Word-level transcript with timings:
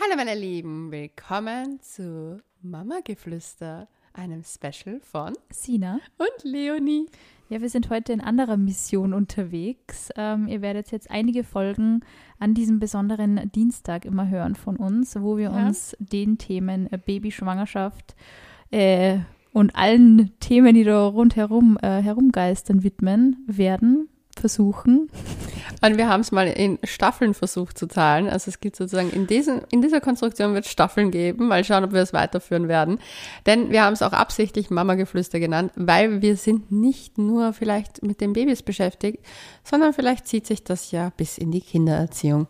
Hallo 0.00 0.16
meine 0.16 0.34
Lieben, 0.38 0.90
willkommen 0.92 1.80
zu 1.80 2.40
Mama 2.62 3.00
Geflüster, 3.04 3.88
einem 4.12 4.42
Special 4.44 5.00
von 5.00 5.32
Sina 5.50 5.98
und 6.18 6.44
Leonie. 6.44 7.06
Ja, 7.48 7.60
wir 7.60 7.70
sind 7.70 7.88
heute 7.90 8.12
in 8.12 8.20
anderer 8.20 8.56
Mission 8.56 9.12
unterwegs. 9.14 10.10
Ähm, 10.16 10.46
ihr 10.48 10.60
werdet 10.60 10.90
jetzt 10.92 11.10
einige 11.10 11.44
Folgen 11.44 12.00
an 12.38 12.54
diesem 12.54 12.78
besonderen 12.78 13.50
Dienstag 13.52 14.04
immer 14.04 14.28
hören 14.28 14.54
von 14.54 14.76
uns, 14.76 15.16
wo 15.20 15.36
wir 15.36 15.50
Ja. 15.50 15.66
uns 15.66 15.96
den 15.98 16.38
Themen 16.38 16.92
äh, 16.92 16.98
Babyschwangerschaft 16.98 18.14
äh, 18.70 19.18
und 19.52 19.74
allen 19.74 20.38
Themen, 20.40 20.74
die 20.74 20.84
da 20.84 21.06
rundherum 21.06 21.78
äh, 21.82 22.02
herumgeistern, 22.02 22.82
widmen 22.82 23.44
werden, 23.46 24.08
versuchen. 24.38 25.10
Und 25.82 25.96
wir 25.96 26.08
haben 26.08 26.20
es 26.20 26.32
mal 26.32 26.48
in 26.48 26.78
Staffeln 26.84 27.34
versucht 27.34 27.78
zu 27.78 27.86
zahlen. 27.86 28.28
Also 28.28 28.50
es 28.50 28.60
gibt 28.60 28.76
sozusagen 28.76 29.10
in, 29.10 29.26
diesen, 29.26 29.62
in 29.70 29.82
dieser 29.82 30.00
Konstruktion 30.00 30.54
wird 30.54 30.64
es 30.64 30.70
Staffeln 30.70 31.10
geben. 31.10 31.48
Mal 31.48 31.64
schauen, 31.64 31.84
ob 31.84 31.92
wir 31.92 32.00
es 32.00 32.12
weiterführen 32.12 32.68
werden. 32.68 32.98
Denn 33.46 33.70
wir 33.70 33.84
haben 33.84 33.92
es 33.92 34.02
auch 34.02 34.12
absichtlich 34.12 34.70
Mama 34.70 34.94
Geflüster 34.94 35.40
genannt, 35.40 35.72
weil 35.76 36.22
wir 36.22 36.36
sind 36.36 36.72
nicht 36.72 37.18
nur 37.18 37.52
vielleicht 37.52 38.02
mit 38.02 38.20
den 38.20 38.32
Babys 38.32 38.62
beschäftigt, 38.62 39.24
sondern 39.62 39.92
vielleicht 39.92 40.26
zieht 40.26 40.46
sich 40.46 40.64
das 40.64 40.90
ja 40.90 41.10
bis 41.16 41.38
in 41.38 41.50
die 41.50 41.60
Kindererziehung. 41.60 42.48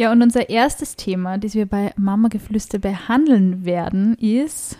Ja, 0.00 0.10
und 0.12 0.22
unser 0.22 0.48
erstes 0.48 0.96
Thema, 0.96 1.36
das 1.36 1.54
wir 1.54 1.66
bei 1.66 1.92
Mama 1.94 2.28
Geflüster 2.28 2.78
behandeln 2.78 3.66
werden, 3.66 4.14
ist, 4.14 4.78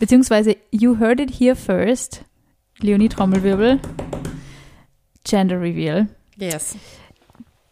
beziehungsweise 0.00 0.56
you 0.72 0.98
heard 0.98 1.20
it 1.20 1.30
here 1.38 1.54
first, 1.54 2.24
Leonie 2.80 3.08
Trommelwirbel, 3.08 3.80
Gender 5.24 5.60
Reveal. 5.60 6.08
Yes. 6.36 6.76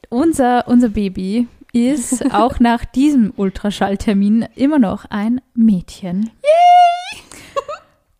Unser, 0.08 0.66
unser 0.66 0.88
Baby 0.88 1.46
ist 1.72 2.24
auch 2.32 2.58
nach 2.58 2.86
diesem 2.86 3.32
Ultraschalltermin 3.36 4.46
immer 4.54 4.78
noch 4.78 5.04
ein 5.10 5.42
Mädchen. 5.54 6.30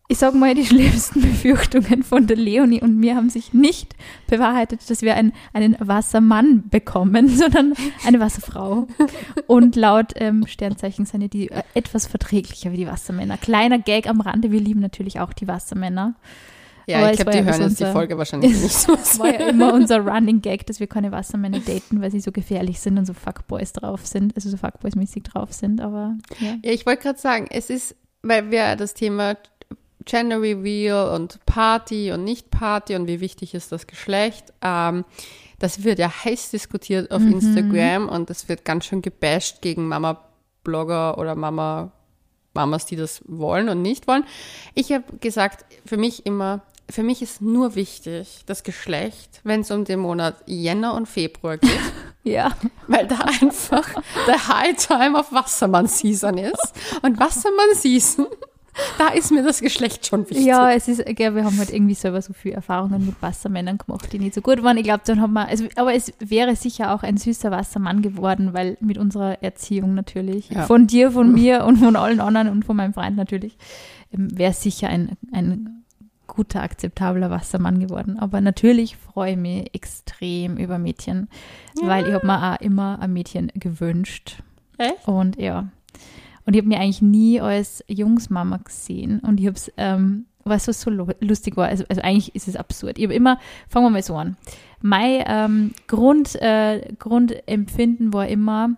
Ich 0.07 0.19
sage 0.19 0.37
mal, 0.37 0.53
die 0.53 0.67
schlimmsten 0.67 1.21
Befürchtungen 1.21 2.03
von 2.03 2.27
der 2.27 2.37
Leonie 2.37 2.79
und 2.79 2.99
mir 2.99 3.15
haben 3.15 3.31
sich 3.31 3.55
nicht 3.55 3.95
bewahrheitet, 4.27 4.87
dass 4.87 5.01
wir 5.01 5.15
ein, 5.15 5.33
einen 5.51 5.75
Wassermann 5.79 6.69
bekommen, 6.69 7.27
sondern 7.35 7.73
eine 8.05 8.19
Wasserfrau. 8.19 8.87
Und 9.47 9.75
laut 9.75 10.13
ähm, 10.17 10.45
Sternzeichen 10.45 11.07
sind 11.07 11.21
ja 11.21 11.27
die 11.27 11.49
äh, 11.49 11.63
etwas 11.73 12.05
verträglicher 12.05 12.71
wie 12.71 12.77
die 12.77 12.87
Wassermänner. 12.87 13.37
Kleiner 13.37 13.79
Gag 13.79 14.07
am 14.07 14.21
Rande, 14.21 14.51
wir 14.51 14.61
lieben 14.61 14.81
natürlich 14.81 15.19
auch 15.19 15.33
die 15.33 15.47
Wassermänner. 15.47 16.13
Ja, 16.87 16.99
Aber 16.99 17.11
ich 17.11 17.17
glaube, 17.17 17.31
die 17.31 17.43
hören 17.43 17.61
jetzt 17.61 17.79
die 17.79 17.85
Folge 17.85 18.17
wahrscheinlich 18.17 18.51
nicht 18.61 18.73
so. 18.75 18.95
Das 18.95 19.17
war 19.19 19.27
ja 19.33 19.47
immer 19.49 19.73
unser 19.73 19.99
Running 19.99 20.41
Gag, 20.41 20.65
dass 20.67 20.79
wir 20.79 20.87
keine 20.87 21.11
Wassermänner 21.11 21.59
daten, 21.59 22.01
weil 22.01 22.11
sie 22.11 22.19
so 22.19 22.31
gefährlich 22.31 22.79
sind 22.79 22.97
und 22.97 23.05
so 23.05 23.13
Fuckboys 23.13 23.73
drauf 23.73 24.05
sind, 24.05 24.35
also 24.35 24.49
so 24.49 24.57
Fuckboys-mäßig 24.57 25.23
drauf 25.23 25.51
sind, 25.53 25.81
aber 25.81 26.15
ja. 26.39 26.55
Ja, 26.63 26.71
ich 26.71 26.85
wollte 26.85 27.03
gerade 27.03 27.19
sagen, 27.19 27.47
es 27.49 27.69
ist, 27.69 27.95
weil 28.21 28.51
wir 28.51 28.75
das 28.75 28.93
Thema 28.93 29.35
Gender 30.05 30.39
Reveal 30.39 31.15
und 31.15 31.43
Party 31.47 32.11
und 32.11 32.23
Nicht-Party 32.23 32.95
und 32.95 33.07
wie 33.07 33.19
wichtig 33.19 33.55
ist 33.55 33.71
das 33.71 33.87
Geschlecht, 33.87 34.53
ähm, 34.61 35.03
das 35.57 35.83
wird 35.83 35.97
ja 35.99 36.11
heiß 36.23 36.51
diskutiert 36.51 37.09
auf 37.11 37.21
Mhm. 37.21 37.33
Instagram 37.33 38.09
und 38.09 38.29
es 38.29 38.47
wird 38.47 38.65
ganz 38.65 38.85
schön 38.85 39.01
gebasht 39.01 39.61
gegen 39.61 39.87
Mama-Blogger 39.87 41.17
oder 41.17 41.33
Mama, 41.35 41.91
Mamas, 42.53 42.85
die 42.85 42.95
das 42.95 43.23
wollen 43.25 43.69
und 43.69 43.81
nicht 43.81 44.07
wollen. 44.07 44.25
Ich 44.75 44.91
habe 44.91 45.03
gesagt, 45.19 45.65
für 45.85 45.97
mich 45.97 46.25
immer, 46.25 46.61
für 46.89 47.03
mich 47.03 47.21
ist 47.21 47.41
nur 47.41 47.75
wichtig 47.75 48.41
das 48.45 48.63
Geschlecht, 48.63 49.41
wenn 49.43 49.61
es 49.61 49.71
um 49.71 49.85
den 49.85 49.99
Monat 49.99 50.35
Jänner 50.45 50.93
und 50.93 51.07
Februar 51.07 51.57
geht. 51.57 51.69
Ja, 52.27 52.53
Weil 52.87 53.05
da 53.05 53.17
einfach 53.39 53.87
der 54.25 54.47
High 54.47 54.75
Time 54.77 55.19
auf 55.19 55.31
Wassermann 55.31 55.85
Season 55.85 56.39
ist. 56.39 56.73
Und 57.03 57.19
Wassermann 57.19 57.75
Season, 57.75 58.25
da 58.97 59.09
ist 59.09 59.29
mir 59.31 59.43
das 59.43 59.61
Geschlecht 59.61 60.07
schon 60.07 60.27
wichtig. 60.27 60.43
ja, 60.43 60.71
es 60.71 60.87
ist, 60.87 61.05
gell, 61.05 61.35
wir 61.35 61.43
haben 61.45 61.55
halt 61.59 61.71
irgendwie 61.71 61.93
selber 61.93 62.19
so 62.23 62.33
viele 62.33 62.55
Erfahrungen 62.55 63.05
mit 63.05 63.21
Wassermännern 63.21 63.77
gemacht, 63.77 64.11
die 64.11 64.17
nicht 64.17 64.33
so 64.33 64.41
gut 64.41 64.63
waren. 64.63 64.75
Ich 64.77 64.83
glaube, 64.85 65.03
dann 65.05 65.21
haben 65.21 65.33
wir, 65.33 65.47
also, 65.47 65.65
aber 65.75 65.93
es 65.93 66.13
wäre 66.17 66.55
sicher 66.55 66.95
auch 66.95 67.03
ein 67.03 67.17
süßer 67.17 67.51
Wassermann 67.51 68.01
geworden, 68.01 68.53
weil 68.53 68.75
mit 68.79 68.97
unserer 68.97 69.43
Erziehung 69.43 69.93
natürlich, 69.93 70.49
Ja. 70.49 70.63
von 70.63 70.87
dir, 70.87 71.11
von 71.11 71.31
mir 71.31 71.63
und 71.65 71.77
von 71.77 71.95
allen 71.95 72.21
anderen 72.21 72.49
und 72.49 72.65
von 72.65 72.75
meinem 72.75 72.95
Freund 72.95 73.17
natürlich, 73.17 73.55
ähm, 74.11 74.35
wäre 74.35 74.53
sicher 74.53 74.87
ein, 74.89 75.15
ein 75.31 75.84
guter, 76.35 76.61
akzeptabler 76.61 77.29
Wassermann 77.29 77.79
geworden. 77.79 78.19
Aber 78.19 78.41
natürlich 78.41 78.97
freue 78.97 79.31
ich 79.31 79.37
mich 79.37 79.73
extrem 79.73 80.57
über 80.57 80.77
Mädchen, 80.77 81.29
weil 81.81 82.07
ich 82.07 82.13
habe 82.13 82.25
mir 82.25 82.53
auch 82.53 82.61
immer 82.61 82.99
ein 82.99 83.13
Mädchen 83.13 83.51
gewünscht. 83.55 84.43
Echt? 84.77 85.07
Und 85.07 85.37
ja. 85.37 85.69
Und 86.45 86.53
ich 86.53 86.61
habe 86.61 86.67
mir 86.67 86.79
eigentlich 86.79 87.01
nie 87.01 87.41
als 87.41 87.83
Jungsmama 87.87 88.57
gesehen. 88.57 89.19
Und 89.19 89.39
ich 89.39 89.47
habe 89.47 89.55
es, 89.55 89.71
ähm, 89.77 90.25
was 90.43 90.65
so, 90.65 90.71
so 90.71 90.91
lu- 90.91 91.07
lustig 91.21 91.57
war, 91.57 91.69
also, 91.69 91.83
also 91.89 92.01
eigentlich 92.01 92.35
ist 92.35 92.47
es 92.47 92.55
absurd. 92.55 92.99
Ich 92.99 93.05
habe 93.05 93.15
immer, 93.15 93.39
fangen 93.67 93.87
wir 93.87 93.89
mal 93.89 94.03
so 94.03 94.15
an. 94.15 94.37
Mein 94.81 95.23
ähm, 95.25 95.71
Grund, 95.87 96.35
äh, 96.41 96.93
Grundempfinden 96.99 98.13
war 98.13 98.27
immer, 98.27 98.75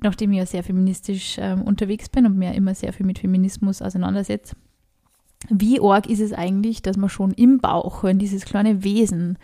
nachdem 0.00 0.32
ich 0.32 0.38
ja 0.38 0.46
sehr 0.46 0.62
feministisch 0.62 1.36
ähm, 1.38 1.62
unterwegs 1.62 2.08
bin 2.08 2.24
und 2.24 2.38
mir 2.38 2.54
immer 2.54 2.74
sehr 2.74 2.94
viel 2.94 3.04
mit 3.04 3.18
Feminismus 3.18 3.82
auseinandersetze, 3.82 4.56
wie 5.50 5.80
arg 5.80 6.08
ist 6.08 6.20
es 6.20 6.32
eigentlich, 6.32 6.82
dass 6.82 6.96
man 6.96 7.08
schon 7.10 7.32
im 7.32 7.58
Bauch, 7.58 8.02
wenn 8.02 8.18
dieses 8.18 8.44
kleine 8.44 8.82
Wesen 8.84 9.38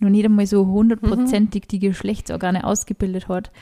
noch 0.00 0.10
nicht 0.10 0.24
einmal 0.24 0.46
so 0.46 0.66
hundertprozentig 0.66 1.66
die 1.68 1.78
Geschlechtsorgane 1.78 2.64
ausgebildet 2.64 3.28
hat, 3.28 3.52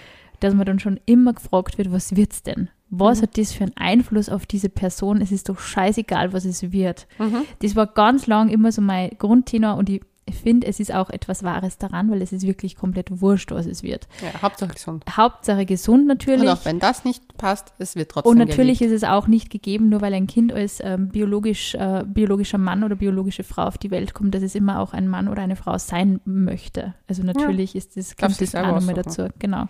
dass 0.40 0.54
man 0.54 0.66
dann 0.66 0.78
schon 0.80 0.98
immer 1.06 1.34
gefragt 1.34 1.78
wird, 1.78 1.92
was 1.92 2.16
wird's 2.16 2.42
denn? 2.42 2.68
Was 2.90 3.18
Mhm. 3.18 3.22
hat 3.22 3.38
das 3.38 3.52
für 3.52 3.64
einen 3.64 3.76
Einfluss 3.76 4.28
auf 4.28 4.44
diese 4.46 4.68
Person? 4.68 5.20
Es 5.20 5.32
ist 5.32 5.48
doch 5.48 5.58
scheißegal, 5.58 6.32
was 6.32 6.44
es 6.44 6.72
wird. 6.72 7.06
Mhm. 7.18 7.42
Das 7.60 7.76
war 7.76 7.86
ganz 7.86 8.26
lang 8.26 8.48
immer 8.48 8.72
so 8.72 8.82
mein 8.82 9.10
Grundtenor 9.18 9.76
und 9.76 9.88
ich 9.88 10.02
finde, 10.30 10.66
es 10.68 10.78
ist 10.78 10.94
auch 10.94 11.10
etwas 11.10 11.42
Wahres 11.42 11.78
daran, 11.78 12.10
weil 12.10 12.22
es 12.22 12.32
ist 12.32 12.46
wirklich 12.46 12.76
komplett 12.76 13.20
wurscht, 13.20 13.50
was 13.50 13.66
es 13.66 13.82
wird. 13.82 14.06
Ja, 14.22 14.40
Hauptsache 14.40 14.72
gesund. 14.72 15.04
Hauptsache 15.10 15.66
gesund 15.66 16.06
natürlich. 16.06 16.42
Und 16.42 16.48
auch 16.48 16.64
wenn 16.64 16.78
das 16.78 17.04
nicht 17.04 17.36
passt, 17.36 17.72
es 17.78 17.96
wird 17.96 18.10
trotzdem 18.10 18.30
Und 18.30 18.38
natürlich 18.38 18.78
geliebt. 18.78 18.94
ist 18.94 19.02
es 19.02 19.08
auch 19.08 19.26
nicht 19.26 19.50
gegeben, 19.50 19.88
nur 19.88 20.00
weil 20.00 20.14
ein 20.14 20.28
Kind 20.28 20.52
als 20.52 20.80
ähm, 20.80 21.08
biologisch, 21.08 21.74
äh, 21.74 22.04
biologischer 22.06 22.58
Mann 22.58 22.84
oder 22.84 22.94
biologische 22.94 23.42
Frau 23.42 23.64
auf 23.64 23.78
die 23.78 23.90
Welt 23.90 24.14
kommt, 24.14 24.34
dass 24.34 24.42
es 24.42 24.54
immer 24.54 24.78
auch 24.78 24.92
ein 24.92 25.08
Mann 25.08 25.28
oder 25.28 25.42
eine 25.42 25.56
Frau 25.56 25.76
sein 25.78 26.20
möchte. 26.24 26.94
Also 27.08 27.24
natürlich 27.24 27.74
ist 27.74 27.96
das, 27.96 28.16
kommt 28.16 28.40
das 28.40 28.54
auch 28.54 28.66
nochmal 28.66 28.94
dazu. 28.94 29.28
Genau. 29.40 29.66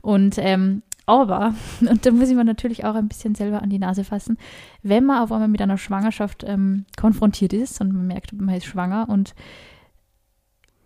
Und 0.00 0.36
ähm, 0.38 0.82
aber, 1.06 1.54
und 1.80 2.06
da 2.06 2.10
muss 2.10 2.28
ich 2.28 2.36
mir 2.36 2.44
natürlich 2.44 2.84
auch 2.84 2.94
ein 2.94 3.08
bisschen 3.08 3.34
selber 3.34 3.62
an 3.62 3.70
die 3.70 3.78
Nase 3.78 4.04
fassen, 4.04 4.38
wenn 4.82 5.04
man 5.04 5.22
auf 5.22 5.32
einmal 5.32 5.48
mit 5.48 5.60
einer 5.60 5.78
Schwangerschaft 5.78 6.44
ähm, 6.46 6.86
konfrontiert 6.98 7.52
ist 7.52 7.80
und 7.80 7.92
man 7.92 8.06
merkt, 8.06 8.32
man 8.32 8.54
ist 8.54 8.66
schwanger 8.66 9.08
und 9.08 9.34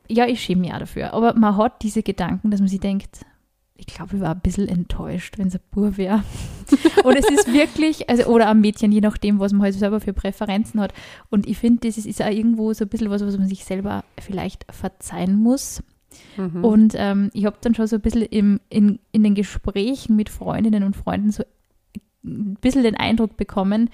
ja, 0.08 0.26
ich 0.26 0.40
schäme 0.40 0.62
mich 0.62 0.72
auch 0.72 0.78
dafür, 0.78 1.12
aber 1.12 1.34
man 1.34 1.56
hat 1.56 1.82
diese 1.82 2.02
Gedanken, 2.02 2.50
dass 2.50 2.60
man 2.60 2.68
sich 2.68 2.80
denkt, 2.80 3.24
ich 3.78 3.86
glaube, 3.86 4.16
ich 4.16 4.22
war 4.22 4.34
ein 4.34 4.40
bisschen 4.40 4.68
enttäuscht, 4.68 5.38
wenn 5.38 5.48
es 5.48 5.54
ein 5.54 5.60
Bub 5.70 5.98
wäre. 5.98 6.22
Und 7.04 7.16
es 7.16 7.28
ist 7.28 7.52
wirklich, 7.52 8.08
also, 8.08 8.24
oder 8.24 8.48
ein 8.48 8.60
Mädchen, 8.60 8.90
je 8.90 9.02
nachdem, 9.02 9.38
was 9.38 9.52
man 9.52 9.62
halt 9.62 9.74
selber 9.74 10.00
für 10.00 10.14
Präferenzen 10.14 10.80
hat. 10.80 10.94
Und 11.28 11.46
ich 11.46 11.58
finde, 11.58 11.86
das 11.86 11.98
ist, 11.98 12.06
ist 12.06 12.22
auch 12.22 12.30
irgendwo 12.30 12.72
so 12.72 12.84
ein 12.84 12.88
bisschen 12.88 13.10
was, 13.10 13.24
was 13.24 13.36
man 13.36 13.48
sich 13.48 13.64
selber 13.64 14.04
vielleicht 14.18 14.64
verzeihen 14.72 15.36
muss. 15.36 15.82
Mhm. 16.38 16.64
Und 16.64 16.94
ähm, 16.96 17.30
ich 17.34 17.44
habe 17.44 17.58
dann 17.60 17.74
schon 17.74 17.86
so 17.86 17.96
ein 17.96 18.02
bisschen 18.02 18.22
im, 18.22 18.60
in, 18.70 18.98
in 19.12 19.22
den 19.22 19.34
Gesprächen 19.34 20.16
mit 20.16 20.30
Freundinnen 20.30 20.82
und 20.82 20.96
Freunden 20.96 21.30
so 21.30 21.44
ein 22.24 22.56
bisschen 22.60 22.82
den 22.82 22.96
Eindruck 22.96 23.36
bekommen, 23.36 23.90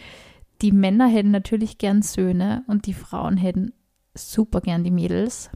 die 0.63 0.73
Männer 0.73 1.09
hätten 1.09 1.33
natürlich 1.33 1.79
gern 1.79 2.03
Söhne 2.03 2.63
und 2.69 2.87
die 2.87 2.95
Frauen 2.95 3.37
hätten 3.37 3.73
super 4.15 4.61
gern 4.61 4.85
die 4.85 4.91
Mädels. 4.93 5.51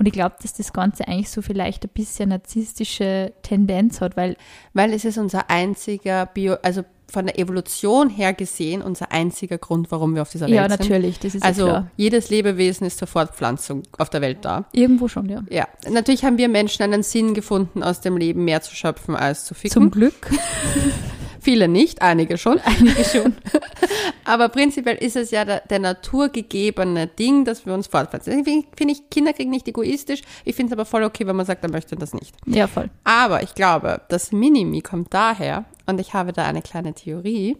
Und 0.00 0.06
ich 0.06 0.14
glaube, 0.14 0.36
dass 0.40 0.54
das 0.54 0.72
Ganze 0.72 1.06
eigentlich 1.06 1.28
so 1.28 1.42
vielleicht 1.42 1.84
ein 1.84 1.90
bisschen 1.92 2.30
narzisstische 2.30 3.34
Tendenz 3.42 4.00
hat, 4.00 4.16
weil 4.16 4.34
Weil 4.72 4.94
es 4.94 5.04
ist 5.04 5.18
unser 5.18 5.50
einziger 5.50 6.24
Bio, 6.24 6.54
also 6.62 6.84
von 7.06 7.26
der 7.26 7.38
Evolution 7.38 8.08
her 8.08 8.32
gesehen, 8.32 8.80
unser 8.80 9.12
einziger 9.12 9.58
Grund, 9.58 9.90
warum 9.90 10.14
wir 10.14 10.22
auf 10.22 10.30
dieser 10.30 10.46
Welt 10.46 10.54
ja, 10.54 10.68
sind. 10.70 10.80
natürlich, 10.80 11.18
das 11.18 11.34
ist 11.34 11.44
Also 11.44 11.66
ja 11.66 11.86
jedes 11.96 12.30
Lebewesen 12.30 12.86
ist 12.86 12.96
zur 12.98 13.08
Fortpflanzung 13.08 13.82
auf 13.98 14.08
der 14.08 14.22
Welt 14.22 14.38
da. 14.40 14.64
Irgendwo 14.72 15.06
schon, 15.06 15.28
ja. 15.28 15.42
Ja, 15.50 15.68
natürlich 15.90 16.24
haben 16.24 16.38
wir 16.38 16.48
Menschen 16.48 16.82
einen 16.82 17.02
Sinn 17.02 17.34
gefunden, 17.34 17.82
aus 17.82 18.00
dem 18.00 18.16
Leben 18.16 18.46
mehr 18.46 18.62
zu 18.62 18.74
schöpfen 18.74 19.14
als 19.14 19.44
zu 19.44 19.52
ficken. 19.52 19.74
Zum 19.74 19.90
Glück. 19.90 20.30
Viele 21.40 21.68
nicht, 21.68 22.02
einige 22.02 22.36
schon. 22.38 22.60
Einige 22.64 23.04
schon. 23.04 23.34
Aber 24.24 24.48
prinzipiell 24.48 24.96
ist 24.96 25.16
es 25.16 25.30
ja 25.30 25.44
der, 25.44 25.60
der 25.60 25.78
naturgegebene 25.78 27.06
Ding, 27.06 27.44
dass 27.44 27.66
wir 27.66 27.74
uns 27.74 27.86
fortpflanzen. 27.86 28.36
Deswegen 28.36 28.66
finde 28.76 28.94
ich, 28.94 29.08
Kinder 29.10 29.32
kriegen 29.32 29.50
nicht 29.50 29.66
egoistisch. 29.66 30.22
Ich 30.44 30.54
finde 30.54 30.72
es 30.72 30.78
aber 30.78 30.84
voll 30.84 31.02
okay, 31.02 31.26
wenn 31.26 31.36
man 31.36 31.46
sagt, 31.46 31.64
er 31.64 31.70
möchte 31.70 31.96
das 31.96 32.12
nicht. 32.14 32.34
Ja, 32.46 32.66
voll. 32.66 32.90
Aber 33.04 33.42
ich 33.42 33.54
glaube, 33.54 34.02
das 34.08 34.32
Minimi 34.32 34.82
kommt 34.82 35.12
daher, 35.14 35.64
und 35.86 36.00
ich 36.00 36.14
habe 36.14 36.32
da 36.32 36.44
eine 36.44 36.62
kleine 36.62 36.94
Theorie, 36.94 37.56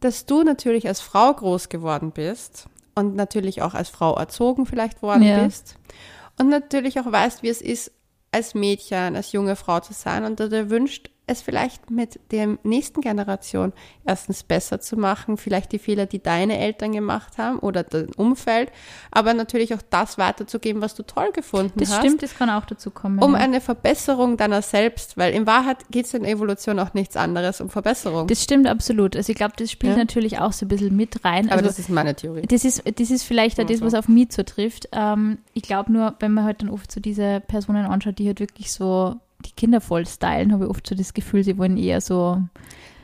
dass 0.00 0.26
du 0.26 0.42
natürlich 0.42 0.86
als 0.86 1.00
Frau 1.00 1.32
groß 1.32 1.68
geworden 1.70 2.10
bist 2.12 2.66
und 2.94 3.14
natürlich 3.16 3.62
auch 3.62 3.72
als 3.74 3.88
Frau 3.88 4.14
erzogen 4.16 4.66
vielleicht 4.66 5.00
worden 5.00 5.22
Ja. 5.22 5.44
bist 5.44 5.76
und 6.38 6.50
natürlich 6.50 7.00
auch 7.00 7.10
weißt, 7.10 7.42
wie 7.42 7.48
es 7.48 7.62
ist, 7.62 7.92
als 8.30 8.54
Mädchen, 8.54 9.16
als 9.16 9.32
junge 9.32 9.56
Frau 9.56 9.80
zu 9.80 9.92
sein 9.94 10.24
und 10.24 10.40
du 10.40 10.48
dir 10.48 10.68
wünscht, 10.68 11.08
es 11.26 11.40
vielleicht 11.40 11.90
mit 11.90 12.20
der 12.32 12.58
nächsten 12.64 13.00
Generation 13.00 13.72
erstens 14.04 14.42
besser 14.42 14.80
zu 14.80 14.96
machen, 14.98 15.38
vielleicht 15.38 15.72
die 15.72 15.78
Fehler, 15.78 16.04
die 16.04 16.22
deine 16.22 16.58
Eltern 16.58 16.92
gemacht 16.92 17.38
haben 17.38 17.58
oder 17.60 17.82
dein 17.82 18.12
Umfeld, 18.14 18.70
aber 19.10 19.32
natürlich 19.32 19.72
auch 19.74 19.80
das 19.88 20.18
weiterzugeben, 20.18 20.82
was 20.82 20.94
du 20.94 21.02
toll 21.02 21.32
gefunden 21.32 21.78
Das 21.80 21.90
hast. 21.90 21.98
stimmt, 22.00 22.22
das 22.22 22.34
kann 22.36 22.50
auch 22.50 22.66
dazu 22.66 22.90
kommen. 22.90 23.18
Um 23.22 23.32
ja. 23.32 23.38
eine 23.38 23.62
Verbesserung 23.62 24.36
deiner 24.36 24.60
selbst, 24.60 25.16
weil 25.16 25.32
in 25.32 25.46
Wahrheit 25.46 25.78
geht 25.90 26.04
es 26.06 26.12
in 26.14 26.24
Evolution 26.26 26.78
auch 26.78 26.92
nichts 26.92 27.16
anderes 27.16 27.60
um 27.62 27.70
Verbesserung. 27.70 28.26
Das 28.26 28.42
stimmt 28.42 28.66
absolut. 28.68 29.16
Also 29.16 29.30
ich 29.32 29.36
glaube, 29.36 29.54
das 29.56 29.70
spielt 29.70 29.92
Ja. 29.94 29.98
natürlich 29.98 30.38
auch 30.40 30.52
so 30.52 30.66
ein 30.66 30.68
bisschen 30.68 30.94
mit 30.94 31.24
rein. 31.24 31.46
aber 31.46 31.54
Also 31.56 31.66
das 31.68 31.78
ist 31.78 31.88
meine 31.88 32.14
Theorie. 32.14 32.42
das 32.42 32.64
ist, 32.66 32.82
das 32.98 33.10
ist 33.10 33.22
vielleicht 33.22 33.58
auch 33.60 33.66
das, 33.66 33.80
was 33.80 33.94
auf 33.94 34.08
mich 34.08 34.28
zutrifft. 34.30 34.88
Ähm, 34.92 35.38
ich 35.54 35.62
glaube 35.62 35.90
nur, 35.90 36.14
wenn 36.20 36.32
man 36.32 36.44
halt 36.44 36.60
dann 36.60 36.68
oft 36.68 36.92
so 36.92 37.00
diese 37.00 37.40
Personen 37.46 37.86
anschaut, 37.86 38.18
die 38.18 38.26
halt 38.26 38.40
wirklich 38.40 38.70
so 38.70 39.16
die 39.44 39.52
Kinder 39.52 39.80
voll 39.80 40.06
stylen, 40.06 40.52
habe 40.52 40.64
ich 40.64 40.70
oft 40.70 40.86
so 40.86 40.94
das 40.94 41.14
Gefühl, 41.14 41.44
sie 41.44 41.58
wollen 41.58 41.76
eher 41.76 42.00
so, 42.00 42.40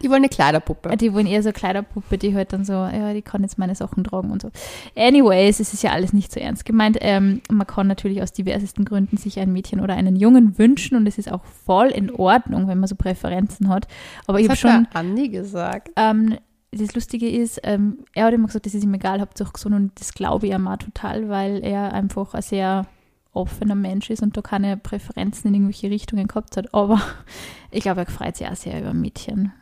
Die 0.03 0.09
wollen 0.09 0.23
eine 0.23 0.29
Kleiderpuppe. 0.29 0.97
die 0.97 1.13
wollen 1.13 1.27
eher 1.27 1.43
so 1.43 1.53
Kleiderpuppe, 1.53 2.17
die 2.19 2.35
halt 2.35 2.53
dann 2.53 2.65
so, 2.65 2.73
ja, 2.73 3.13
die 3.13 3.23
kann 3.23 3.43
jetzt 3.43 3.59
meine 3.59 3.75
Sachen 3.75 4.05
tragen 4.05 4.31
und 4.31 4.43
so. 4.43 4.51
Anyways, 4.97 5.61
es 5.61 5.73
ist 5.75 5.83
ja 5.83 5.93
alles 5.93 6.13
nicht 6.13 6.33
so 6.33 6.41
ernst 6.41 6.65
gemeint. 6.65 6.99
Ähm, 7.01 7.43
man 7.51 7.67
kann 7.67 7.87
natürlich 7.87 8.23
aus 8.23 8.33
diversesten 8.33 8.85
Gründen 8.85 9.17
sich 9.17 9.39
ein 9.39 9.53
Mädchen 9.53 9.81
oder 9.81 9.95
einen 9.95 10.17
Jungen 10.17 10.59
wünschen 10.59 10.97
und 10.97 11.07
es 11.07 11.19
ist 11.19 11.31
auch 11.31 11.45
voll 11.45 11.89
in 11.89 12.11
Ordnung, 12.11 12.67
wenn 12.69 12.79
man 12.81 12.89
so 12.89 12.97
Präferenzen 12.97 13.69
hat. 13.69 13.87
Aber 14.27 14.39
ich 14.41 14.45
habe 14.47 14.53
das 14.55 14.61
schon. 14.61 14.87
Andi 14.95 15.29
gesagt. 15.29 15.91
Ähm, 15.97 16.37
das 16.73 16.95
Lustige 16.95 17.29
ist, 17.29 17.61
ähm, 17.65 17.99
er 18.15 18.27
hat 18.27 18.33
immer 18.33 18.47
gesagt, 18.47 18.65
das 18.65 18.75
ist 18.75 18.85
ihm 18.85 18.95
egal, 18.95 19.21
Hauptsache 19.21 19.53
gesund 19.53 19.75
und 19.75 19.91
das 19.99 20.15
glaube 20.15 20.47
ich 20.47 20.53
ihm 20.53 20.69
auch 20.69 20.77
total, 20.77 21.29
weil 21.29 21.65
er 21.65 21.93
einfach 21.93 22.33
ein 22.35 22.43
sehr 22.43 22.87
offener 23.33 23.75
Mensch 23.75 24.11
ist 24.11 24.23
und 24.23 24.37
da 24.37 24.43
keine 24.43 24.77
Präferenzen 24.77 25.49
in 25.49 25.55
irgendwelche 25.55 25.91
Richtungen 25.91 26.27
gehabt 26.27 26.57
hat. 26.57 26.75
Aber 26.75 27.01
ich 27.71 27.83
glaube, 27.83 28.01
er 28.01 28.07
freut 28.07 28.37
sich 28.37 28.49
auch 28.49 28.57
sehr 28.57 28.81
über 28.81 28.95
Mädchen. 28.95 29.53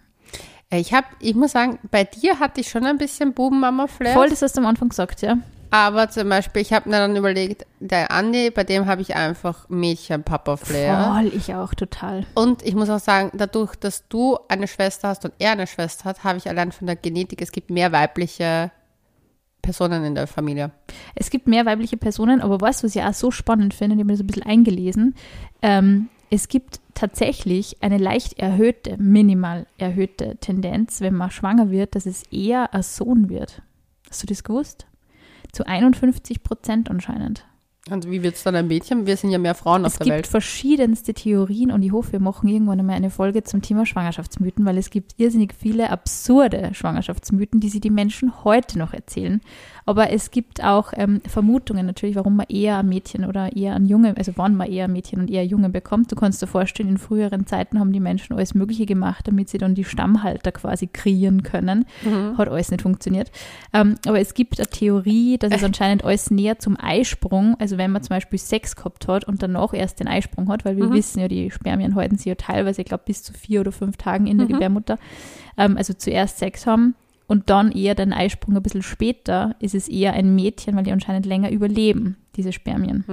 Ich 0.71 0.93
habe, 0.93 1.07
ich 1.21 1.35
muss 1.35 1.53
sagen, 1.53 1.79
bei 1.91 2.05
dir 2.05 2.41
hatte 2.41 2.61
ich 2.61 2.69
schon 2.69 2.85
ein 2.85 2.99
bisschen 2.99 3.33
Bubenmama-Flair. 3.33 4.13
Voll, 4.13 4.29
das 4.29 4.43
hast 4.43 4.57
du 4.57 4.61
am 4.61 4.67
Anfang 4.67 4.91
gesagt, 4.91 5.23
ja. 5.23 5.39
Aber 5.71 6.09
zum 6.09 6.29
Beispiel, 6.29 6.63
ich 6.63 6.73
habe 6.73 6.89
mir 6.89 6.97
dann 6.97 7.17
überlegt, 7.17 7.67
der 7.79 8.11
Andi, 8.11 8.51
bei 8.51 8.65
dem 8.65 8.87
habe 8.87 9.03
ich 9.03 9.15
einfach 9.15 9.69
Mädchen-Papa-Flair. 9.69 11.13
Voll, 11.15 11.33
ich 11.35 11.55
auch 11.55 11.75
total. 11.75 12.25
Und 12.35 12.63
ich 12.65 12.75
muss 12.75 12.89
auch 12.89 13.01
sagen, 13.01 13.31
dadurch, 13.35 13.77
dass 13.77 14.09
du 14.09 14.39
eine 14.49 14.67
Schwester 14.67 15.09
hast 15.09 15.25
und 15.25 15.35
er 15.39 15.53
eine 15.53 15.67
Schwester 15.67 16.05
hat, 16.05 16.25
habe 16.25 16.39
ich 16.39 16.49
allein 16.49 16.73
von 16.73 16.87
der 16.87 16.97
Genetik, 16.97 17.43
es 17.43 17.53
gibt 17.53 17.71
mehr 17.71 17.93
weibliche 17.93 18.71
Personen 19.69 20.03
in 20.03 20.15
der 20.15 20.27
Familie. 20.27 20.71
Es 21.15 21.29
gibt 21.29 21.47
mehr 21.47 21.67
weibliche 21.67 21.99
Personen, 21.99 22.41
aber 22.41 22.59
weißt 22.59 22.83
du, 22.83 22.87
was 22.87 22.97
ich 22.97 23.03
auch 23.03 23.13
so 23.13 23.31
spannend 23.31 23.75
finde, 23.75 23.97
ich 23.97 24.01
habe 24.01 24.07
mir 24.07 24.15
das 24.15 24.21
ein 24.23 24.27
bisschen 24.27 24.47
eingelesen, 24.47 25.15
ähm, 25.61 26.09
es 26.31 26.49
gibt 26.49 26.81
tatsächlich 26.95 27.77
eine 27.83 27.99
leicht 27.99 28.39
erhöhte, 28.39 28.97
minimal 28.97 29.67
erhöhte 29.77 30.39
Tendenz, 30.41 31.03
wenn 31.03 31.13
man 31.13 31.31
schwanger 31.31 31.71
wird, 31.71 31.95
dass 31.95 32.07
es 32.07 32.23
eher 32.33 32.73
ein 32.73 32.83
Sohn 32.83 33.29
wird. 33.29 33.61
Hast 34.09 34.23
du 34.23 34.27
das 34.27 34.43
gewusst? 34.43 34.87
Zu 35.53 35.67
51 35.67 36.43
Prozent 36.43 36.91
anscheinend. 36.91 37.45
Und 37.91 38.11
wie 38.11 38.23
wird 38.23 38.35
es 38.35 38.43
dann 38.43 38.55
ein 38.55 38.67
Mädchen? 38.67 39.07
Wir 39.07 39.17
sind 39.17 39.31
ja 39.31 39.39
mehr 39.39 39.55
Frauen 39.55 39.85
auf 39.85 39.93
Es 39.93 39.99
der 39.99 40.05
gibt 40.05 40.15
Welt. 40.15 40.27
verschiedenste 40.27 41.15
Theorien 41.15 41.73
und 41.73 41.83
ich 41.83 41.93
hoffe, 41.93 42.13
wir 42.13 42.21
machen 42.21 42.49
irgendwann 42.49 42.79
einmal 42.79 42.97
eine 42.97 43.11
Folge 43.11 43.43
zum 43.45 43.63
Thema 43.63 43.87
Schwangerschaftsmythen, 43.87 44.65
weil 44.65 44.79
es 44.79 44.91
gibt 44.91 45.15
irrsinnig 45.17 45.55
viele 45.59 45.91
absurde 45.91 46.71
Schwangerschaftsmythen, 46.73 47.61
die 47.61 47.69
sich 47.69 47.81
die 47.81 47.91
Menschen 47.91 48.45
heute 48.45 48.79
noch 48.79 48.93
erzählen. 48.93 49.41
Aber 49.89 50.11
es 50.11 50.31
gibt 50.31 50.63
auch 50.63 50.93
ähm, 50.95 51.23
Vermutungen 51.27 51.87
natürlich, 51.87 52.15
warum 52.15 52.37
man 52.37 52.45
eher 52.51 52.77
ein 52.77 52.91
Mädchen 52.91 53.25
oder 53.25 53.57
eher 53.57 53.75
ein 53.75 53.87
Junge, 53.87 54.15
also 54.19 54.33
wann 54.37 54.55
man 54.55 54.71
eher 54.71 54.85
ein 54.85 54.93
Mädchen 54.93 55.19
und 55.19 55.31
eher 55.31 55.47
Junge 55.47 55.71
bekommt. 55.71 56.13
Du 56.13 56.15
kannst 56.15 56.43
dir 56.43 56.47
vorstellen, 56.47 56.91
in 56.91 56.99
früheren 56.99 57.47
Zeiten 57.47 57.81
haben 57.81 57.91
die 57.91 57.99
Menschen 57.99 58.37
alles 58.37 58.53
Mögliche 58.53 58.85
gemacht, 58.85 59.27
damit 59.27 59.49
sie 59.49 59.57
dann 59.57 59.75
die 59.75 59.85
Stammhalter 59.85 60.53
quasi 60.53 60.89
kreieren 60.89 61.43
können. 61.43 61.87
Hat 62.37 62.51
alles 62.51 62.71
nicht 62.71 62.83
funktioniert. 62.83 63.33
Ähm, 63.73 63.95
aber 64.07 64.21
es 64.21 64.35
gibt 64.35 64.61
eine 64.61 64.69
Theorie, 64.69 65.39
dass 65.39 65.55
es 65.55 65.65
anscheinend 65.65 66.05
alles 66.05 66.31
näher 66.31 66.59
zum 66.59 66.77
Eisprung, 66.79 67.57
also 67.59 67.79
wenn 67.79 67.91
man 67.91 68.03
zum 68.03 68.11
Beispiel 68.11 68.39
Sex 68.39 68.77
gehabt 68.77 69.09
hat 69.09 69.25
und 69.25 69.43
danach 69.43 69.73
erst 69.73 70.01
den 70.01 70.09
Eisprung 70.09 70.51
hat, 70.51 70.67
weil 70.67 70.77
wir 70.77 70.93
wissen 70.93 71.21
ja, 71.21 71.29
die 71.29 71.51
Spermien 71.51 71.95
halten 71.95 72.19
sich 72.19 72.27
ja 72.27 72.35
teilweise, 72.35 72.83
ich 72.83 72.89
glaube, 72.89 73.05
bis 73.07 73.23
zu 73.23 73.33
vier 73.33 73.63
oder 73.63 73.73
fünf 73.73 73.97
Tagen 73.97 74.27
in 74.27 74.37
der 74.37 74.49
Gebärmutter. 74.49 74.99
Ähm, 75.57 75.79
also 75.79 75.95
zuerst 75.95 76.37
Sex 76.37 76.67
haben 76.67 76.95
und 77.29 77.51
dann 77.51 77.71
eher 77.71 77.95
den 77.95 78.13
Eisprung 78.13 78.57
ein 78.57 78.63
bisschen 78.63 78.83
später, 78.83 79.55
ist 79.61 79.75
es 79.75 79.87
eher 79.87 80.15
ein 80.15 80.35
Mädchen, 80.35 80.75
weil 80.75 80.83
die 80.83 80.93
anscheinend 80.93 81.27
länger 81.27 81.51
überleben, 81.51 82.17
diese 82.35 82.53
Spermien. 82.53 83.05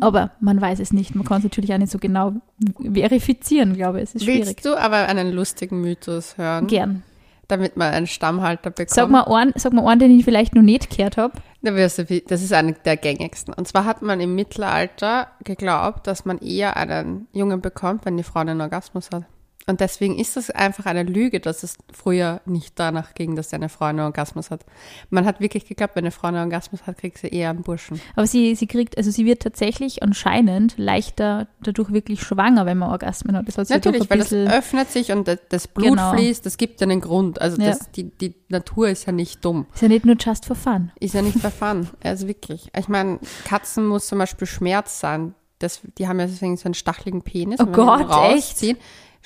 Aber 0.00 0.30
man 0.40 0.60
weiß 0.60 0.80
es 0.80 0.92
nicht. 0.92 1.14
Man 1.14 1.24
kann 1.24 1.38
es 1.38 1.44
natürlich 1.44 1.72
auch 1.72 1.78
nicht 1.78 1.92
so 1.92 1.98
genau 1.98 2.32
verifizieren, 2.80 3.74
glaube 3.74 3.98
ich. 3.98 4.04
Es 4.04 4.14
ist 4.16 4.24
schwierig. 4.24 4.46
Willst 4.46 4.64
du 4.64 4.74
aber 4.74 4.96
einen 5.06 5.32
lustigen 5.32 5.80
Mythos 5.80 6.38
hören, 6.38 6.66
Gern. 6.66 7.02
damit 7.46 7.76
man 7.76 7.92
einen 7.92 8.06
Stammhalter 8.06 8.70
bekommt? 8.70 8.90
Sag 8.90 9.10
mal, 9.10 9.22
einen, 9.24 9.52
sag 9.54 9.72
mal 9.72 9.86
einen, 9.86 10.00
den 10.00 10.18
ich 10.18 10.24
vielleicht 10.24 10.54
noch 10.54 10.62
nicht 10.62 10.96
gehört 10.96 11.16
habe. 11.18 11.34
Das 11.62 11.98
ist 11.98 12.52
eine 12.52 12.72
der 12.72 12.96
gängigsten. 12.96 13.52
Und 13.52 13.68
zwar 13.68 13.84
hat 13.84 14.00
man 14.00 14.20
im 14.20 14.34
Mittelalter 14.34 15.28
geglaubt, 15.44 16.06
dass 16.06 16.24
man 16.24 16.38
eher 16.38 16.76
einen 16.76 17.28
Jungen 17.32 17.60
bekommt, 17.60 18.06
wenn 18.06 18.16
die 18.16 18.22
Frau 18.22 18.40
einen 18.40 18.60
Orgasmus 18.60 19.10
hat. 19.12 19.24
Und 19.68 19.80
deswegen 19.80 20.16
ist 20.16 20.36
das 20.36 20.50
einfach 20.50 20.86
eine 20.86 21.02
Lüge, 21.02 21.40
dass 21.40 21.64
es 21.64 21.76
früher 21.92 22.40
nicht 22.46 22.78
danach 22.78 23.14
ging, 23.14 23.34
dass 23.34 23.52
eine 23.52 23.68
Frau 23.68 23.86
einen 23.86 23.98
Orgasmus 23.98 24.52
hat. 24.52 24.64
Man 25.10 25.24
hat 25.26 25.40
wirklich 25.40 25.66
geglaubt, 25.66 25.96
wenn 25.96 26.04
eine 26.04 26.12
Frau 26.12 26.28
einen 26.28 26.38
Orgasmus 26.38 26.86
hat, 26.86 26.98
kriegt 26.98 27.18
sie 27.18 27.26
eher 27.26 27.50
einen 27.50 27.62
Burschen. 27.62 28.00
Aber 28.14 28.28
sie, 28.28 28.54
sie 28.54 28.68
kriegt, 28.68 28.96
also 28.96 29.10
sie 29.10 29.24
wird 29.26 29.42
tatsächlich 29.42 30.04
anscheinend 30.04 30.74
leichter 30.78 31.48
dadurch 31.62 31.92
wirklich 31.92 32.20
schwanger, 32.22 32.64
wenn 32.64 32.78
man 32.78 32.90
Orgasmen 32.90 33.36
hat. 33.36 33.48
Das 33.48 33.58
hat 33.58 33.68
Natürlich, 33.70 34.08
weil 34.08 34.18
das 34.18 34.32
öffnet 34.32 34.90
sich 34.92 35.10
und 35.10 35.26
das- 35.48 35.66
Blut 35.66 35.88
Genau. 35.88 36.12
fließt, 36.14 36.46
das 36.46 36.58
gibt 36.58 36.80
ja 36.80 36.86
einen 36.86 37.00
Grund. 37.00 37.40
Also 37.40 37.60
Ja. 37.60 37.70
das, 37.70 37.90
die, 37.90 38.04
die 38.04 38.34
Natur 38.48 38.88
ist 38.88 39.06
ja 39.06 39.12
nicht 39.12 39.44
dumm. 39.44 39.66
ist 39.74 39.82
ja 39.82 39.88
nicht 39.88 40.04
nur 40.06 40.14
just 40.16 40.46
for 40.46 40.54
fun. 40.54 40.92
Ist 41.00 41.14
ja 41.14 41.22
nicht 41.22 41.38
verfahren. 41.40 41.90
Also 42.04 42.28
wirklich. 42.28 42.68
Ich 42.78 42.86
meine, 42.86 43.18
Katzen 43.44 43.84
muss 43.86 44.06
zum 44.06 44.18
Beispiel 44.18 44.46
Schmerz 44.46 45.00
sein. 45.00 45.34
Das, 45.58 45.80
die 45.98 46.06
haben 46.06 46.20
ja 46.20 46.26
deswegen 46.26 46.56
so 46.56 46.66
einen 46.66 46.74
stacheligen 46.74 47.22
Penis. 47.22 47.58
Oh 47.60 47.66
Gott, 47.66 48.06
echt? 48.32 48.62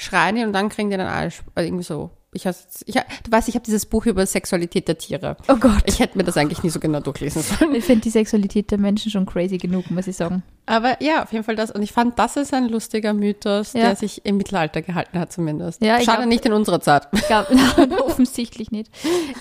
Schreien 0.00 0.36
die 0.36 0.44
und 0.44 0.52
dann 0.52 0.68
kriegen 0.68 0.90
die 0.90 0.96
dann 0.96 1.06
alles. 1.06 1.42
Also 1.54 1.66
irgendwie 1.68 1.84
so. 1.84 2.10
Ich 2.32 2.46
hab's, 2.46 2.84
ich, 2.86 2.94
du 2.94 3.30
weißt, 3.30 3.48
ich 3.48 3.56
habe 3.56 3.64
dieses 3.64 3.86
Buch 3.86 4.06
über 4.06 4.24
Sexualität 4.24 4.86
der 4.86 4.96
Tiere. 4.96 5.36
Oh 5.48 5.56
Gott. 5.56 5.82
Ich 5.86 5.98
hätte 5.98 6.16
mir 6.16 6.22
das 6.22 6.36
eigentlich 6.36 6.62
nie 6.62 6.70
so 6.70 6.78
genau 6.78 7.00
durchlesen 7.00 7.42
sollen. 7.42 7.74
Ich 7.74 7.84
finde 7.84 8.02
die 8.02 8.10
Sexualität 8.10 8.70
der 8.70 8.78
Menschen 8.78 9.10
schon 9.10 9.26
crazy 9.26 9.58
genug, 9.58 9.90
muss 9.90 10.06
ich 10.06 10.16
sagen. 10.16 10.44
Aber 10.66 11.02
ja, 11.02 11.22
auf 11.24 11.32
jeden 11.32 11.42
Fall 11.44 11.56
das. 11.56 11.70
Und 11.72 11.82
ich 11.82 11.90
fand, 11.90 12.16
das 12.18 12.36
ist 12.36 12.54
ein 12.54 12.68
lustiger 12.68 13.12
Mythos, 13.12 13.72
Ja. 13.72 13.80
der 13.86 13.96
sich 13.96 14.24
im 14.24 14.36
Mittelalter 14.36 14.82
gehalten 14.82 15.18
hat 15.18 15.32
zumindest. 15.32 15.82
Ja, 15.82 16.00
Schade 16.00 16.18
glaub- 16.18 16.28
nicht 16.28 16.46
in 16.46 16.52
unserer 16.52 16.80
Zeit. 16.80 17.08
Ich 17.12 17.26
glaube, 17.26 17.48
offensichtlich 18.04 18.70
nicht. 18.70 18.90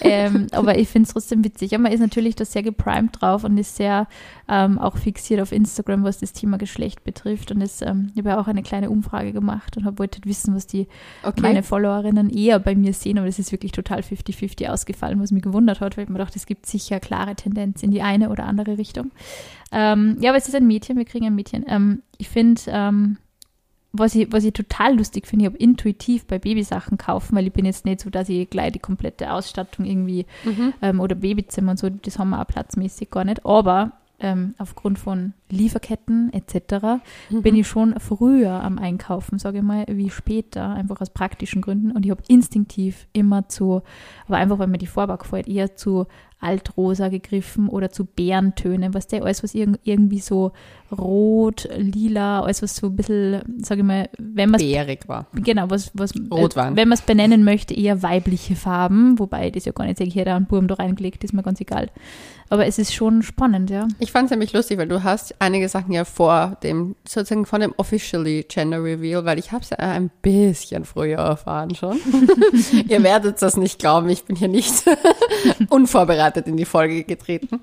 Ähm, 0.02 0.48
aber 0.52 0.78
ich 0.80 0.90
finde 0.90 1.08
es 1.08 1.14
trotzdem 1.14 1.44
witzig. 1.44 1.72
Ja, 1.72 1.78
man 1.78 1.92
ist 1.92 2.00
natürlich 2.00 2.36
da 2.36 2.46
sehr 2.46 2.64
geprimed 2.64 3.22
drauf 3.22 3.44
und 3.44 3.58
ist 3.58 3.76
sehr 3.76 4.08
ähm, 4.48 4.80
auch 4.80 4.98
fixiert 4.98 5.40
auf 5.42 5.52
Instagram, 5.52 6.04
was 6.04 6.18
das 6.18 6.34
Thema 6.34 6.58
Geschlecht 6.58 7.04
betrifft. 7.04 7.52
Und 7.52 7.60
das, 7.60 7.82
ähm, 7.84 8.10
ich 8.14 8.18
habe 8.20 8.30
ja 8.30 8.40
auch 8.40 8.48
eine 8.48 8.64
kleine 8.64 8.90
Umfrage 8.90 9.32
gemacht 9.32 9.78
und 9.78 9.86
habe 9.86 10.00
wollte 10.00 10.22
wissen, 10.24 10.56
was 10.56 10.66
die 10.66 10.88
Okay. 11.22 11.42
meine 11.42 11.62
Followerinnen 11.62 12.32
eher 12.32 12.58
bei 12.60 12.74
mir 12.74 12.94
sehen. 12.94 13.18
Aber 13.20 13.28
das 13.28 13.38
ist 13.38 13.52
wirklich 13.52 13.72
total 13.72 14.00
50-50 14.00 14.68
ausgefallen, 14.70 15.22
was 15.22 15.32
mich 15.32 15.44
gewundert 15.44 15.80
hat, 15.80 15.96
weil 15.98 16.06
ich 16.06 16.10
mir 16.10 16.18
dachte, 16.18 16.38
es 16.40 16.48
gibt 16.48 16.66
sicher 16.66 17.00
klare 17.00 17.36
Tendenz 17.36 17.84
in 17.84 17.92
die 17.92 18.02
eine 18.02 18.30
oder 18.32 18.46
andere 18.46 18.80
Richtung. 18.80 19.12
Ähm, 19.72 20.18
ja, 20.20 20.32
aber 20.32 20.38
es 20.38 20.48
ist 20.48 20.56
ein 20.56 20.68
Mädchen, 20.68 20.98
wir 20.98 21.06
kriegen 21.06 21.26
ein 21.26 21.36
Mädchen. 21.36 21.66
Ähm, 21.68 22.02
ich 22.18 22.30
finde, 22.30 22.62
ähm, 22.68 23.18
was 23.92 24.14
ich, 24.16 24.32
was 24.32 24.44
ich 24.44 24.54
total 24.54 24.96
lustig 24.98 25.26
finde, 25.28 25.46
ich 25.46 25.52
habe 25.52 25.58
intuitiv 25.58 26.26
bei 26.26 26.38
Babysachen 26.38 26.98
kaufen, 26.98 27.36
weil 27.36 27.48
ich 27.48 27.54
bin 27.54 27.66
jetzt 27.66 27.86
nicht 27.86 28.02
so, 28.02 28.10
dass 28.10 28.30
ich 28.30 28.50
gleich 28.50 28.72
die 28.72 28.80
komplette 28.80 29.32
Ausstattung 29.34 29.86
irgendwie 29.86 30.26
Mhm. 30.46 30.74
ähm, 30.82 31.00
oder 31.00 31.16
Babyzimmer 31.16 31.72
und 31.72 31.80
so, 31.80 31.90
das 31.90 32.20
haben 32.20 32.30
wir 32.30 32.42
auch 32.42 32.48
platzmäßig 32.48 33.10
gar 33.10 33.24
nicht. 33.24 33.46
Aber 33.46 33.94
ähm, 34.20 34.54
aufgrund 34.58 35.00
von 35.00 35.34
Lieferketten 35.50 36.32
etc. 36.34 37.02
Mhm. 37.30 37.42
bin 37.42 37.56
ich 37.56 37.68
schon 37.68 37.98
früher 38.00 38.52
am 38.52 38.78
Einkaufen, 38.78 39.40
sage 39.40 39.60
ich 39.60 39.64
mal, 39.64 39.86
wie 39.88 40.10
später, 40.10 40.70
einfach 40.70 41.00
aus 41.02 41.10
praktischen 41.10 41.62
Gründen. 41.62 41.92
Und 41.92 42.06
ich 42.06 42.12
habe 42.12 42.22
instinktiv 42.28 43.08
immer 43.14 43.48
zu, 43.48 43.82
aber 44.28 44.38
einfach 44.38 44.60
weil 44.60 44.68
mir 44.68 44.78
die 44.78 44.88
Farbe 44.88 45.18
gefällt, 45.18 45.48
eher 45.48 45.76
zu 45.76 46.06
Altrosa 46.40 47.10
gegriffen 47.10 47.68
oder 47.68 47.92
zu 47.92 48.06
Bärentönen, 48.06 48.94
was 48.94 49.08
der 49.08 49.24
alles, 49.24 49.44
was 49.44 49.54
irg 49.54 49.78
irgendwie 49.84 50.20
so 50.20 50.54
rot, 50.98 51.68
lila, 51.76 52.42
alles 52.42 52.62
was 52.62 52.78
so 52.78 52.88
ein 52.88 52.96
bisschen, 52.96 53.42
sage 53.62 53.82
ich 53.82 53.88
mal, 53.88 54.10
wenn 54.18 54.50
man 54.50 54.60
Bärig 54.60 55.08
war. 55.08 55.28
Genau, 55.34 55.70
was, 55.70 55.92
was 55.94 56.14
Rotwein. 56.32 56.74
Äh, 56.74 56.78
wenn 56.78 56.88
man 56.88 56.98
es 56.98 57.04
benennen 57.04 57.44
möchte, 57.44 57.76
eher 57.76 58.02
weibliche 58.02 58.56
Farben, 58.56 59.20
wobei 59.20 59.52
das 59.52 59.66
ja 59.66 59.74
gar 59.74 59.86
nicht 59.86 59.98
sage, 59.98 60.10
jeder 60.10 60.36
einen 60.36 60.46
Burm 60.46 60.68
da 60.68 60.76
reingelegt, 60.76 61.24
ist 61.24 61.34
mir 61.34 61.44
ganz 61.44 61.60
egal. 61.60 61.90
Aber 62.52 62.66
es 62.66 62.80
ist 62.80 62.96
schon 62.96 63.22
spannend, 63.22 63.70
ja. 63.70 63.88
Ich 64.00 64.12
fand 64.12 64.26
es 64.26 64.32
nämlich 64.32 64.54
lustig, 64.54 64.80
weil 64.80 64.88
du 64.88 65.04
hast 65.04 65.36
einige 65.38 65.70
Sachen 65.70 65.92
ja 65.92 66.04
vor 66.04 66.58
dem, 66.64 66.96
sozusagen 67.08 67.46
von 67.46 67.62
dem 67.62 67.76
officially 67.78 68.44
Gender 68.50 68.84
Reveal, 68.84 69.24
weil 69.26 69.38
ich 69.38 69.52
habe 69.52 69.64
es 69.64 69.70
ja 69.70 69.78
ein 69.78 70.10
bisschen 70.24 70.86
früher 70.86 71.20
erfahren 71.20 71.76
schon. 71.76 72.00
Ihr 72.88 73.04
werdet 73.04 73.40
das 73.44 73.56
nicht 73.56 73.78
glauben, 73.78 74.10
ich 74.10 74.24
bin 74.24 74.36
hier 74.36 74.48
nicht 74.48 74.84
unvorbereitet 75.70 76.29
in 76.38 76.58
die 76.58 76.66
Folge 76.66 77.04
getreten. 77.04 77.62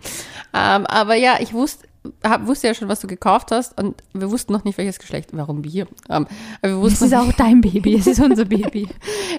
Ähm, 0.55 0.87
aber 0.87 1.15
ja, 1.15 1.37
ich 1.41 1.53
wusste, 1.53 1.87
hab, 2.25 2.47
wusste 2.47 2.69
ja 2.69 2.75
schon, 2.75 2.89
was 2.89 3.01
du 3.01 3.07
gekauft 3.07 3.51
hast 3.51 3.81
und 3.81 4.03
wir 4.13 4.31
wussten 4.31 4.53
noch 4.53 4.65
nicht, 4.65 4.79
welches 4.79 4.99
Geschlecht. 4.99 5.31
Warum 5.33 5.65
wir? 5.65 5.87
Ähm, 6.09 6.27
wir 6.63 6.71
Es 6.71 6.77
wussten 6.77 7.05
ist 7.07 7.15
auch 7.15 7.33
dein 7.33 7.61
Baby, 7.61 7.97
es 7.97 8.07
ist 8.07 8.21
unser 8.21 8.45
Baby. 8.45 8.89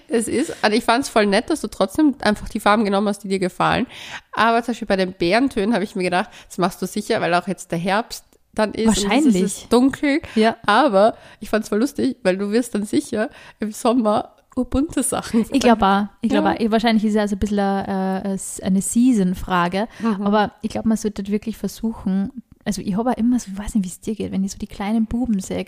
Es 0.10 0.30
ist, 0.30 0.56
also 0.62 0.76
ich 0.78 0.86
fand 0.86 1.04
es 1.04 1.10
voll 1.10 1.26
nett, 1.26 1.50
dass 1.50 1.60
du 1.60 1.68
trotzdem 1.68 2.16
einfach 2.22 2.48
die 2.48 2.62
Farben 2.62 2.86
genommen 2.86 3.10
hast, 3.10 3.20
die 3.26 3.28
dir 3.28 3.40
gefallen. 3.40 3.88
Aber 4.32 4.64
zum 4.64 4.72
Beispiel 4.72 4.88
bei 4.88 4.96
den 4.96 5.12
Bärentönen 5.12 5.74
habe 5.74 5.84
ich 5.84 5.96
mir 5.96 6.04
gedacht, 6.04 6.30
das 6.48 6.58
machst 6.58 6.82
du 6.82 6.88
sicher, 6.88 7.20
weil 7.20 7.34
auch 7.34 7.48
jetzt 7.48 7.72
der 7.74 7.80
Herbst 7.80 8.24
dann 8.54 8.74
ist. 8.74 8.88
Und 8.88 9.04
Wahrscheinlich. 9.04 9.36
es 9.36 9.58
ist 9.58 9.74
dunkel. 9.74 10.22
Ja. 10.36 10.56
Aber 10.66 11.18
ich 11.42 11.50
fand 11.50 11.64
es 11.64 11.70
voll 11.70 11.80
lustig, 11.80 12.18
weil 12.24 12.38
du 12.38 12.52
wirst 12.52 12.74
dann 12.74 12.86
sicher 12.86 13.30
im 13.60 13.72
Sommer 13.74 14.37
urbunte 14.58 15.04
Sachen. 15.04 15.46
Ich 15.52 15.60
glaube 15.62 15.86
auch. 15.86 16.06
Ich 16.22 16.30
glaube 16.30 16.56
Ja. 16.60 16.68
auch. 16.68 16.72
Wahrscheinlich 16.72 17.04
ist 17.06 17.12
es 17.14 17.18
also 17.20 17.36
ein 17.36 17.40
bisschen 17.40 17.60
äh, 17.60 18.34
äh, 18.34 18.38
eine 18.64 18.82
Season-Frage. 18.82 19.88
Mhm. 20.02 20.22
Aber 20.24 20.54
ich 20.62 20.70
glaube, 20.70 20.88
man 20.88 20.98
sollte 20.98 21.26
wirklich 21.28 21.58
versuchen, 21.58 22.32
also 22.66 22.82
ich 22.82 22.98
habe 22.98 23.12
auch 23.12 23.18
immer 23.18 23.40
so, 23.40 23.52
ich 23.52 23.58
weiß 23.58 23.76
nicht, 23.76 23.86
wie 23.86 23.90
es 23.90 24.02
dir 24.02 24.16
geht, 24.16 24.32
wenn 24.32 24.44
ich 24.44 24.52
so 24.52 24.58
die 24.58 24.68
kleinen 24.68 25.06
Buben 25.06 25.40
sehe. 25.40 25.66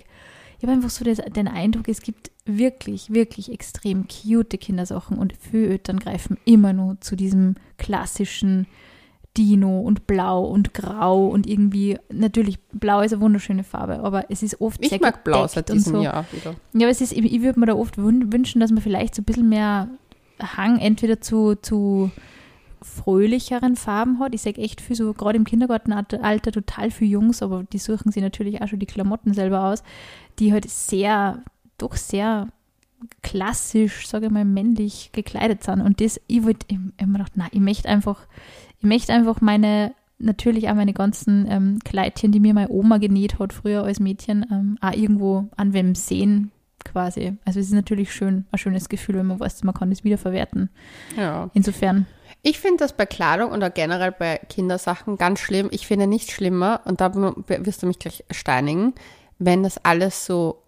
Ich 0.58 0.64
habe 0.64 0.74
einfach 0.74 0.90
so 0.90 1.06
den 1.06 1.48
Eindruck, 1.48 1.88
es 1.88 2.02
gibt 2.02 2.32
wirklich, 2.46 3.14
wirklich 3.14 3.50
extrem 3.52 4.08
cute 4.10 4.60
Kindersachen 4.60 5.18
und 5.18 5.34
Eltern 5.54 6.00
greifen 6.00 6.38
immer 6.44 6.74
nur 6.74 7.00
zu 7.00 7.16
diesem 7.16 7.56
klassischen 7.78 8.68
Dino 9.38 9.80
und 9.82 10.08
Blau 10.08 10.44
und 10.46 10.74
Grau 10.74 11.28
und 11.28 11.48
irgendwie, 11.48 11.98
natürlich, 12.12 12.60
Blau 12.72 13.02
ist 13.02 13.14
eine 13.14 13.22
wunderschöne 13.22 13.64
Farbe, 13.64 14.00
aber 14.00 14.30
es 14.30 14.44
ist 14.44 14.60
oft 14.60 14.82
Ich 14.84 14.90
sehr 14.90 15.00
mag 15.02 15.24
blau 15.24 15.48
seit 15.48 15.70
diesem 15.70 15.96
so. 15.98 16.02
Jahr 16.02 16.26
wieder. 16.32 16.56
Ja, 16.74 16.82
aber 16.88 16.90
es 16.90 17.00
ist, 17.02 17.14
ich, 17.14 17.42
würde 17.42 17.60
mir 17.60 17.68
da 17.68 17.76
oft 17.76 17.98
wün- 17.98 18.34
wünschen, 18.34 18.60
dass 18.60 18.72
man 18.72 18.82
vielleicht 18.82 19.16
so 19.16 19.22
ein 19.22 19.26
bisschen 19.26 19.48
mehr 19.50 19.88
Hang 20.42 20.80
entweder 20.80 21.22
zu, 21.22 21.56
zu 21.56 22.12
fröhlicheren 22.82 23.76
Farben 23.76 24.20
hat. 24.20 24.34
Ich 24.34 24.42
sage 24.42 24.62
echt 24.62 24.82
viel 24.82 24.96
so, 24.96 25.14
gerade 25.14 25.38
im 25.38 25.44
Kindergartenalter 25.46 26.52
total 26.52 26.92
viel 26.92 27.10
Jungs, 27.10 27.42
aber 27.44 27.64
die 27.64 27.78
suchen 27.78 28.12
sich 28.12 28.24
natürlich 28.24 28.62
auch 28.62 28.68
schon 28.68 28.80
die 28.80 28.86
Klamotten 28.86 29.34
selber 29.34 29.66
aus, 29.66 29.84
die 30.40 30.52
halt 30.54 30.70
sehr, 30.70 31.44
doch 31.78 31.96
sehr 31.96 32.48
klassisch, 33.22 34.08
sage 34.08 34.28
ich 34.28 34.32
mal, 34.32 34.46
männlich 34.46 35.12
gekleidet 35.14 35.64
sind. 35.64 35.82
Und 35.82 36.02
das, 36.02 36.20
ich 36.28 36.44
wollte 36.44 36.66
hab 37.00 37.08
mir 37.08 37.14
gedacht, 37.20 37.34
nein, 37.36 37.50
ich 37.52 37.60
möchte 37.60 37.90
einfach, 37.90 38.22
ich 38.80 38.84
möchte 38.88 39.14
einfach 39.14 39.42
meine, 39.42 39.94
natürlich 40.18 40.70
auch 40.70 40.76
meine 40.76 40.94
ganzen 40.94 41.46
ähm, 41.50 41.80
Kleidchen, 41.84 42.32
die 42.32 42.40
mir 42.40 42.54
meine 42.54 42.70
Oma 42.70 42.98
genäht 42.98 43.40
hat 43.40 43.54
früher 43.54 43.84
als 43.84 44.00
Mädchen, 44.00 44.46
ähm, 44.52 44.78
auch 44.82 44.94
irgendwo 44.94 45.50
an 45.56 45.74
wem 45.74 45.96
sehen 45.96 46.52
quasi. 46.86 47.38
Also 47.46 47.60
es 47.60 47.68
ist 47.68 47.74
natürlich 47.74 48.14
schön, 48.14 48.46
ein 48.52 48.58
schönes 48.58 48.90
Gefühl, 48.90 49.16
wenn 49.16 49.28
man 49.28 49.40
weiß, 49.40 49.64
man 49.64 49.74
kann 49.76 49.90
das 49.90 50.04
wiederverwerten. 50.04 50.70
Ja. 51.18 51.50
Insofern, 51.54 52.06
Ich 52.42 52.60
finde 52.60 52.78
das 52.78 52.94
bei 52.94 53.06
Kleidung 53.06 53.52
oder 53.52 53.70
generell 53.70 54.14
bei 54.14 54.38
Kindersachen 54.50 55.18
ganz 55.18 55.40
schlimm. 55.40 55.68
Ich 55.72 55.88
finde 55.88 56.08
nicht 56.08 56.32
schlimmer, 56.32 56.80
und 56.86 57.02
da 57.02 57.14
wirst 57.14 57.84
du 57.84 57.88
mich 57.88 58.00
gleich 58.00 58.24
steinigen, 58.32 58.94
wenn 59.40 59.64
das 59.64 59.84
alles 59.84 60.26
so 60.26 60.64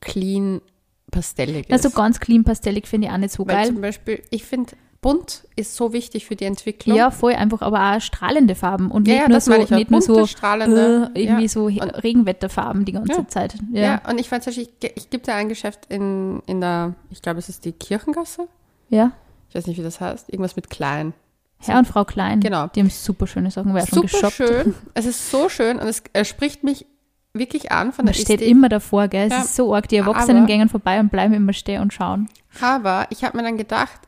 clean 0.00 0.62
pastellig 1.10 1.68
ist. 1.68 1.72
also 1.72 1.90
ganz 1.90 2.20
clean 2.20 2.42
pastellig 2.42 2.88
finde 2.88 3.06
ich 3.08 3.12
auch 3.12 3.18
nicht 3.18 3.32
so 3.32 3.46
Weil 3.46 3.54
geil. 3.56 3.66
zum 3.68 3.80
Beispiel, 3.82 4.22
ich 4.30 4.44
finde, 4.44 4.72
bunt 5.04 5.44
ist 5.54 5.76
so 5.76 5.92
wichtig 5.92 6.24
für 6.24 6.34
die 6.34 6.46
Entwicklung. 6.46 6.96
Ja, 6.96 7.10
voll 7.10 7.34
einfach, 7.34 7.60
aber 7.60 7.94
auch 7.94 8.00
strahlende 8.00 8.54
Farben 8.54 8.90
und 8.90 9.06
Ja, 9.06 9.12
nicht 9.14 9.22
ja, 9.22 9.28
nur 9.28 9.36
das 9.36 9.44
so, 9.44 9.52
nicht 9.76 9.90
nur 9.90 10.00
so 10.00 10.14
Bunte, 10.14 10.28
strahlende, 10.28 11.10
äh, 11.14 11.22
irgendwie 11.24 11.42
ja. 11.42 11.48
so 11.48 11.66
Und- 11.66 12.02
Regenwetterfarben 12.02 12.86
die 12.86 12.92
ganze. 12.92 13.26
Zeit. 13.28 13.54
Ja, 13.70 14.00
und 14.08 14.18
ich 14.18 14.30
Beispiel, 14.30 14.58
ich, 14.58 14.70
ich 14.96 15.10
gibt 15.10 15.26
ja 15.28 15.34
ein 15.34 15.50
Geschäft 15.50 15.80
in, 15.90 16.40
in 16.46 16.60
der, 16.62 16.94
ich 17.10 17.20
glaube, 17.20 17.38
es 17.38 17.48
ist 17.50 17.64
die 17.66 17.72
Kirchengasse. 17.72 18.48
ja. 18.88 19.12
Ich 19.50 19.54
weiß 19.58 19.68
nicht, 19.68 19.78
wie 19.78 19.82
das 19.84 20.00
heißt. 20.00 20.30
Irgendwas 20.32 20.56
mit 20.56 20.68
klein. 20.68 21.12
Herr 21.58 21.78
und 21.78 21.86
Frau 21.86 22.04
Klein. 22.04 22.40
Genau. 22.40 22.66
Die 22.74 22.80
haben 22.80 22.90
super 22.90 23.28
schöne 23.28 23.52
Sachen, 23.52 23.70
schon 23.70 23.86
Super 23.86 24.02
geshoppt. 24.08 24.32
schön. 24.32 24.74
Es 24.94 25.06
ist 25.06 25.30
so 25.30 25.48
schön 25.48 25.78
und 25.78 25.86
es 25.86 26.02
spricht 26.28 26.64
mich 26.64 26.86
wirklich 27.34 27.70
an 27.70 27.92
von 27.92 28.04
Man 28.04 28.12
der 28.12 28.14
steht 28.14 28.40
Ästhetik. 28.40 28.48
immer 28.48 28.68
davor, 28.68 29.06
gell? 29.06 29.26
Es 29.28 29.32
Ja. 29.32 29.42
ist 29.42 29.54
so 29.54 29.72
arg. 29.72 29.88
Die 29.88 29.96
Erwachsenen 29.96 30.38
Aber- 30.38 30.46
gehen 30.46 30.68
vorbei 30.68 30.98
und 30.98 31.10
bleiben 31.12 31.34
immer 31.34 31.52
stehen 31.52 31.82
und 31.82 31.92
schauen. 31.92 32.28
Aber 32.60 33.06
ich 33.10 33.22
habe 33.22 33.36
mir 33.36 33.44
dann 33.44 33.56
gedacht, 33.56 34.00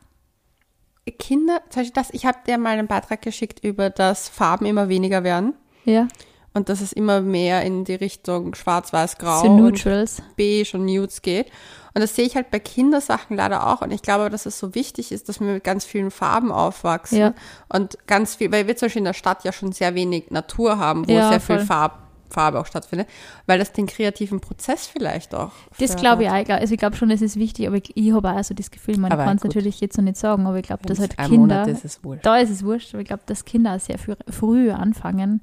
Kinder, 1.13 1.61
zum 1.71 1.83
Beispiel 1.83 1.95
das, 1.95 2.11
ich 2.13 2.27
habe 2.27 2.39
dir 2.47 2.59
mal 2.59 2.71
einen 2.79 2.87
Beitrag 2.89 3.23
geschickt 3.23 3.63
über, 3.65 3.91
dass 3.91 4.29
Farben 4.29 4.67
immer 4.67 4.89
weniger 4.89 5.25
werden 5.25 5.55
Ja, 5.85 6.09
und 6.55 6.69
dass 6.69 6.81
es 6.81 6.93
immer 6.93 7.21
mehr 7.21 7.63
in 7.63 7.85
die 7.85 7.95
Richtung 7.95 8.55
schwarz, 8.55 8.93
weiß, 8.93 9.19
grau 9.19 9.41
so 9.43 9.47
und 9.49 9.57
Neutrals. 9.63 10.23
beige 10.37 10.71
und 10.75 10.87
nudes 10.87 11.21
geht. 11.23 11.47
Und 11.95 12.01
das 12.03 12.15
sehe 12.15 12.27
ich 12.27 12.35
halt 12.37 12.51
bei 12.51 12.59
Kindersachen 12.59 13.37
leider 13.37 13.67
auch. 13.67 13.81
Und 13.81 13.91
ich 13.91 14.03
glaube, 14.03 14.29
dass 14.29 14.45
es 14.47 14.59
so 14.59 14.75
wichtig 14.75 15.13
ist, 15.13 15.29
dass 15.29 15.41
wir 15.41 15.47
mit 15.47 15.65
ganz 15.65 15.85
vielen 15.85 16.11
Farben 16.11 16.53
aufwachsen. 16.53 17.19
Ja. 17.19 17.35
Und 17.71 17.97
ganz 18.07 18.35
viel, 18.37 18.53
weil 18.53 18.67
wir 18.67 18.77
zum 18.77 18.87
Beispiel 18.87 19.01
in 19.01 19.05
der 19.07 19.13
Stadt 19.15 19.45
ja 19.45 19.53
schon 19.53 19.73
sehr 19.73 19.95
wenig 19.95 20.31
Natur 20.31 20.79
haben, 20.79 21.09
wo 21.09 21.13
Ja, 21.13 21.31
sehr 21.31 21.41
viel 21.41 21.57
voll. 21.59 21.67
Farb, 21.67 22.06
Farbe 22.37 22.61
auch 22.61 22.67
stattfindet, 22.67 23.09
weil 23.47 23.59
das 23.59 23.73
den 23.73 23.87
kreativen 23.87 24.41
Prozess 24.41 24.87
vielleicht 24.87 25.35
auch. 25.35 25.53
Das 25.79 25.97
glaube 25.97 26.25
ich 26.25 26.31
auch. 26.31 26.49
Also 26.51 26.75
ich 26.75 26.79
glaube 26.79 26.95
schon, 26.95 27.11
es 27.11 27.23
ist 27.23 27.37
wichtig, 27.37 27.67
aber 27.67 27.77
ich, 27.77 27.97
ich 27.97 28.13
habe 28.13 28.31
auch 28.31 28.45
so 28.45 28.53
das 28.53 28.71
Gefühl, 28.71 28.99
man 28.99 29.11
kann 29.11 29.39
es 29.39 29.45
natürlich 29.45 29.81
jetzt 29.81 29.97
noch 29.97 30.05
nicht 30.05 30.19
sagen, 30.19 30.47
aber 30.47 30.59
ich 30.59 30.67
glaube, 30.67 30.85
dass 30.85 30.99
halt 30.99 31.17
Kinder, 31.17 31.39
Monat 31.39 31.69
ist, 31.69 31.85
ist 31.87 32.05
wurscht. 32.05 32.27
da 32.27 32.37
ist 32.37 32.51
es 32.51 32.63
wurscht, 32.63 32.93
aber 32.93 33.01
ich 33.01 33.09
glaube, 33.09 33.23
dass 33.25 33.47
Kinder 33.47 33.79
sehr 33.79 33.99
früh, 33.99 34.15
früh 34.29 34.71
anfangen, 34.71 35.41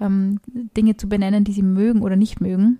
ähm, 0.00 0.40
Dinge 0.76 0.98
zu 0.98 1.08
benennen, 1.08 1.44
die 1.44 1.52
sie 1.52 1.62
mögen 1.62 2.02
oder 2.02 2.16
nicht 2.16 2.42
mögen. 2.42 2.78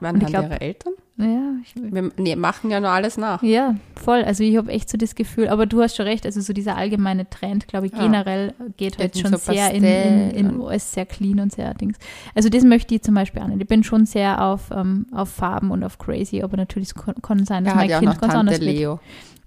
Wann 0.00 0.14
Und 0.16 0.22
haben 0.22 0.30
glaub- 0.30 0.44
ihre 0.44 0.60
Eltern? 0.62 0.94
Ja, 1.18 1.52
ich, 1.62 1.74
Wir 1.76 2.10
nee, 2.16 2.36
machen 2.36 2.70
ja 2.70 2.80
nur 2.80 2.88
alles 2.90 3.18
nach. 3.18 3.42
Ja, 3.42 3.76
voll. 4.02 4.22
Also 4.24 4.42
ich 4.42 4.56
habe 4.56 4.72
echt 4.72 4.88
so 4.88 4.96
das 4.96 5.14
Gefühl, 5.14 5.48
aber 5.48 5.66
du 5.66 5.82
hast 5.82 5.96
schon 5.96 6.06
recht, 6.06 6.24
also 6.24 6.40
so 6.40 6.52
dieser 6.52 6.76
allgemeine 6.76 7.28
Trend, 7.28 7.68
glaube 7.68 7.86
ich, 7.86 7.92
Ja. 7.92 7.98
generell 8.00 8.54
geht 8.78 8.98
halt 8.98 9.14
Eben 9.14 9.28
schon 9.28 9.38
so 9.38 9.52
sehr 9.52 9.72
in, 9.72 9.84
in, 9.84 10.30
in 10.30 10.60
alles 10.62 10.92
sehr 10.92 11.04
clean 11.06 11.38
und 11.40 11.52
sehr 11.52 11.74
Dings. 11.74 11.98
Also 12.34 12.48
das 12.48 12.64
möchte 12.64 12.94
ich 12.94 13.02
zum 13.02 13.14
Beispiel 13.14 13.42
auch 13.42 13.46
nicht. 13.48 13.60
Ich 13.60 13.68
bin 13.68 13.84
schon 13.84 14.06
sehr 14.06 14.42
auf, 14.42 14.70
ähm, 14.74 15.06
auf 15.12 15.28
Farben 15.28 15.70
und 15.70 15.84
auf 15.84 15.98
crazy, 15.98 16.42
aber 16.42 16.56
natürlich 16.56 16.88
es 16.88 16.94
kann, 16.94 17.14
kann 17.20 17.44
sein, 17.44 17.64
dass 17.64 17.74
mein 17.74 17.90
ja 17.90 17.96
auch 17.96 18.00
Kind 18.00 18.12
noch 18.12 18.20
ganz 18.20 18.32
Tante 18.32 18.54
anders 18.54 18.60
wird. 18.60 18.76
Leo. 18.78 19.00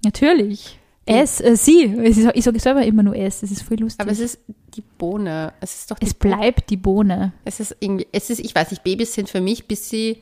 Natürlich. 0.03 0.79
Es, 1.07 1.39
äh, 1.41 1.55
sie. 1.55 1.93
Es 2.03 2.17
ich 2.17 2.43
sage 2.43 2.59
selber 2.59 2.83
immer 2.83 3.03
nur 3.03 3.15
es. 3.15 3.41
Das 3.41 3.51
ist 3.51 3.61
voll 3.61 3.77
lustig. 3.77 4.01
Aber 4.01 4.11
es 4.11 4.19
ist 4.19 4.39
die 4.75 4.81
Bohne. 4.81 5.53
Es 5.61 5.79
ist 5.79 5.91
doch 5.91 5.97
es 5.99 6.13
bleibt 6.13 6.69
die 6.69 6.77
Bohne. 6.77 7.33
Es 7.43 7.59
ist 7.59 7.75
irgendwie, 7.79 8.07
es 8.11 8.29
ist, 8.29 8.39
ich 8.39 8.53
weiß 8.55 8.71
nicht, 8.71 8.83
Babys 8.83 9.13
sind 9.13 9.29
für 9.29 9.41
mich, 9.41 9.67
bis 9.67 9.89
sie, 9.89 10.17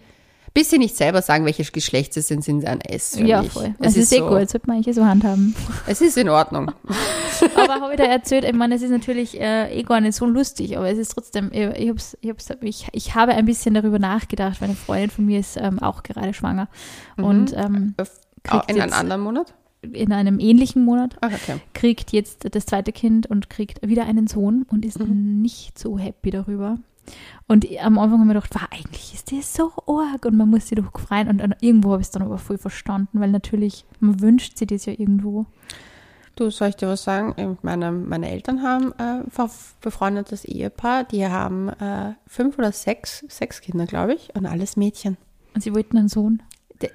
bis 0.53 0.69
sie 0.69 0.77
nicht 0.77 0.95
selber 0.95 1.21
sagen, 1.21 1.45
welches 1.45 1.71
Geschlecht 1.71 2.13
sie 2.13 2.21
sind, 2.21 2.43
sind 2.43 2.61
sie 2.61 2.67
ein 2.67 2.79
S. 2.81 3.15
Für 3.17 3.23
Ja, 3.25 3.41
mich. 3.41 3.51
voll. 3.51 3.73
Es 3.79 3.91
Es 3.91 3.97
ist, 3.97 4.03
ist 4.03 4.13
eh 4.13 4.17
so, 4.19 4.27
gut, 4.29 4.49
sollte 4.49 4.67
man 4.67 4.77
eigentlich 4.77 4.95
so 4.95 5.03
handhaben. 5.05 5.55
Es 5.87 5.99
ist 6.01 6.17
in 6.17 6.29
Ordnung. 6.29 6.71
aber 7.55 7.73
habe 7.81 7.93
ich 7.93 7.97
da 7.97 8.05
erzählt, 8.05 8.43
ich 8.45 8.53
meine, 8.53 8.75
es 8.75 8.81
ist 8.83 8.91
natürlich 8.91 9.39
äh, 9.39 9.73
eh 9.77 9.83
gar 9.83 9.99
nicht 10.01 10.13
so 10.15 10.25
lustig, 10.25 10.77
aber 10.77 10.89
es 10.89 10.97
ist 10.97 11.09
trotzdem, 11.09 11.49
ich, 11.51 11.61
ich, 11.79 11.89
hab's, 11.89 12.17
ich, 12.21 12.29
hab's, 12.29 12.47
ich, 12.61 12.87
ich 12.91 13.15
habe 13.15 13.33
ein 13.33 13.45
bisschen 13.45 13.73
darüber 13.73 13.97
nachgedacht, 13.99 14.61
weil 14.61 14.69
eine 14.69 14.77
Freundin 14.77 15.09
von 15.09 15.25
mir 15.25 15.39
ist 15.39 15.57
ähm, 15.57 15.79
auch 15.79 16.03
gerade 16.03 16.33
schwanger 16.33 16.67
und 17.17 17.53
ähm, 17.57 17.95
Kriegt 18.43 18.69
in 18.69 18.79
einem 18.81 18.93
anderen 18.93 19.21
Monat? 19.21 19.53
in 19.81 20.13
einem 20.13 20.39
ähnlichen 20.39 20.85
Monat 20.85 21.17
Ach, 21.19 21.29
okay. 21.33 21.57
kriegt 21.73 22.13
jetzt 22.13 22.47
das 22.55 22.65
zweite 22.65 22.93
Kind 22.93 23.27
und 23.27 23.49
kriegt 23.49 23.85
wieder 23.85 24.05
einen 24.05 24.27
Sohn 24.27 24.65
und 24.71 24.85
ist 24.85 24.97
Mhm. 24.99 25.41
nicht 25.41 25.77
so 25.77 25.97
happy 25.99 26.29
darüber. 26.31 26.77
Und 27.47 27.65
am 27.81 27.99
Anfang 27.99 28.19
haben 28.21 28.27
wir 28.27 28.35
gedacht, 28.35 28.53
wow, 28.55 28.67
eigentlich 28.71 29.13
ist 29.13 29.31
das 29.31 29.53
so 29.53 29.71
arg 29.87 30.25
und 30.25 30.37
man 30.37 30.49
muss 30.49 30.67
sich 30.67 30.77
doch 30.77 30.99
freuen. 30.99 31.27
Und 31.29 31.55
irgendwo 31.61 31.91
habe 31.91 32.01
ich 32.01 32.07
es 32.07 32.11
dann 32.11 32.23
aber 32.23 32.37
voll 32.37 32.57
verstanden, 32.57 33.19
weil 33.19 33.29
natürlich, 33.31 33.85
man 33.99 34.19
wünscht 34.21 34.57
sich 34.57 34.67
das 34.67 34.85
ja 34.85 34.93
irgendwo. 34.93 35.45
Du, 36.35 36.49
soll 36.49 36.69
ich 36.69 36.77
dir 36.77 36.87
was 36.87 37.03
sagen? 37.03 37.57
Meine, 37.61 37.91
meine 37.91 38.31
Eltern 38.31 38.63
haben 38.63 38.91
äh, 38.97 39.23
befreundetes 39.81 40.45
Ehepaar, 40.45 41.03
die 41.03 41.27
haben 41.27 41.69
äh, 41.69 42.13
fünf 42.25 42.57
oder 42.57 42.71
sechs, 42.71 43.23
sechs 43.27 43.61
Kinder, 43.61 43.85
glaube 43.85 44.15
ich, 44.15 44.33
und 44.35 44.47
alles 44.47 44.75
Mädchen. 44.75 45.17
Und 45.53 45.61
sie 45.61 45.75
wollten 45.75 45.97
einen 45.97 46.07
Sohn. 46.09 46.41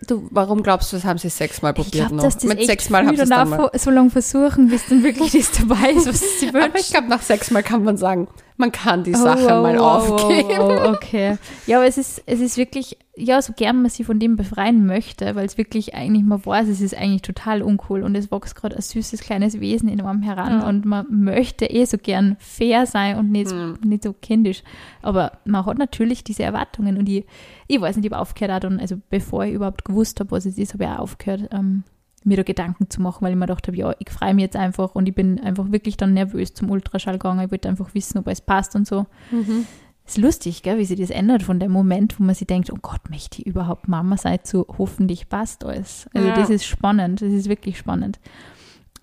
Du, 0.06 0.26
warum 0.32 0.62
glaubst 0.62 0.92
du, 0.92 0.96
das 0.96 1.04
haben 1.04 1.18
sie 1.18 1.28
sechsmal 1.28 1.72
Ich 1.72 1.76
probiert 1.76 2.08
glaube, 2.08 2.16
noch? 2.16 2.24
dass 2.24 2.34
das 2.34 2.44
Mit 2.44 2.66
sechsmal 2.66 3.06
haben 3.06 3.16
sie 3.16 3.22
es 3.22 3.28
dann 3.28 3.48
mal. 3.48 3.70
so 3.74 3.90
lange 3.90 4.10
versuchen, 4.10 4.68
bis 4.68 4.86
dann 4.88 5.02
wirklich 5.04 5.32
das 5.32 5.52
dabei 5.52 5.92
ist, 5.92 6.08
was 6.08 6.40
sie 6.40 6.48
Aber 6.48 6.66
ich 6.66 6.74
wünschen. 6.74 6.90
glaube, 6.92 7.08
nach 7.08 7.22
sechsmal 7.22 7.62
kann 7.62 7.84
man 7.84 7.96
sagen, 7.96 8.26
man 8.58 8.72
kann 8.72 9.04
die 9.04 9.14
Sache 9.14 9.46
Oh, 9.48 9.58
oh, 9.58 9.62
mal 9.62 9.78
oh, 9.78 9.84
aufgeben. 9.84 10.50
Oh, 10.60 10.78
oh, 10.84 10.88
okay. 10.90 11.38
Ja, 11.66 11.78
aber 11.78 11.86
es 11.86 11.96
ist, 11.96 12.22
es 12.26 12.40
ist 12.40 12.56
wirklich, 12.58 12.98
ja, 13.16 13.40
so 13.40 13.52
gern 13.52 13.80
man 13.82 13.90
sich 13.90 14.04
von 14.04 14.18
dem 14.18 14.36
befreien 14.36 14.84
möchte, 14.84 15.34
weil 15.36 15.46
es 15.46 15.56
wirklich 15.56 15.94
eigentlich, 15.94 16.24
man 16.24 16.44
weiß, 16.44 16.68
es 16.68 16.80
ist 16.80 16.94
eigentlich 16.96 17.22
total 17.22 17.62
uncool 17.62 18.02
und 18.02 18.14
es 18.16 18.30
wächst 18.30 18.56
gerade 18.56 18.76
ein 18.76 18.82
süßes 18.82 19.20
kleines 19.20 19.60
Wesen 19.60 19.88
in 19.88 20.00
einem 20.00 20.22
heran 20.22 20.60
Ja. 20.60 20.68
und 20.68 20.84
man 20.84 21.06
möchte 21.08 21.66
eh 21.66 21.84
so 21.84 21.98
gern 21.98 22.36
fair 22.40 22.84
sein 22.86 23.16
und 23.16 23.30
nicht, 23.30 23.50
Hm. 23.50 23.78
nicht 23.84 24.02
so 24.02 24.12
kindisch. 24.12 24.62
Aber 25.02 25.32
man 25.44 25.64
hat 25.64 25.78
natürlich 25.78 26.24
diese 26.24 26.42
Erwartungen 26.42 26.96
und 26.98 27.08
ich, 27.08 27.24
ich 27.68 27.80
weiß 27.80 27.96
nicht, 27.96 28.06
ich 28.06 28.12
habe 28.12 28.20
aufgehört 28.20 28.64
dann, 28.64 28.80
also 28.80 28.96
bevor 29.08 29.44
ich 29.44 29.54
überhaupt 29.54 29.84
gewusst 29.84 30.20
habe, 30.20 30.32
was 30.32 30.46
es 30.46 30.58
ist, 30.58 30.74
habe 30.74 30.84
ich 30.84 30.90
auch 30.90 30.98
aufgehört, 30.98 31.48
ähm, 31.52 31.84
mir 32.24 32.36
da 32.36 32.42
Gedanken 32.42 32.90
zu 32.90 33.00
machen, 33.00 33.22
weil 33.22 33.32
ich 33.32 33.36
mir 33.38 33.46
gedacht 33.46 33.66
habe, 33.68 33.76
ja, 33.76 33.94
ich 33.98 34.10
freue 34.10 34.34
mich 34.34 34.42
jetzt 34.42 34.56
einfach 34.56 34.94
und 34.94 35.08
ich 35.08 35.14
bin 35.14 35.40
einfach 35.40 35.70
wirklich 35.70 35.96
dann 35.96 36.14
nervös 36.14 36.54
zum 36.54 36.70
Ultraschall 36.70 37.14
gegangen. 37.14 37.44
Ich 37.44 37.50
wollte 37.50 37.68
einfach 37.68 37.94
wissen, 37.94 38.18
ob 38.18 38.26
alles 38.26 38.40
passt 38.40 38.74
und 38.74 38.86
so. 38.86 39.06
Mhm. 39.30 39.66
ist 40.06 40.18
lustig, 40.18 40.62
gell, 40.62 40.78
wie 40.78 40.84
sich 40.86 40.98
das 40.98 41.10
ändert 41.10 41.42
von 41.42 41.60
dem 41.60 41.70
Moment, 41.70 42.18
wo 42.18 42.24
man 42.24 42.34
sich 42.34 42.46
denkt, 42.46 42.72
oh 42.72 42.78
Gott, 42.80 43.10
möchte 43.10 43.40
ich 43.42 43.46
überhaupt 43.46 43.88
Mama 43.88 44.16
sein, 44.16 44.38
zu 44.42 44.66
hoffentlich 44.78 45.28
passt 45.28 45.64
alles. 45.64 46.08
Also 46.14 46.28
Ja. 46.28 46.34
das 46.34 46.48
ist 46.50 46.64
spannend, 46.64 47.20
das 47.20 47.30
ist 47.30 47.48
wirklich 47.48 47.76
spannend. 47.78 48.18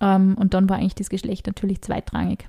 Ähm, 0.00 0.36
und 0.38 0.52
dann 0.52 0.68
war 0.68 0.76
eigentlich 0.78 0.96
das 0.96 1.08
Geschlecht 1.08 1.46
natürlich 1.46 1.80
zweitrangig. 1.80 2.48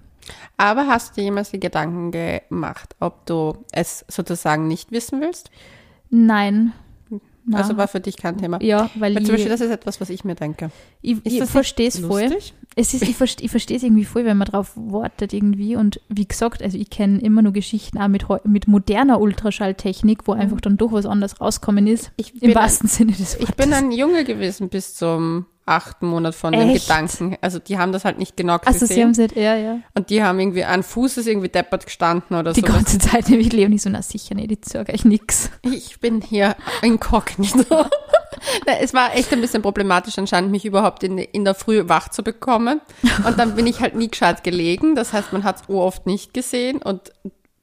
Aber 0.58 0.88
hast 0.88 1.12
du 1.12 1.22
dir 1.22 1.26
jemals 1.26 1.52
die 1.52 1.60
Gedanken 1.60 2.12
gemacht, 2.12 2.96
ob 3.00 3.26
du 3.28 3.54
es 3.72 4.04
sozusagen 4.10 4.68
nicht 4.68 4.92
wissen 4.92 5.22
willst? 5.22 5.52
Nein. 6.10 6.74
Na. 7.50 7.60
Also 7.60 7.77
war 7.77 7.88
für 7.88 8.01
dich 8.01 8.18
kein 8.18 8.38
Thema. 8.38 8.62
ja, 8.62 8.89
weil, 8.96 9.16
Weil 9.16 9.22
ich, 9.22 9.25
zum 9.25 9.36
Beispiel, 9.36 9.50
das 9.50 9.62
ist 9.62 9.72
etwas, 9.72 10.01
was 10.01 10.10
ich 10.10 10.25
mir 10.25 10.36
denke. 10.36 10.70
ich, 11.01 11.18
ich 11.24 11.42
verstehe 11.46 11.88
es 11.88 12.00
voll. 12.00 12.30
Es 12.75 12.94
ist, 12.94 13.04
ich 13.04 13.16
verstehe 13.16 13.46
ich 13.46 13.51
verstehe 13.51 13.77
es 13.77 13.84
irgendwie 13.84 14.04
voll, 14.04 14.25
wenn 14.25 14.38
man 14.38 14.48
drauf 14.48 14.74
wartet 14.75 15.32
irgendwie. 15.32 15.77
Und 15.77 16.01
wie 16.10 16.27
gesagt, 16.27 16.62
also 16.62 16.77
ich 16.77 16.89
kenne 16.89 17.20
immer 17.22 17.42
nur 17.42 17.54
Geschichten 17.54 17.98
auch 17.98 18.10
mit, 18.10 18.25
mit 18.44 18.68
moderner 18.68 19.22
Ultraschalltechnik, 19.22 20.27
wo 20.27 20.34
einfach 20.34 20.60
dann 20.60 20.75
doch 20.75 20.92
was 20.92 21.06
anderes 21.06 21.39
rauskommen 21.39 21.88
ist. 21.88 22.12
Ich 22.18 22.42
Im 22.44 22.54
wahrsten 22.54 22.89
Sinne 22.89 23.13
des 23.13 23.39
Wortes. 23.39 23.50
ich 23.50 23.56
bin 23.56 23.74
ein 23.74 23.94
Junge 23.94 24.25
gewesen 24.25 24.68
bis 24.68 24.94
zum 24.94 25.46
achten 25.68 26.08
Monat 26.08 26.34
von 26.36 26.54
den 26.54 26.70
Echt? 26.70 26.88
Gedanken. 26.88 27.38
Also 27.42 27.60
die 27.60 27.78
haben 27.78 27.92
das 27.92 28.06
halt 28.06 28.18
nicht 28.18 28.38
genau 28.38 28.58
Also 28.66 28.86
sie 28.86 29.02
haben 29.02 29.10
gesehen. 29.12 29.28
gesagt, 29.28 29.36
ja, 29.36 29.56
ja. 29.56 29.80
und 29.96 30.10
die 30.10 30.24
haben 30.24 30.40
irgendwie, 30.40 30.64
ein 30.64 30.84
Fuß 30.84 31.18
ist 31.18 31.28
irgendwie 31.28 31.50
deppert 31.50 31.86
gestanden 31.86 32.38
oder 32.38 32.54
Die 32.54 32.62
so. 32.62 32.68
ganze 32.68 32.98
Zeit 33.00 33.30
nämlich 33.30 33.52
Leonie 33.54 33.78
so, 33.80 33.90
na 33.90 34.02
sicher 34.02 34.36
nicht, 34.36 34.52
ich 34.52 34.60
sage 34.66 34.94
euch 34.94 35.06
nix. 35.06 35.50
Ich 35.64 36.00
bin 36.00 36.22
hier 36.22 36.56
inkognito. 36.82 37.86
Es 38.80 38.94
war 38.94 39.16
echt 39.16 39.34
ein 39.34 39.42
bisschen 39.42 39.64
problematisch 39.64 40.18
anscheinend, 40.18 40.52
mich 40.52 40.64
überhaupt 40.64 41.04
in, 41.04 41.18
in 41.18 41.44
der 41.44 41.56
Früh 41.56 41.90
wach 41.90 42.10
zu 42.10 42.24
bekommen. 42.24 42.82
Und 43.26 43.40
dann 43.40 43.56
bin 43.56 43.66
ich 43.66 43.82
halt 43.82 43.96
nie 43.96 44.10
gescheit 44.10 44.44
gelegen. 44.44 44.96
Das 44.96 45.12
heißt, 45.12 45.34
man 45.34 45.44
hat 45.44 45.62
es 45.62 45.70
oft 45.70 46.06
nicht 46.06 46.34
gesehen. 46.36 46.78
Und 46.82 47.12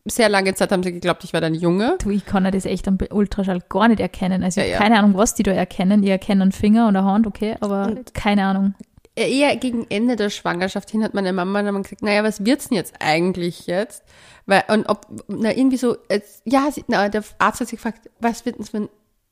sehr 0.04 0.28
lange 0.28 0.54
Zeit 0.54 0.70
haben 0.70 0.82
sie 0.82 0.92
geglaubt, 0.92 1.24
ich 1.24 1.32
wäre 1.32 1.46
ein 1.46 1.54
Junge. 1.54 1.96
Du, 2.02 2.10
ich 2.10 2.26
kann 2.26 2.44
ja 2.44 2.50
das 2.50 2.66
echt 2.66 2.86
am 2.88 2.98
Ultraschall 3.10 3.60
gar 3.68 3.88
nicht 3.88 4.00
erkennen. 4.00 4.42
Also 4.42 4.60
Ja, 4.60 4.66
ja. 4.66 4.78
keine 4.78 4.98
Ahnung, 4.98 5.14
was 5.16 5.34
die 5.34 5.42
da 5.42 5.52
erkennen. 5.52 6.02
Ich 6.02 6.10
erkenne 6.10 6.42
einen 6.42 6.52
Finger 6.52 6.88
und 6.88 6.96
eine 6.96 7.06
Hand, 7.06 7.26
okay, 7.26 7.56
aber 7.60 7.86
Und- 7.86 8.12
keine 8.14 8.44
Ahnung. 8.44 8.74
Eher 9.16 9.54
gegen 9.56 9.86
Ende 9.90 10.16
der 10.16 10.28
Schwangerschaft 10.28 10.90
hin 10.90 11.04
hat 11.04 11.14
meine 11.14 11.32
Mama 11.32 11.62
dann 11.62 11.82
gesagt, 11.84 12.02
naja, 12.02 12.24
was 12.24 12.44
wird's 12.44 12.68
denn 12.68 12.76
jetzt 12.76 12.94
eigentlich 12.98 13.68
jetzt? 13.68 14.02
Weil, 14.44 14.64
und 14.68 14.88
ob, 14.88 15.06
na, 15.28 15.56
irgendwie 15.56 15.76
so, 15.76 15.96
jetzt, 16.10 16.42
ja, 16.44 16.68
sie, 16.72 16.84
na, 16.88 17.08
der 17.08 17.22
Arzt 17.38 17.60
hat 17.60 17.68
sich 17.68 17.78
gefragt, 17.78 18.10
was 18.18 18.44
wird 18.44 18.58
denn, 18.58 18.66
wenn, 18.72 18.88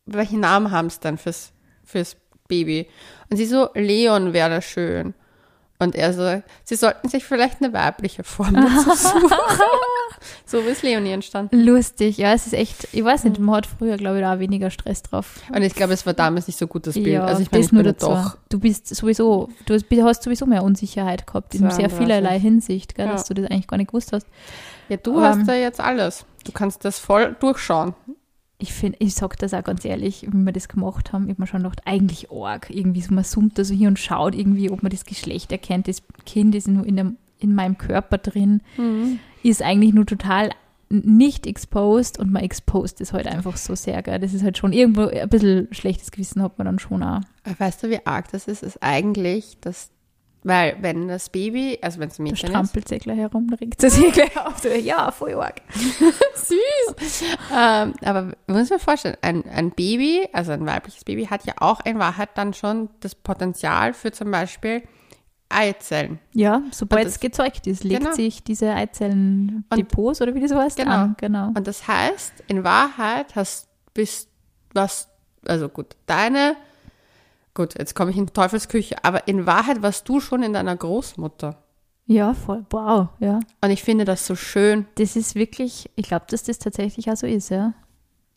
welchen 0.07 0.39
Namen 0.39 0.71
haben 0.71 0.89
sie 0.89 1.01
dann 1.01 1.19
fürs, 1.19 1.53
fürs 1.85 2.17
Baby? 2.47 2.87
Und 3.29 3.39
sie 3.39 3.45
so, 3.45 3.71
Leon 3.75 4.33
wäre 4.33 4.63
schön. 4.63 5.15
Und 5.83 5.95
er 5.95 6.13
so, 6.13 6.43
sie 6.65 6.77
sollten 6.77 7.09
sich 7.09 7.25
vielleicht 7.25 7.63
eine 7.63 7.73
weibliche 7.73 8.25
Form 8.25 8.55
dazu 8.55 8.91
suchen. 8.95 9.31
so 10.47 10.59
ist 10.61 10.83
Leonie 10.83 11.11
entstanden. 11.13 11.61
Lustig, 11.61 12.17
ja, 12.19 12.33
es 12.33 12.47
ist 12.47 12.53
echt, 12.53 12.89
ich 12.93 13.05
weiß 13.05 13.25
nicht, 13.25 13.39
man 13.39 13.57
hat 13.57 13.67
früher, 13.67 13.97
glaube 13.97 14.19
ich, 14.19 14.23
da 14.23 14.35
auch 14.35 14.39
weniger 14.39 14.71
Stress 14.71 15.03
drauf. 15.03 15.41
Und 15.55 15.63
ich 15.63 15.75
glaube, 15.75 15.93
es 15.93 16.07
war 16.07 16.13
damals 16.15 16.47
nicht 16.47 16.59
so 16.59 16.67
gut, 16.67 16.87
das 16.87 16.95
Bild. 16.95 17.07
Ja, 17.09 17.25
also 17.25 17.43
ich 17.43 17.51
meine, 17.51 17.65
ich 17.65 17.73
nur 17.73 17.83
dazu. 17.83 18.07
doch. 18.07 18.37
Du 18.49 18.59
bist 18.59 18.95
sowieso, 18.95 19.49
du 19.67 19.75
hast, 20.05 20.23
sowieso 20.23 20.47
mehr 20.47 20.63
Unsicherheit 20.63 21.27
gehabt 21.27 21.55
in 21.55 21.61
sehr 21.63 21.89
32. 21.89 21.99
vielerlei 21.99 22.39
Hinsicht, 22.39 22.95
gell, 22.95 23.07
Ja. 23.07 23.13
dass 23.13 23.25
du 23.25 23.35
das 23.35 23.51
eigentlich 23.51 23.67
gar 23.67 23.77
nicht 23.79 23.89
gewusst 23.89 24.13
hast. 24.13 24.27
Ja, 24.89 24.97
du 24.97 25.17
Ähm, 25.19 25.23
hast 25.23 25.49
ja 25.49 25.55
jetzt 25.55 25.81
alles. 25.81 26.25
Du 26.45 26.53
kannst 26.53 26.85
das 26.85 26.99
voll 26.99 27.35
durchschauen. 27.41 27.95
Ich 28.63 28.73
finde, 28.73 28.99
ich 29.01 29.15
sag 29.15 29.37
das 29.39 29.55
auch 29.55 29.65
ganz 29.65 29.85
ehrlich, 29.85 30.27
wie 30.31 30.37
wir 30.45 30.53
das 30.53 30.69
gemacht 30.69 31.13
haben, 31.13 31.25
ich 31.25 31.31
habe 31.31 31.43
mir 31.43 31.47
schon 31.49 31.63
gedacht, 31.65 31.83
eigentlich 31.85 32.31
arg. 32.31 32.71
Irgendwie 32.71 33.01
so, 33.01 33.13
man 33.13 33.25
zoomt 33.25 33.59
da 33.59 33.65
so 33.65 33.75
hier 33.75 33.89
und 33.89 33.99
schaut 33.99 34.35
irgendwie, 34.35 34.71
ob 34.71 34.83
man 34.83 34.91
das 34.91 35.05
Geschlecht 35.05 35.51
erkennt. 35.51 35.89
Das 35.89 36.03
Kind 36.27 36.55
ist 36.55 36.69
nur 36.69 36.87
in, 36.87 36.97
dem, 36.97 37.17
in 37.41 37.55
meinem 37.55 37.77
Körper 37.77 38.19
drin, 38.19 38.61
ist 39.43 39.63
eigentlich 39.63 39.93
nur 39.93 40.07
total 40.07 40.51
nicht 40.91 41.47
exposed 41.47 42.19
und 42.19 42.31
man 42.31 42.43
exposed 42.45 43.01
es 43.01 43.13
halt 43.13 43.27
einfach 43.27 43.57
so 43.57 43.75
sehr, 43.75 44.03
gell. 44.03 44.21
Das 44.21 44.35
ist 44.35 44.45
halt 44.45 44.59
schon 44.59 44.73
irgendwo 44.73 45.07
ein 45.07 45.29
bisschen 45.29 45.69
schlechtes 45.73 46.11
Gewissen 46.11 46.43
hat 46.43 46.59
man 46.59 46.67
dann 46.67 46.79
schon 46.79 47.03
auch. 47.03 47.23
Weißt 47.59 47.83
du, 47.83 47.91
wie 47.91 48.05
arg 48.07 48.31
das 48.31 48.47
ist? 48.47 48.63
Ist 48.63 48.83
eigentlich, 48.83 49.57
dass, 49.61 49.91
weil 50.45 50.77
wenn 50.81 51.09
das 51.09 51.29
Baby, 51.31 51.79
also 51.83 52.01
wenn 52.01 52.09
es 52.09 52.19
ein 52.19 52.25
Da 52.25 52.31
Mädchen 52.31 52.49
ist, 52.51 52.71
strampelt 52.71 53.07
herum, 53.07 53.49
da 53.49 53.57
regt 53.57 53.81
sich 53.81 54.13
gleich 54.13 54.37
auf. 54.39 54.65
Ja, 54.83 55.11
voll 55.13 55.35
arg. 55.35 55.61
süß. 56.35 57.23
ähm, 57.57 57.95
aber 58.03 58.23
man 58.47 58.59
muss 58.59 58.71
mir 58.71 58.79
vorstellen, 58.79 59.17
ein, 59.23 59.45
ein 59.49 59.71
Baby, 59.71 60.29
also 60.33 60.53
ein 60.53 60.67
weibliches 60.67 61.05
Baby, 61.05 61.27
hat 61.27 61.45
ja 61.47 61.55
auch 61.59 61.85
in 61.85 61.99
Wahrheit 61.99 62.31
dann 62.35 62.55
schon 62.55 62.89
das 63.01 63.15
Potenzial 63.15 63.93
für 63.95 64.11
zum 64.13 64.31
Beispiel 64.31 64.83
Eizellen. 65.49 66.19
Ja, 66.33 66.63
sobald 66.71 67.07
es 67.07 67.21
gezeugt 67.21 67.67
ist, 67.67 67.85
legt 67.85 68.01
Genau. 68.01 68.15
sich 68.15 68.43
diese 68.43 68.73
Eizellen-Depots 68.73 70.23
oder 70.23 70.35
wie 70.35 70.41
das 70.41 70.53
heißt 70.53 70.79
Genau. 70.79 70.91
an. 70.91 71.15
Genau. 71.19 71.49
Und 71.49 71.67
das 71.67 71.87
heißt, 71.87 72.45
in 72.49 72.65
Wahrheit 72.65 73.37
hast 73.37 73.69
bist 73.95 74.29
was, 74.73 75.09
also 75.47 75.69
gut, 75.69 75.95
deine, 76.07 76.57
gut, 77.55 77.79
jetzt 77.79 77.95
komme 77.95 78.11
ich 78.11 78.17
in 78.17 78.27
Teufelsküche, 78.27 78.97
aber 79.05 79.29
in 79.29 79.47
Wahrheit 79.47 79.83
warst 79.83 80.09
du 80.09 80.21
schon 80.21 80.43
in 80.43 80.53
deiner 80.53 80.77
Großmutter. 80.77 81.57
Ja, 82.07 82.35
voll. 82.35 82.65
Wow, 82.71 83.09
ja. 83.21 83.41
Und 83.61 83.71
ich 83.71 83.83
finde 83.83 84.05
das 84.05 84.27
so 84.27 84.35
schön, 84.35 84.87
Das 84.97 85.15
ist 85.17 85.35
wirklich, 85.35 85.89
ich 85.95 86.07
glaube, 86.09 86.25
dass 86.29 86.43
das 86.43 86.59
tatsächlich 86.59 87.11
auch 87.11 87.17
so 87.17 87.27
ist, 87.27 87.49
ja. 87.51 87.75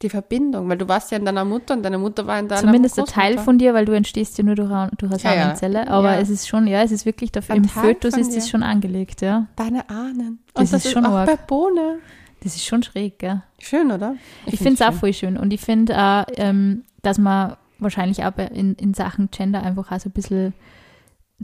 die 0.01 0.09
Verbindung, 0.09 0.67
weil 0.69 0.77
du 0.77 0.87
warst 0.89 1.11
ja 1.11 1.17
in 1.17 1.23
deiner 1.25 1.45
Mutter 1.45 1.73
und 1.73 1.81
deine 1.81 1.97
Mutter 1.97 2.27
war 2.27 2.37
in 2.37 2.47
deiner 2.49 2.61
Zumindest 2.61 2.99
ein. 2.99 3.05
Teil 3.05 3.37
von 3.39 3.57
dir, 3.57 3.73
weil 3.73 3.85
du 3.85 3.93
entstehst 3.93 4.37
ja 4.37 4.43
nur 4.43 4.55
durch, 4.55 4.69
eine- 4.69 4.91
durch 4.97 5.11
eine 5.25 5.35
Ja. 5.35 5.41
Samenzelle. 5.43 5.87
Aber 5.87 6.13
Ja. 6.13 6.19
es 6.19 6.29
ist 6.29 6.47
schon, 6.47 6.67
ja, 6.67 6.83
es 6.83 6.91
ist 6.91 7.05
wirklich 7.05 7.31
dafür, 7.31 7.55
Ein 7.55 7.63
im 7.63 7.69
Teil 7.69 7.83
Fötus 7.95 8.17
ist 8.17 8.35
es 8.35 8.49
schon 8.49 8.61
angelegt, 8.61 9.21
ja. 9.21 9.47
Deine 9.55 9.89
Ahnen. 9.89 10.39
Das 10.53 10.63
und 10.65 10.73
das 10.73 10.79
ist 10.81 10.85
ist, 10.87 10.91
schon 10.91 11.05
auch 11.05 11.13
arg. 11.13 11.27
bei 11.27 11.37
Bohne. 11.37 11.99
Das 12.43 12.55
ist 12.55 12.65
schon 12.65 12.83
schräg, 12.83 13.17
gell. 13.19 13.41
Schön, 13.59 13.89
oder? 13.91 14.15
Ich, 14.45 14.59
finde 14.59 14.73
es 14.75 14.81
auch 14.81 14.93
voll 14.93 15.13
schön. 15.13 15.37
Und 15.37 15.51
ich 15.53 15.61
finde 15.61 15.97
auch, 15.97 16.25
ähm, 16.35 16.83
dass 17.01 17.17
man 17.17 17.55
wahrscheinlich 17.79 18.23
auch 18.23 18.31
bei- 18.31 18.47
in, 18.47 18.75
in 18.75 18.93
Sachen 18.93 19.29
Gender 19.31 19.61
einfach 19.63 19.91
auch 19.91 19.99
so 19.99 20.09
ein 20.09 20.13
bisschen 20.13 20.53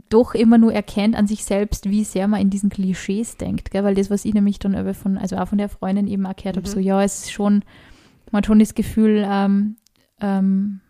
doch 0.08 0.34
immer 0.34 0.56
nur 0.58 0.72
erkennt 0.72 1.14
an 1.16 1.26
sich 1.26 1.44
selbst, 1.44 1.88
wie 1.90 2.04
sehr 2.04 2.26
man 2.28 2.40
in 2.40 2.50
diesen 2.50 2.70
Klischees 2.70 3.36
denkt. 3.36 3.70
Gell? 3.70 3.84
Weil 3.84 3.94
das, 3.94 4.10
was 4.10 4.24
ich 4.24 4.32
nämlich 4.34 4.58
dann 4.58 4.94
von, 4.94 5.18
also 5.18 5.36
auch 5.36 5.48
von 5.48 5.58
der 5.58 5.68
Freundin 5.68 6.06
eben 6.06 6.24
auch 6.26 6.34
gehört 6.36 6.56
habe, 6.56 6.66
Mhm. 6.66 6.72
so 6.72 6.80
ja, 6.80 7.02
es 7.02 7.24
ist 7.24 7.32
schon, 7.32 7.62
man 8.30 8.38
hat 8.38 8.46
schon 8.46 8.58
das 8.58 8.74
Gefühl, 8.74 9.22
ähm, 9.28 9.76
ähm, 10.20 10.80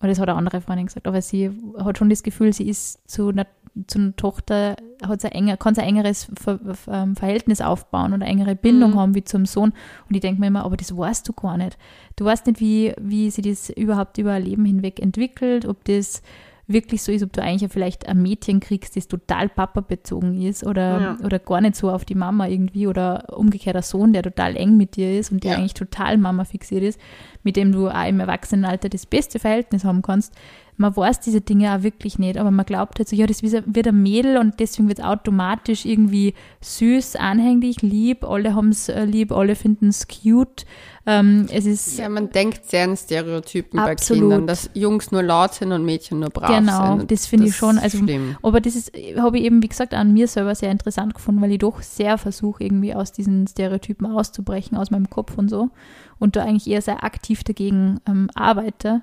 oder 0.00 0.08
das 0.08 0.18
hat 0.20 0.28
eine 0.28 0.38
andere 0.38 0.60
Freundin 0.60 0.86
gesagt, 0.86 1.06
aber 1.06 1.20
sie 1.20 1.50
hat 1.78 1.98
schon 1.98 2.08
das 2.08 2.22
Gefühl, 2.22 2.52
sie 2.52 2.68
ist 2.68 3.06
zu 3.10 3.28
einer, 3.28 3.46
zu 3.86 3.98
einer 3.98 4.16
Tochter, 4.16 4.76
hat 5.06 5.20
sie 5.20 5.28
ein 5.28 5.32
enger, 5.32 5.56
kann 5.56 5.74
sie 5.74 5.82
ein 5.82 5.88
engeres 5.88 6.28
Ver, 6.38 6.58
Ver, 6.58 7.02
ähm, 7.02 7.16
Verhältnis 7.16 7.60
aufbauen 7.60 8.12
oder 8.12 8.24
eine 8.24 8.32
engere 8.32 8.56
Bindung 8.56 8.92
Mhm. 8.92 8.98
haben 8.98 9.14
wie 9.14 9.24
zum 9.24 9.46
Sohn. 9.46 9.72
Und 10.08 10.14
ich 10.14 10.20
denke 10.20 10.40
mir 10.40 10.48
immer, 10.48 10.64
aber 10.64 10.76
das 10.76 10.96
weißt 10.96 11.28
du 11.28 11.32
gar 11.32 11.56
nicht. 11.56 11.78
Du 12.16 12.24
weißt 12.24 12.46
nicht, 12.46 12.60
wie, 12.60 12.94
wie 13.00 13.30
sich 13.30 13.44
das 13.44 13.70
überhaupt 13.70 14.18
über 14.18 14.32
ein 14.32 14.42
Leben 14.44 14.64
hinweg 14.64 15.00
entwickelt, 15.00 15.66
ob 15.66 15.84
das 15.84 16.22
wirklich 16.70 17.02
so 17.02 17.10
ist, 17.10 17.22
ob 17.22 17.32
du 17.32 17.40
eigentlich 17.42 17.62
ja 17.62 17.68
vielleicht 17.68 18.06
ein 18.10 18.20
Mädchen 18.20 18.60
kriegst, 18.60 18.94
das 18.94 19.08
total 19.08 19.48
Papa-bezogen 19.48 20.42
ist 20.42 20.66
oder, 20.66 21.00
Ja. 21.00 21.16
oder 21.24 21.38
gar 21.38 21.62
nicht 21.62 21.76
so 21.76 21.90
auf 21.90 22.04
die 22.04 22.14
Mama 22.14 22.46
irgendwie 22.46 22.86
oder 22.86 23.24
umgekehrt 23.34 23.74
ein 23.76 23.82
Sohn, 23.82 24.12
der 24.12 24.22
total 24.22 24.54
eng 24.54 24.76
mit 24.76 24.96
dir 24.96 25.18
ist 25.18 25.32
und 25.32 25.44
der 25.44 25.52
Ja. 25.52 25.56
eigentlich 25.58 25.72
total 25.72 26.18
Mama 26.18 26.44
fixiert 26.44 26.82
ist, 26.82 27.00
mit 27.42 27.56
dem 27.56 27.72
du 27.72 27.88
auch 27.88 28.06
im 28.06 28.20
Erwachsenenalter 28.20 28.90
das 28.90 29.06
beste 29.06 29.38
Verhältnis 29.38 29.84
haben 29.84 30.02
kannst. 30.02 30.34
Man 30.80 30.96
weiß 30.96 31.18
diese 31.20 31.40
Dinge 31.40 31.74
auch 31.74 31.82
wirklich 31.82 32.20
nicht, 32.20 32.38
aber 32.38 32.52
man 32.52 32.64
glaubt 32.64 32.98
halt 33.00 33.08
so, 33.08 33.16
ja, 33.16 33.26
das 33.26 33.42
wird 33.42 33.86
ein 33.88 34.02
Mädel 34.02 34.38
und 34.38 34.60
deswegen 34.60 34.86
wird 34.88 35.00
es 35.00 35.04
automatisch 35.04 35.84
irgendwie 35.84 36.34
süß, 36.60 37.16
anhänglich, 37.16 37.82
lieb, 37.82 38.22
alle 38.24 38.54
haben 38.54 38.68
es 38.68 38.88
lieb, 38.88 39.32
alle 39.32 39.56
finden 39.56 39.88
es 39.88 40.06
cute. 40.06 40.64
Ähm, 41.04 41.46
es 41.50 41.66
ist 41.66 41.98
Ja, 41.98 42.08
man 42.08 42.30
denkt 42.30 42.64
sehr 42.66 42.84
in 42.84 42.96
Stereotypen 42.96 43.80
Absolut. 43.80 44.20
bei 44.20 44.26
Kindern, 44.28 44.46
dass 44.46 44.70
Jungs 44.74 45.10
nur 45.10 45.22
laut 45.24 45.54
sind 45.54 45.72
und 45.72 45.84
Mädchen 45.84 46.20
nur 46.20 46.30
brav 46.30 46.48
Genau, 46.56 46.98
sind. 46.98 47.10
das 47.10 47.26
finde 47.26 47.46
ich 47.48 47.56
schon, 47.56 47.78
also- 47.78 47.98
schlimm. 47.98 48.36
Aber 48.42 48.60
das 48.60 48.76
ist, 48.76 48.92
habe 49.16 49.38
ich 49.38 49.44
eben, 49.44 49.60
wie 49.62 49.68
gesagt, 49.68 49.94
an 49.94 50.12
mir 50.12 50.28
selber 50.28 50.54
sehr 50.54 50.70
interessant 50.70 51.12
gefunden, 51.14 51.40
weil 51.42 51.50
ich 51.50 51.58
doch 51.58 51.82
sehr 51.82 52.18
versuche, 52.18 52.62
irgendwie 52.62 52.94
aus 52.94 53.10
diesen 53.10 53.48
Stereotypen 53.48 54.06
auszubrechen, 54.06 54.76
aus 54.78 54.90
meinem 54.92 55.10
Kopf 55.10 55.36
und 55.38 55.48
so. 55.48 55.70
Und 56.20 56.36
da 56.36 56.42
eigentlich 56.44 56.68
eher 56.68 56.82
sehr 56.82 57.02
aktiv 57.02 57.42
dagegen 57.42 58.00
ähm, 58.06 58.30
arbeite. 58.36 59.02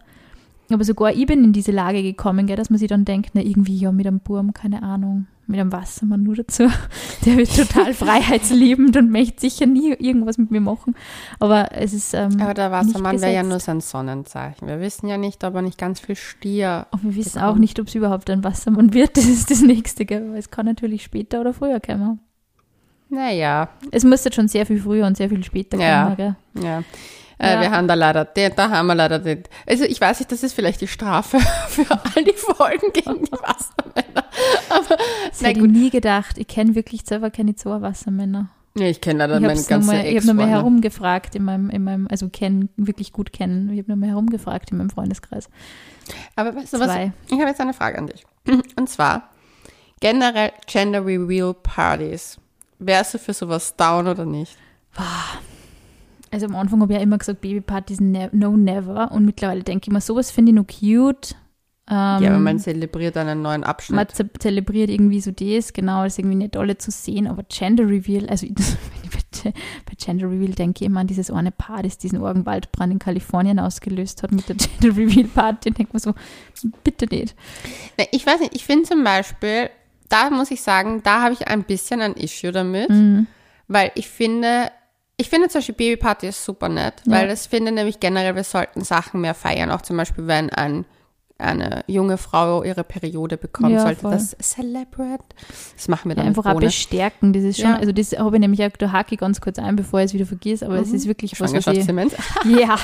Aber 0.72 0.84
sogar 0.84 1.14
ich 1.14 1.26
bin 1.28 1.44
in 1.44 1.54
diese 1.54 1.72
Lage 1.72 2.02
gekommen, 2.02 2.48
gell, 2.48 2.56
dass 2.56 2.70
man 2.70 2.80
sich 2.80 2.88
dann 2.90 3.06
denkt, 3.06 3.32
na 3.34 3.42
irgendwie, 3.42 3.78
ja, 3.78 3.92
mit 3.92 4.08
einem 4.08 4.20
Burm, 4.20 4.52
keine 4.54 4.82
Ahnung, 4.82 5.28
mit 5.46 5.60
einem 5.60 5.72
Wassermann 5.72 6.24
nur 6.24 6.36
dazu. 6.36 6.64
Der 7.26 7.38
wird 7.38 7.56
total 7.56 7.94
freiheitsliebend 7.94 8.98
und 8.98 9.12
möchte 9.12 9.42
sicher 9.42 9.68
nie 9.68 9.92
irgendwas 9.94 10.38
mit 10.40 10.50
mir 10.50 10.62
machen. 10.62 10.96
Aber 11.40 11.70
es 11.74 11.94
ist. 11.94 12.14
Ähm, 12.16 12.42
Aber 12.42 12.54
der 12.56 12.72
Wassermann 12.72 13.22
wäre 13.22 13.34
ja 13.34 13.44
nur 13.44 13.60
sein 13.60 13.80
Sonnenzeichen. 13.80 14.68
Wir 14.68 14.80
wissen 14.80 15.08
ja 15.08 15.18
nicht, 15.18 15.44
ob 15.44 15.54
er 15.54 15.62
nicht 15.62 15.78
ganz 15.78 16.00
viel 16.00 16.16
Stier. 16.16 16.88
Und 16.92 17.04
wir 17.04 17.16
wissen 17.16 17.34
bekommt. 17.40 17.52
auch 17.54 17.60
nicht, 17.60 17.80
ob 17.80 17.88
es 17.88 17.94
überhaupt 17.96 18.30
ein 18.32 18.44
Wassermann 18.44 18.94
wird. 18.94 19.18
Das 19.18 19.26
ist 19.26 19.52
das 19.52 19.62
Nächste, 19.62 20.06
gell? 20.06 20.32
weil 20.32 20.40
es 20.40 20.50
kann 20.50 20.66
natürlich 20.66 21.04
später 21.04 21.42
oder 21.42 21.54
früher 21.54 21.80
kommen. 21.80 22.20
Naja, 23.10 23.70
Es 23.92 24.04
muss 24.04 24.24
jetzt 24.24 24.34
schon 24.36 24.48
sehr 24.48 24.66
viel 24.66 24.80
früher 24.82 25.06
und 25.06 25.16
sehr 25.16 25.30
viel 25.30 25.44
später 25.44 25.78
Ja. 25.80 26.06
kommen. 26.06 26.16
Gell? 26.18 26.36
ja. 26.64 26.84
Äh, 27.38 27.54
Ja. 27.56 27.62
Wir 27.62 27.72
haben 27.72 27.88
da 27.88 27.94
leider, 27.94 28.26
den, 28.26 28.54
da 28.56 28.70
haben 28.70 28.88
wir 28.88 28.96
leider 28.96 29.20
den. 29.20 29.44
Also 29.68 29.84
ich 29.84 30.00
weiß 30.00 30.20
nicht, 30.20 30.32
das 30.32 30.44
ist 30.44 30.54
vielleicht 30.54 30.82
die 30.82 30.88
Strafe 30.88 31.40
für 31.68 31.86
all 31.92 32.24
die 32.24 32.34
Folgen 32.36 32.92
gegen 32.94 33.24
die 33.26 33.32
Wassermänner. 33.32 34.26
Aber 34.70 34.98
Das 35.30 35.42
hätte 35.42 35.60
ich 35.60 35.66
nie 35.72 35.90
gedacht. 35.90 36.38
Ich 36.38 36.48
kenne 36.48 36.76
wirklich 36.76 37.02
selber 37.06 37.30
keine 37.32 37.56
zwei 37.56 37.82
Wassermänner. 37.82 38.50
nee, 38.76 38.90
ich 38.90 39.02
kenne 39.02 39.20
leider 39.20 39.36
Ich 39.36 39.42
meine 39.42 39.54
habe 39.60 39.68
ganze 39.68 39.88
nochmal 39.88 40.06
ex 40.06 40.24
hab 40.28 40.36
noch 40.36 40.42
mal 40.44 40.50
herumgefragt 40.50 41.36
in 41.36 41.44
meinem, 41.44 41.70
in 41.70 41.84
meinem 41.84 42.08
also 42.10 42.30
kennen, 42.30 42.70
wirklich 42.78 43.12
gut 43.14 43.34
kennen. 43.34 43.70
Ich 43.72 43.80
habe 43.80 43.92
nochmal 43.92 44.10
herumgefragt 44.10 44.72
in 44.72 44.78
meinem 44.78 44.90
Freundeskreis. 44.90 45.50
Aber 46.36 46.56
weißt 46.56 46.74
du 46.74 46.80
was? 46.80 46.96
Ich 47.28 47.34
habe 47.34 47.46
jetzt 47.50 47.62
eine 47.62 47.74
Frage 47.74 47.98
an 47.98 48.08
dich. 48.08 48.26
Und 48.76 48.90
zwar 48.90 49.30
generell 50.00 50.52
Gender 50.68 51.06
Reveal 51.06 51.54
Partys. 51.54 52.38
Wärst 52.80 53.14
du 53.14 53.18
für 53.20 53.34
sowas 53.34 53.76
down 53.76 54.08
oder 54.08 54.26
nicht? 54.26 54.58
Also 56.36 56.48
am 56.48 56.56
Anfang 56.58 56.82
habe 56.82 56.92
ich 56.92 56.98
ja 56.98 57.04
immer 57.04 57.18
gesagt, 57.18 57.40
Babypartys 57.40 58.02
ne 58.02 58.30
no 58.34 58.58
never. 58.58 59.10
Und 59.14 59.24
mittlerweile 59.26 59.64
denke 59.64 59.88
ich 59.88 59.94
mir, 59.94 60.02
sowas 60.02 60.32
finde 60.32 60.52
ich 60.52 60.56
noch 60.58 60.68
cute. 60.68 61.34
Ähm, 61.90 62.24
ja, 62.24 62.30
aber 62.32 62.40
man 62.40 62.60
zelebriert 62.60 63.16
einen 63.16 63.42
neuen 63.42 63.62
man 63.62 63.70
Abschnitt. 63.70 64.12
ze 64.16 64.30
zelebriert 64.40 64.90
irgendwie 64.90 65.22
so 65.22 65.32
das, 65.32 65.72
genau, 65.72 66.04
das 66.04 66.14
ist 66.14 66.20
irgendwie 66.20 66.36
nicht 66.38 66.58
alle 66.58 66.78
zu 66.78 66.92
sehen, 66.92 67.26
aber 67.28 67.44
Gender 67.44 67.88
Reveal, 67.88 68.28
also 68.28 68.46
wenn 68.48 68.56
ich 69.04 69.12
bei, 69.12 69.52
bei 69.86 69.94
Gender 69.98 70.28
Reveal 70.30 70.52
denke 70.54 70.84
ich 70.84 70.88
immer 70.90 71.00
an 71.02 71.08
dieses 71.08 71.30
eine 71.32 71.52
Paar, 71.52 71.84
das 71.84 71.98
diesen 72.00 72.22
Orgenwaldbrand 72.22 72.92
in 72.92 73.00
Kalifornien 73.00 73.60
ausgelöst 73.60 74.24
hat 74.24 74.32
mit 74.34 74.50
der 74.50 74.56
Gender 74.58 74.98
Reveal 74.98 75.28
Party, 75.28 75.72
denke 75.72 75.94
mir 75.94 76.00
so, 76.00 76.14
bitte 76.84 77.06
nicht. 77.06 77.34
Ich 78.12 78.26
weiß 78.26 78.40
nicht, 78.42 78.56
ich 78.56 78.66
finde 78.66 78.84
zum 78.90 79.04
Beispiel, 79.06 79.70
da 80.10 80.30
muss 80.32 80.52
ich 80.52 80.62
sagen, 80.64 81.02
da 81.04 81.22
habe 81.22 81.34
ich 81.34 81.48
ein 81.48 81.64
bisschen 81.64 82.02
ein 82.02 82.16
Issue 82.16 82.52
damit, 82.52 82.90
Mhm. 82.90 83.28
weil 83.70 83.92
ich 83.96 84.10
finde, 84.10 84.72
ich 85.18 85.30
finde 85.30 85.48
zum 85.50 85.60
Beispiel 85.60 85.76
Babyparty 85.76 86.28
ist 86.28 86.44
super 86.44 86.70
nett, 86.70 86.96
Ja. 87.06 87.14
weil 87.14 87.32
ich 87.32 87.40
finde 87.42 87.72
nämlich 87.72 88.00
generell, 88.00 88.36
wir 88.36 88.44
sollten 88.44 88.84
Sachen 88.84 89.22
mehr 89.22 89.34
feiern, 89.34 89.72
auch 89.72 89.82
zum 89.82 89.98
Beispiel, 89.98 90.28
wenn 90.28 90.50
ein 90.50 90.86
eine 91.38 91.84
junge 91.88 92.18
Frau 92.18 92.64
ihre 92.64 92.86
Periode 92.86 93.36
bekommt, 93.36 93.70
Ja, 93.74 93.82
sollte 93.82 94.00
voll. 94.00 94.12
das 94.12 94.38
celebrate. 94.42 95.22
Das 95.76 95.90
machen 95.90 96.06
wir 96.10 96.16
Ja, 96.16 96.22
dann 96.22 96.28
einfach 96.30 96.46
mit 96.46 96.56
auch 96.56 96.60
bestärken, 96.62 97.34
das 97.34 97.44
ist 97.44 97.60
schon, 97.60 97.72
Ja. 97.72 97.76
also 97.76 97.92
das 97.92 98.18
habe 98.18 98.38
ich 98.38 98.40
nämlich 98.40 98.64
auch, 98.64 98.70
da 98.78 98.94
hake 98.94 99.16
ich 99.16 99.20
ganz 99.20 99.42
kurz 99.42 99.60
ein, 99.60 99.76
bevor 99.76 100.00
ich 100.00 100.06
es 100.06 100.14
wieder 100.14 100.26
vergesse, 100.26 100.66
aber 100.66 100.78
es 100.78 100.94
ist 100.94 101.08
wirklich 101.10 101.38
was, 101.42 101.54
was 101.54 101.68
ich. 101.68 101.86
Ja, 102.58 102.78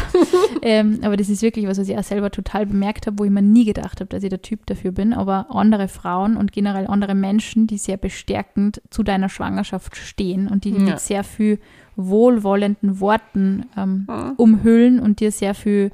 ähm, 0.61 0.99
aber 1.01 1.15
das 1.15 1.29
ist 1.29 1.41
wirklich 1.41 1.65
was, 1.67 1.77
was 1.79 1.87
ich 1.87 1.97
auch 1.97 2.03
selber 2.03 2.29
total 2.29 2.65
bemerkt 2.65 3.07
habe, 3.07 3.19
wo 3.19 3.23
ich 3.23 3.31
mir 3.31 3.41
nie 3.41 3.63
gedacht 3.63 4.01
habe, 4.01 4.09
dass 4.09 4.21
ich 4.21 4.29
der 4.29 4.41
Typ 4.41 4.65
dafür 4.65 4.91
bin. 4.91 5.13
Aber 5.13 5.45
andere 5.49 5.87
Frauen 5.87 6.35
und 6.35 6.51
generell 6.51 6.87
andere 6.87 7.15
Menschen, 7.15 7.67
die 7.67 7.77
sehr 7.77 7.95
bestärkend 7.95 8.81
zu 8.89 9.01
deiner 9.03 9.29
Schwangerschaft 9.29 9.95
stehen 9.95 10.49
und 10.49 10.65
die 10.65 10.71
Ja. 10.71 10.79
mit 10.79 10.99
sehr 10.99 11.23
viel 11.23 11.59
wohlwollenden 12.07 12.99
Worten 12.99 13.65
ähm, 13.77 14.07
Mhm. 14.07 14.33
umhüllen 14.37 14.99
und 14.99 15.19
dir 15.19 15.31
sehr 15.31 15.53
viel 15.53 15.91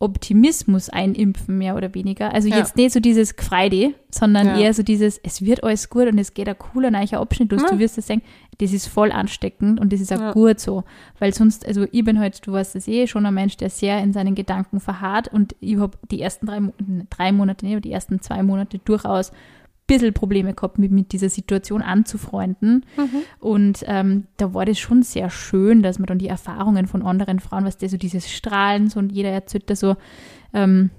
Optimismus 0.00 0.88
einimpfen, 0.90 1.58
mehr 1.58 1.74
oder 1.74 1.92
weniger. 1.92 2.32
Also 2.32 2.48
Ja. 2.48 2.58
jetzt 2.58 2.76
nicht 2.76 2.92
so 2.92 3.00
dieses 3.00 3.34
Gefreide, 3.34 3.94
sondern 4.10 4.46
Ja. 4.46 4.58
eher 4.58 4.72
so 4.74 4.84
dieses, 4.84 5.18
es 5.18 5.42
wird 5.44 5.64
alles 5.64 5.90
gut 5.90 6.06
und 6.06 6.18
es 6.18 6.34
geht 6.34 6.48
ein 6.48 6.56
cooler 6.56 6.92
neuer 6.92 7.14
Abschnitt 7.14 7.50
los. 7.50 7.62
Ja. 7.62 7.68
Du 7.70 7.78
wirst 7.80 7.98
es 7.98 8.06
sagen, 8.06 8.22
das 8.58 8.72
ist 8.72 8.86
voll 8.86 9.10
ansteckend 9.10 9.80
und 9.80 9.92
das 9.92 10.00
ist 10.00 10.12
auch 10.12 10.20
Ja. 10.20 10.32
gut 10.32 10.60
so. 10.60 10.84
Weil 11.18 11.34
sonst, 11.34 11.66
also 11.66 11.84
ich 11.90 12.04
bin 12.04 12.20
halt, 12.20 12.46
du 12.46 12.52
weißt 12.52 12.76
es 12.76 12.86
eh, 12.86 13.08
schon 13.08 13.26
ein 13.26 13.34
Mensch, 13.34 13.56
der 13.56 13.70
sehr 13.70 14.00
in 14.00 14.12
seinen 14.12 14.36
Gedanken 14.36 14.78
verharrt 14.78 15.28
und 15.32 15.56
ich 15.58 15.78
habe 15.78 15.98
die 16.12 16.22
ersten 16.22 16.46
drei, 16.46 16.60
drei 17.10 17.32
Monate, 17.32 17.66
nee, 17.66 17.80
die 17.80 17.90
ersten 17.90 18.20
zwei 18.20 18.44
Monate 18.44 18.78
durchaus 18.78 19.32
bisschen 19.88 20.14
Probleme 20.14 20.54
gehabt, 20.54 20.78
mit, 20.78 20.92
mit 20.92 21.10
dieser 21.10 21.28
Situation 21.28 21.82
anzufreunden. 21.82 22.86
Und 23.40 23.84
ähm, 23.88 24.28
da 24.36 24.54
war 24.54 24.64
das 24.64 24.78
schon 24.78 25.02
sehr 25.02 25.30
schön, 25.30 25.82
dass 25.82 25.98
man 25.98 26.06
dann 26.06 26.18
die 26.18 26.28
Erfahrungen 26.28 26.86
von 26.86 27.02
anderen 27.02 27.40
Frauen, 27.40 27.64
was 27.64 27.78
der 27.78 27.88
so 27.88 27.96
dieses 27.96 28.30
Strahlen 28.30 28.88
so 28.88 29.00
und 29.00 29.10
jeder 29.10 29.30
erzählt 29.30 29.68
da 29.68 29.74
so, 29.74 29.96
ähm, 30.54 30.90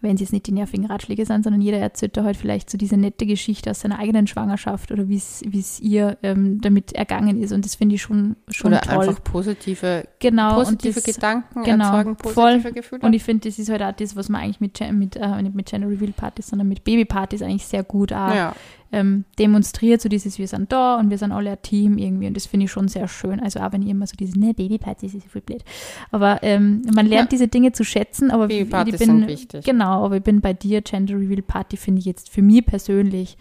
wenn 0.00 0.14
es 0.14 0.20
jetzt 0.20 0.32
nicht 0.32 0.46
die 0.46 0.52
nervigen 0.52 0.86
Ratschläge 0.86 1.26
sind, 1.26 1.44
sondern 1.44 1.60
jeder 1.60 1.78
erzählt 1.78 2.16
da 2.16 2.24
halt 2.24 2.36
vielleicht 2.36 2.70
so 2.70 2.78
diese 2.78 2.96
nette 2.96 3.26
Geschichte 3.26 3.70
aus 3.70 3.80
seiner 3.80 3.98
eigenen 3.98 4.26
Schwangerschaft 4.26 4.92
oder 4.92 5.08
wie 5.08 5.16
es 5.16 5.80
ihr 5.80 6.16
ähm, 6.22 6.60
damit 6.60 6.92
ergangen 6.92 7.42
ist. 7.42 7.52
Und 7.52 7.64
das 7.64 7.74
finde 7.74 7.96
ich 7.96 8.02
schon, 8.02 8.36
schon 8.48 8.72
Oder 8.72 8.80
toll. 8.80 9.08
einfach 9.08 9.22
positive, 9.22 10.04
genau. 10.18 10.54
positive 10.54 10.98
und 10.98 11.08
das, 11.08 11.14
Gedanken 11.14 11.62
genau, 11.62 11.96
erzeugen, 11.96 12.16
voll. 12.16 12.32
positive 12.34 12.72
Gefühle. 12.72 13.02
und 13.02 13.12
ich 13.12 13.22
finde, 13.22 13.48
das 13.48 13.58
ist 13.58 13.68
halt 13.68 13.82
auch 13.82 13.92
das, 13.92 14.16
was 14.16 14.28
man 14.28 14.42
eigentlich 14.42 14.60
mit, 14.60 14.80
mit, 14.92 15.16
äh, 15.16 15.42
nicht 15.42 15.54
mit 15.54 15.66
Gender 15.66 15.88
Reveal 15.88 16.12
Partys, 16.12 16.48
sondern 16.48 16.68
mit 16.68 16.84
Babypartys 16.84 17.42
eigentlich 17.42 17.66
sehr 17.66 17.82
gut 17.82 18.12
auch 18.12 18.34
ja. 18.34 18.54
Ähm, 18.92 19.24
demonstriert, 19.38 20.00
so 20.00 20.08
dieses, 20.08 20.38
wir 20.38 20.48
sind 20.48 20.72
da 20.72 20.98
und 20.98 21.10
wir 21.10 21.18
sind 21.18 21.32
alle 21.32 21.52
ein 21.52 21.62
Team 21.62 21.96
irgendwie 21.98 22.26
und 22.26 22.34
das 22.34 22.46
finde 22.46 22.64
ich 22.66 22.72
schon 22.72 22.88
sehr 22.88 23.06
schön. 23.08 23.38
Also 23.40 23.60
auch 23.60 23.72
wenn 23.72 23.82
ich 23.82 23.88
immer 23.88 24.06
so 24.06 24.16
dieses, 24.16 24.34
ne, 24.36 24.52
Babypartys 24.52 25.14
ist 25.14 25.26
voll 25.28 25.42
blöd. 25.42 25.62
Aber 26.10 26.42
ähm, 26.42 26.82
man 26.94 27.06
lernt 27.06 27.30
Ja. 27.32 27.36
diese 27.36 27.48
Dinge 27.48 27.72
zu 27.72 27.84
schätzen, 27.84 28.30
aber 28.30 28.48
Babypartys 28.48 28.94
ich 28.94 28.98
bin, 29.00 29.18
sind 29.20 29.28
wichtig. 29.28 29.64
Genau, 29.64 30.04
aber 30.04 30.16
ich 30.16 30.22
bin 30.22 30.40
bei 30.40 30.52
dir, 30.52 30.82
Gender 30.82 31.14
Reveal 31.14 31.42
Party 31.42 31.76
finde 31.76 32.00
ich 32.00 32.04
jetzt 32.04 32.30
für 32.30 32.42
mich 32.42 32.66
persönlich 32.66 33.36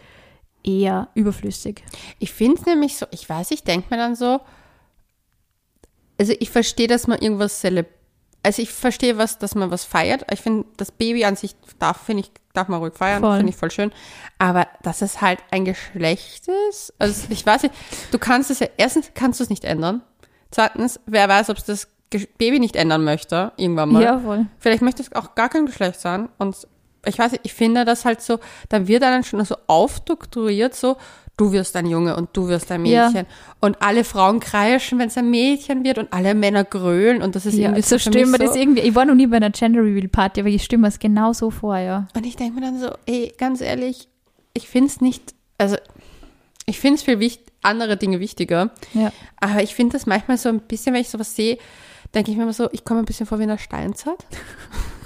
eher 0.63 1.07
überflüssig. 1.15 1.83
Ich 2.19 2.31
finde 2.31 2.57
es 2.59 2.65
nämlich 2.65 2.95
so, 2.97 3.05
ich 3.11 3.27
weiß, 3.27 3.51
ich 3.51 3.63
denke 3.63 3.87
mir 3.89 3.97
dann 3.97 4.15
so, 4.15 4.39
also 6.17 6.33
ich 6.39 6.49
verstehe, 6.49 6.87
dass 6.87 7.07
man 7.07 7.19
irgendwas 7.19 7.59
zelebriert. 7.59 7.95
Also 8.41 8.61
ich 8.61 8.71
verstehe 8.71 9.17
was, 9.17 9.37
dass 9.37 9.53
man 9.53 9.69
was 9.69 9.83
feiert. 9.83 10.25
Ich 10.31 10.39
finde, 10.39 10.65
das 10.77 10.91
Baby 10.91 11.25
an 11.25 11.35
sich 11.35 11.55
darf, 11.77 11.97
finde 12.05 12.23
ich, 12.23 12.31
darf 12.59 12.67
man 12.67 12.79
ruhig 12.79 12.93
feiern, 12.93 13.23
finde 13.23 13.49
ich 13.49 13.55
voll 13.55 13.71
schön. 13.71 13.91
Aber 14.37 14.67
dass 14.83 15.01
es 15.01 15.21
halt 15.21 15.39
ein 15.51 15.65
Geschlecht 15.65 16.47
ist, 16.69 16.93
also 16.99 17.27
ich 17.29 17.45
weiß 17.45 17.63
nicht, 17.63 17.75
du 18.11 18.19
kannst 18.19 18.51
es 18.51 18.59
ja, 18.59 18.67
erstens 18.77 19.11
kannst 19.13 19.39
du 19.39 19.43
es 19.43 19.49
nicht 19.49 19.63
ändern. 19.63 20.01
Zweitens, 20.51 20.99
wer 21.05 21.27
weiß, 21.27 21.49
ob 21.49 21.57
es 21.57 21.65
das 21.65 21.87
Baby 22.37 22.59
nicht 22.59 22.75
ändern 22.75 23.03
möchte, 23.03 23.51
irgendwann 23.57 23.91
mal. 23.91 24.03
Ja, 24.03 24.19
voll. 24.19 24.45
Vielleicht 24.57 24.81
möchte 24.81 25.01
es 25.01 25.13
auch 25.13 25.35
gar 25.35 25.49
kein 25.49 25.65
Geschlecht 25.65 25.99
sein. 25.99 26.29
Und 26.37 26.67
ich 27.05 27.17
weiß 27.17 27.33
nicht, 27.33 27.45
ich 27.45 27.53
finde 27.53 27.85
das 27.85 28.05
halt 28.05 28.21
so, 28.21 28.39
da 28.67 28.87
wird 28.87 29.03
dann 29.03 29.23
schon 29.23 29.43
so 29.45 29.55
aufstrukturiert, 29.67 30.75
so, 30.75 30.97
du 31.39 31.51
wirst 31.53 31.75
ein 31.75 31.85
Junge 31.85 32.15
und 32.17 32.29
du 32.33 32.47
wirst 32.49 32.71
ein 32.71 32.85
Ja. 32.85 33.07
Mädchen. 33.07 33.25
Und 33.61 33.81
alle 33.81 34.03
Frauen 34.03 34.39
kreischen, 34.39 34.99
wenn 34.99 35.07
es 35.07 35.17
ein 35.17 35.29
Mädchen 35.29 35.83
wird 35.83 35.97
und 35.97 36.11
alle 36.11 36.35
Männer 36.35 36.63
grölen 36.63 37.21
und 37.21 37.35
das 37.35 37.45
ist 37.45 37.55
Ja, 37.55 37.69
irgendwie 37.69 37.81
so 37.81 37.97
stellen 37.97 38.29
mich 38.31 38.39
wir 38.39 38.45
das 38.45 38.55
irgendwie. 38.55 38.81
Ich 38.81 38.93
war 38.95 39.05
noch 39.05 39.15
nie 39.15 39.27
bei 39.27 39.37
einer 39.37 39.49
Gender 39.51 39.81
Reveal 39.81 40.07
Party, 40.09 40.41
aber 40.41 40.49
ich 40.49 40.69
mir 40.71 40.87
es 40.87 40.99
genau 40.99 41.33
so 41.33 41.49
vor, 41.49 41.77
ja. 41.77 42.07
Und 42.15 42.25
ich 42.25 42.35
denke 42.35 42.55
mir 42.55 42.61
dann 42.61 42.79
so, 42.79 42.89
ey, 43.05 43.33
ganz 43.37 43.61
ehrlich, 43.61 44.07
ich 44.53 44.67
finde 44.67 44.87
es 44.87 44.99
nicht, 45.01 45.33
also 45.57 45.77
ich 46.65 46.79
finde 46.79 46.95
es 46.95 47.03
viel 47.03 47.19
wichtig, 47.19 47.45
andere 47.61 47.97
Dinge 47.97 48.19
wichtiger. 48.19 48.71
Ja. 48.93 49.11
Aber 49.39 49.63
ich 49.63 49.75
finde 49.75 49.93
das 49.93 50.05
manchmal 50.05 50.37
so 50.37 50.49
ein 50.49 50.59
bisschen, 50.61 50.93
wenn 50.93 51.01
ich 51.01 51.09
sowas 51.09 51.35
sehe, 51.35 51.57
denke 52.13 52.31
ich 52.31 52.37
mir 52.37 52.43
immer 52.43 52.53
so, 52.53 52.69
ich 52.71 52.83
komme 52.85 52.99
ein 53.01 53.05
bisschen 53.05 53.25
vor 53.25 53.39
wie 53.39 53.43
in 53.43 53.49
der 53.49 53.57
Steinzeit. 53.57 54.25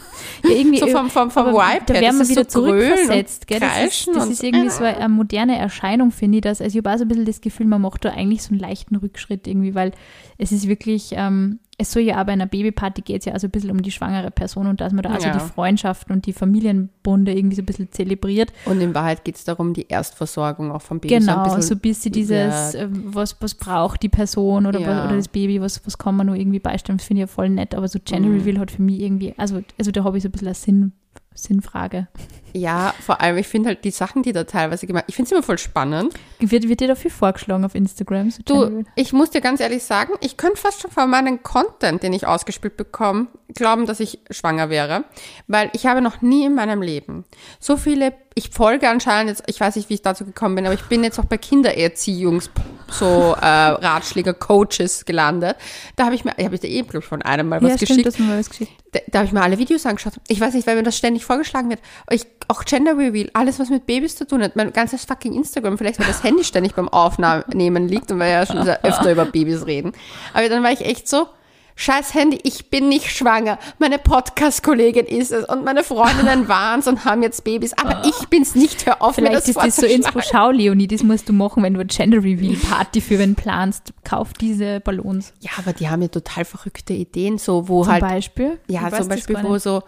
ja 0.50 0.56
irgendwie, 0.56 0.80
So 0.80 0.88
vom, 0.88 1.10
vom, 1.10 1.32
vom 1.32 1.48
Vibe 1.48 1.86
da 1.86 1.94
werden 1.94 2.06
das 2.06 2.16
wir 2.18 2.22
ist 2.24 2.30
wieder 2.30 2.44
so 2.50 2.62
zurückversetzt, 2.62 3.48
gell? 3.48 3.60
Das 3.60 3.84
ist, 3.86 4.08
das 4.08 4.28
ist 4.28 4.44
irgendwie 4.44 4.70
so 4.70 4.84
eine 4.84 5.10
moderne 5.10 5.58
Erscheinung, 5.58 6.12
finde 6.12 6.38
ich 6.38 6.42
das. 6.42 6.62
Also 6.62 6.78
ich 6.78 6.86
habe 6.86 6.94
auch 6.94 6.98
so 6.98 7.06
ein 7.06 7.08
bisschen 7.08 7.26
das 7.26 7.42
Gefühl, 7.42 7.66
man 7.68 7.82
macht 7.82 8.06
da 8.06 8.10
eigentlich 8.10 8.44
so 8.44 8.52
einen 8.52 8.60
leichten 8.60 8.96
Rückschritt 8.96 9.48
irgendwie, 9.48 9.76
weil 9.76 9.92
es 10.38 10.52
ist 10.52 10.68
wirklich, 10.68 11.12
ähm, 11.14 11.60
es 11.84 11.92
soll 11.92 12.02
ja 12.04 12.20
auch 12.22 12.26
bei 12.26 12.32
einer 12.34 12.46
Babyparty 12.48 13.02
geht 13.02 13.20
es 13.20 13.26
ja 13.26 13.34
also 13.34 13.48
ein 13.48 13.52
bisschen 13.52 13.70
um 13.72 13.82
die 13.82 13.92
schwangere 13.92 14.32
Person 14.32 14.68
und 14.68 14.82
dass 14.82 14.92
man 14.94 15.04
da 15.04 15.10
also 15.12 15.28
Ja. 15.28 15.34
die 15.34 15.40
Freundschaften 15.40 16.14
und 16.16 16.26
die 16.26 16.34
Familienbunde 16.34 17.34
irgendwie 17.34 17.56
so 17.56 17.62
ein 17.62 17.66
bisschen 17.66 17.92
zelebriert. 17.92 18.52
Und 18.66 18.82
in 18.82 18.94
Wahrheit 18.96 19.24
geht 19.24 19.36
es 19.36 19.44
darum, 19.44 19.74
die 19.74 19.88
Erstversorgung 19.88 20.72
auch 20.72 20.82
vom 20.82 21.00
Baby 21.00 21.16
Genau, 21.20 21.48
so 21.50 21.56
ein 21.56 21.62
so 21.62 21.76
bisschen. 21.76 21.76
ein 21.76 21.80
bisschen 21.80 22.12
dieses, 22.14 22.76
ähm, 22.76 23.04
was, 23.14 23.36
was 23.42 23.56
braucht 23.56 24.02
die 24.04 24.10
Person 24.10 24.66
oder, 24.66 24.80
Ja. 24.80 24.88
was, 24.88 25.06
oder 25.06 25.16
das 25.18 25.28
Baby, 25.28 25.62
was, 25.62 25.86
was 25.86 25.98
kann 25.98 26.16
man 26.16 26.28
nur 26.28 26.36
irgendwie 26.36 26.60
beistellen, 26.60 26.98
das 26.98 27.06
finde 27.08 27.24
ich 27.24 27.30
ja 27.30 27.34
voll 27.34 27.50
nett, 27.50 27.76
aber 27.76 27.88
so 27.88 28.00
Gender 28.04 28.30
Mhm. 28.30 28.40
Reveal 28.40 28.60
hat 28.60 28.72
für 28.72 28.82
mich 28.82 29.00
irgendwie, 29.02 29.34
also, 29.38 29.62
also 29.78 29.92
da 29.92 30.04
habe 30.04 30.18
ich 30.18 30.24
so 30.24 30.30
ein 30.30 30.32
bisschen 30.32 30.48
eine 30.48 30.56
Sinn, 30.56 30.92
Sinnfrage. 31.36 32.08
Ja, 32.56 32.94
vor 33.04 33.20
allem, 33.20 33.38
ich 33.38 33.48
finde 33.48 33.70
halt 33.70 33.84
die 33.84 33.92
Sachen, 33.92 34.22
die 34.22 34.32
da 34.32 34.44
teilweise 34.44 34.86
gemacht 34.86 35.06
ich 35.08 35.16
finde 35.16 35.28
es 35.28 35.32
immer 35.32 35.44
voll 35.44 35.58
spannend. 35.58 36.14
Wird, 36.40 36.70
wird 36.70 36.82
dir 36.82 36.88
da 36.88 36.96
viel 36.96 37.10
vorgeschlagen 37.10 37.66
auf 37.66 37.74
Instagram? 37.74 38.30
So 38.30 38.44
Du, 38.44 38.84
ich 38.96 39.12
muss 39.12 39.32
dir 39.32 39.42
ganz 39.42 39.60
ehrlich 39.60 39.84
sagen, 39.84 40.14
ich 40.22 40.38
könnte 40.38 40.58
fast 40.58 40.82
schon 40.82 40.92
von 40.92 41.10
meinem 41.10 41.42
Content, 41.42 42.04
den 42.04 42.14
ich 42.14 42.28
ausgespielt 42.28 42.78
bekomme, 42.78 43.28
glauben, 43.56 43.88
dass 43.88 44.00
ich 44.00 44.20
schwanger 44.30 44.70
wäre. 44.70 45.04
Weil 45.48 45.72
ich 45.74 45.88
habe 45.88 46.02
noch 46.02 46.22
nie 46.22 46.46
in 46.46 46.54
meinem 46.54 46.82
Leben 46.84 47.26
so 47.60 47.76
viele, 47.76 48.14
ich 48.36 48.50
folge 48.50 48.90
anscheinend 48.90 49.30
jetzt, 49.30 49.44
ich 49.48 49.60
weiß 49.60 49.76
nicht, 49.76 49.90
wie 49.90 49.96
ich 49.96 50.02
dazu 50.02 50.26
gekommen 50.26 50.56
bin, 50.56 50.66
aber 50.66 50.74
ich 50.74 50.84
bin 50.84 51.04
jetzt 51.04 51.20
auch 51.20 51.26
bei 51.26 51.38
Kindererziehungs, 51.38 52.50
so 52.90 53.36
äh, 53.40 53.46
Ratschläger, 53.46 54.34
Coaches 54.34 55.06
gelandet. 55.06 55.56
Da 55.96 56.06
habe 56.06 56.16
ich 56.16 56.26
mir, 56.26 56.34
ich 56.38 56.46
habe 56.46 56.56
ich 56.56 56.62
dir 56.62 56.70
eben, 56.70 56.88
glaube 56.88 57.04
ich, 57.04 57.10
von 57.10 57.22
einem 57.22 57.50
mal 57.50 57.62
was 57.62 57.70
ja, 57.70 57.76
geschickt. 57.76 57.92
stimmt, 58.00 58.06
das 58.06 58.20
mal 58.20 58.40
was 58.40 58.50
geschickt. 58.50 58.72
da, 58.92 59.00
da 59.08 59.20
habe 59.20 59.28
ich 59.28 59.34
mir 59.34 59.42
alle 59.42 59.58
Videos 59.58 59.86
angeschaut. 59.86 60.14
Ich 60.28 60.40
weiß 60.40 60.54
nicht, 60.54 60.68
weil 60.68 60.76
mir 60.76 60.84
das 60.84 60.98
ständig 60.98 61.26
vorgeschlagen 61.26 61.70
wird. 61.70 61.80
Ich, 62.10 62.26
auch 62.48 62.66
Gender 62.66 62.98
Reveal, 62.98 63.30
alles, 63.34 63.60
was 63.60 63.70
mit 63.70 63.86
Babys 63.86 64.16
zu 64.16 64.26
tun 64.26 64.42
hat. 64.42 64.56
Mein 64.56 64.74
ganzes 64.74 65.06
fucking 65.06 65.34
Instagram, 65.34 65.78
vielleicht 65.78 66.00
weil 66.00 66.08
das 66.08 66.24
Handy 66.24 66.44
ständig 66.44 66.76
beim 66.76 66.90
Aufnehmen 66.90 67.88
liegt 67.88 68.12
und 68.12 68.20
wir 68.20 68.28
ja 68.28 68.46
schon 68.46 68.58
öfter 68.58 69.12
über 69.12 69.26
Babys 69.26 69.66
reden. 69.66 69.94
Aber 70.34 70.50
dann 70.50 70.64
war 70.64 70.72
ich 70.72 70.82
echt 70.82 71.08
so, 71.08 71.28
scheiß 71.76 72.14
Handy, 72.14 72.40
ich 72.44 72.70
bin 72.70 72.90
nicht 72.90 73.10
schwanger. 73.10 73.60
Meine 73.80 74.00
Podcast-Kollegin 74.00 75.06
ist 75.06 75.32
es 75.32 75.48
und 75.48 75.64
meine 75.64 75.84
Freundinnen 75.84 76.48
waren's 76.48 76.88
und 76.88 77.06
haben 77.06 77.24
jetzt 77.24 77.44
Babys. 77.44 77.74
Aber 77.74 78.04
ich 78.06 78.28
bin's 78.30 78.56
nicht. 78.56 78.86
Hör 78.86 79.02
auf, 79.02 79.18
mir 79.18 79.28
Vielleicht 79.28 79.38
das 79.38 79.48
ist 79.50 79.58
das 79.58 79.76
so. 79.78 79.86
Inspo 79.86 80.22
Schau, 80.22 80.52
Leonie, 80.52 80.88
das 80.88 81.04
musst 81.04 81.30
du 81.30 81.34
machen, 81.34 81.64
wenn 81.64 81.74
du 81.74 81.80
eine 81.80 81.88
Gender 81.88 82.18
Reveal 82.18 82.56
Party 82.56 83.02
für 83.02 83.20
wen 83.20 83.36
planst. 83.36 83.94
Kauf 84.04 84.34
diese 84.34 84.80
Ballons. 84.80 85.34
Ja, 85.40 85.52
aber 85.58 85.74
die 85.74 85.90
haben 85.90 86.02
ja 86.02 86.08
total 86.08 86.46
verrückte 86.46 86.94
Ideen, 86.94 87.38
so 87.38 87.68
wo 87.68 87.84
Zum 87.84 87.94
halt 87.94 88.02
Beispiel. 88.02 88.60
Ja, 88.68 88.92
zum 88.92 89.08
Beispiel, 89.08 89.38
wo 89.44 89.58
so 89.58 89.84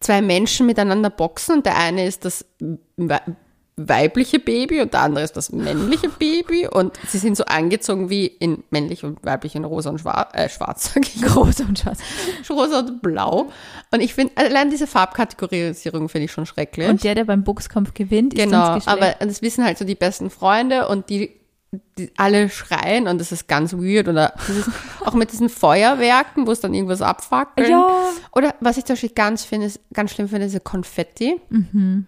zwei 0.00 0.22
Menschen 0.22 0.66
miteinander 0.66 1.10
boxen 1.10 1.56
und 1.56 1.66
der 1.66 1.76
eine 1.76 2.06
ist 2.06 2.24
das 2.24 2.44
weibliche 3.78 4.38
Baby 4.38 4.80
und 4.80 4.92
der 4.92 5.00
andere 5.00 5.24
ist 5.24 5.36
das 5.36 5.52
männliche 5.52 6.08
Baby 6.08 6.66
und 6.68 6.98
sie 7.06 7.18
sind 7.18 7.36
so 7.36 7.44
angezogen 7.44 8.10
wie 8.10 8.26
in 8.26 8.64
männlich 8.70 9.04
und 9.04 9.24
weiblich 9.24 9.54
in 9.54 9.64
rosa 9.64 9.90
und 9.90 10.00
schwarz, 10.00 10.30
äh, 10.34 10.48
schwarz 10.48 10.92
sag 10.94 11.06
ich, 11.06 11.22
Groß 11.22 11.60
und 11.60 11.78
schwarz. 11.78 11.98
rosa 12.50 12.80
und 12.80 13.02
blau. 13.02 13.50
Und 13.90 14.00
ich 14.00 14.14
finde, 14.14 14.32
allein 14.36 14.70
diese 14.70 14.86
Farbkategorisierung 14.86 16.08
finde 16.08 16.26
ich 16.26 16.32
schon 16.32 16.46
schrecklich. 16.46 16.88
Und 16.88 17.04
der, 17.04 17.14
der 17.14 17.24
beim 17.24 17.44
Boxkampf 17.44 17.94
gewinnt, 17.94 18.34
ist 18.34 18.42
genau, 18.42 18.74
ins 18.74 18.84
Geschlecht. 18.84 19.02
aber 19.02 19.26
das 19.26 19.42
wissen 19.42 19.64
halt 19.64 19.78
so 19.78 19.84
die 19.84 19.94
besten 19.94 20.30
Freunde 20.30 20.88
und 20.88 21.08
die 21.10 21.38
die, 21.98 22.10
alle 22.16 22.48
schreien 22.48 23.08
und 23.08 23.18
das 23.18 23.32
ist 23.32 23.46
ganz 23.46 23.74
weird. 23.74 24.08
Oder 24.08 24.34
ist 24.48 24.70
auch 25.04 25.14
mit 25.14 25.32
diesen 25.32 25.48
Feuerwerken, 25.48 26.46
wo 26.46 26.52
es 26.52 26.60
dann 26.60 26.74
irgendwas 26.74 27.02
abfackeln. 27.02 27.70
Ja. 27.70 28.10
Oder 28.34 28.54
was 28.60 28.78
ich 28.78 28.84
zum 28.84 28.94
Beispiel 28.94 29.10
ganz, 29.10 29.44
finde, 29.44 29.66
ist, 29.66 29.80
ganz 29.92 30.12
schlimm 30.12 30.28
finde, 30.28 30.46
diese 30.46 30.60
Konfetti. 30.60 31.40
Mhm. 31.50 32.06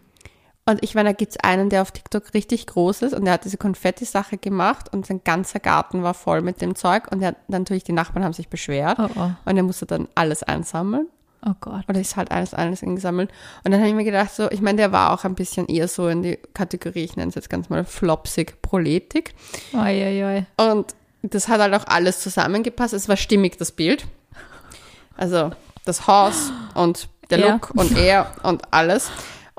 Und 0.67 0.83
ich 0.85 0.95
meine, 0.95 1.09
da 1.11 1.13
gibt 1.15 1.33
es 1.33 1.41
einen, 1.43 1.69
der 1.71 1.83
auf 1.83 1.91
TikTok 1.91 2.33
richtig 2.35 2.67
groß 2.67 3.03
ist 3.03 3.15
und 3.15 3.25
der 3.25 3.35
hat 3.35 3.45
diese 3.45 3.57
Konfetti-Sache 3.57 4.37
gemacht 4.39 4.93
und 4.93 5.07
sein 5.07 5.23
ganzer 5.25 5.59
Garten 5.59 6.03
war 6.03 6.15
voll 6.15 6.43
mit 6.43 6.61
dem 6.61 6.75
Zeug 6.77 7.11
und 7.11 7.23
er, 7.23 7.35
natürlich 7.49 7.83
die 7.83 7.93
Nachbarn 7.93 8.25
haben 8.25 8.35
sich 8.35 8.49
beschwert 8.49 8.99
Oh, 9.01 9.09
oh. 9.17 9.31
und 9.47 9.57
er 9.57 9.63
musste 9.63 9.87
dann 9.87 10.07
alles 10.15 10.43
einsammeln 10.43 11.09
Oh 11.45 11.55
Gott. 11.61 11.89
oder 11.89 11.99
ist 11.99 12.17
halt 12.17 12.31
alles, 12.31 12.53
alles 12.53 12.83
eingesammelt. 12.83 13.31
Und 13.65 13.71
dann 13.73 13.81
habe 13.81 13.89
ich 13.89 13.95
mir 13.97 14.05
gedacht, 14.05 14.31
so, 14.33 14.51
ich 14.51 14.61
meine, 14.61 14.77
der 14.77 14.93
war 14.93 15.13
auch 15.15 15.25
ein 15.25 15.35
bisschen 15.35 15.67
eher 15.67 15.89
so 15.89 16.07
in 16.09 16.23
die 16.23 16.39
Kategorie, 16.55 17.05
ich 17.05 17.17
nenne 17.17 17.31
es 17.31 17.35
jetzt 17.35 17.49
ganz 17.51 17.71
mal 17.71 17.83
flopsig, 17.85 18.61
proletig. 18.63 19.35
Oi, 19.73 19.79
oi, 19.81 20.25
oi. 20.25 20.71
Und 20.71 20.95
das 21.23 21.49
hat 21.49 21.61
halt 21.61 21.75
auch 21.75 21.87
alles 21.87 22.21
zusammengepasst. 22.21 22.93
Es 22.95 23.09
war 23.09 23.17
stimmig, 23.17 23.57
das 23.57 23.73
Bild. 23.73 24.07
Also 25.17 25.51
das 25.87 26.07
Haus 26.07 26.53
und 26.75 27.09
der 27.31 27.39
Ja. 27.41 27.53
Look 27.53 27.71
und 27.75 27.97
er 27.97 28.31
und 28.43 28.63
alles. 28.73 29.11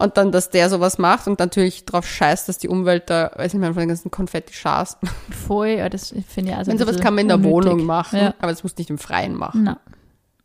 Und 0.02 0.18
dann, 0.18 0.32
dass 0.32 0.50
der 0.50 0.70
sowas 0.70 0.98
macht 0.98 1.28
und 1.28 1.40
natürlich 1.40 1.86
drauf 1.86 2.06
scheißt, 2.06 2.50
dass 2.50 2.58
die 2.58 2.68
Umwelt 2.68 3.10
da, 3.10 3.32
weiß 3.36 3.54
nicht 3.54 3.62
mehr, 3.62 3.74
von 3.74 3.82
den 3.82 3.90
ganzen 3.90 4.12
Konfetti 4.12 4.54
schaßt. 4.54 4.98
Voll, 5.48 5.68
ja, 5.68 5.90
das 5.90 6.14
finde 6.28 6.52
ich 6.52 6.58
also 6.58 6.72
Wenn 6.72 6.78
sowas 6.78 7.00
kann 7.00 7.16
man 7.16 7.24
in 7.24 7.28
der 7.30 7.38
unnötig. 7.38 7.54
Wohnung 7.54 7.86
machen, 7.86 8.20
Ja. 8.20 8.34
aber 8.40 8.52
das 8.52 8.64
muss 8.64 8.78
nicht 8.78 8.90
im 8.90 8.98
Freien 8.98 9.36
machen. 9.36 9.64
Na. 9.64 9.80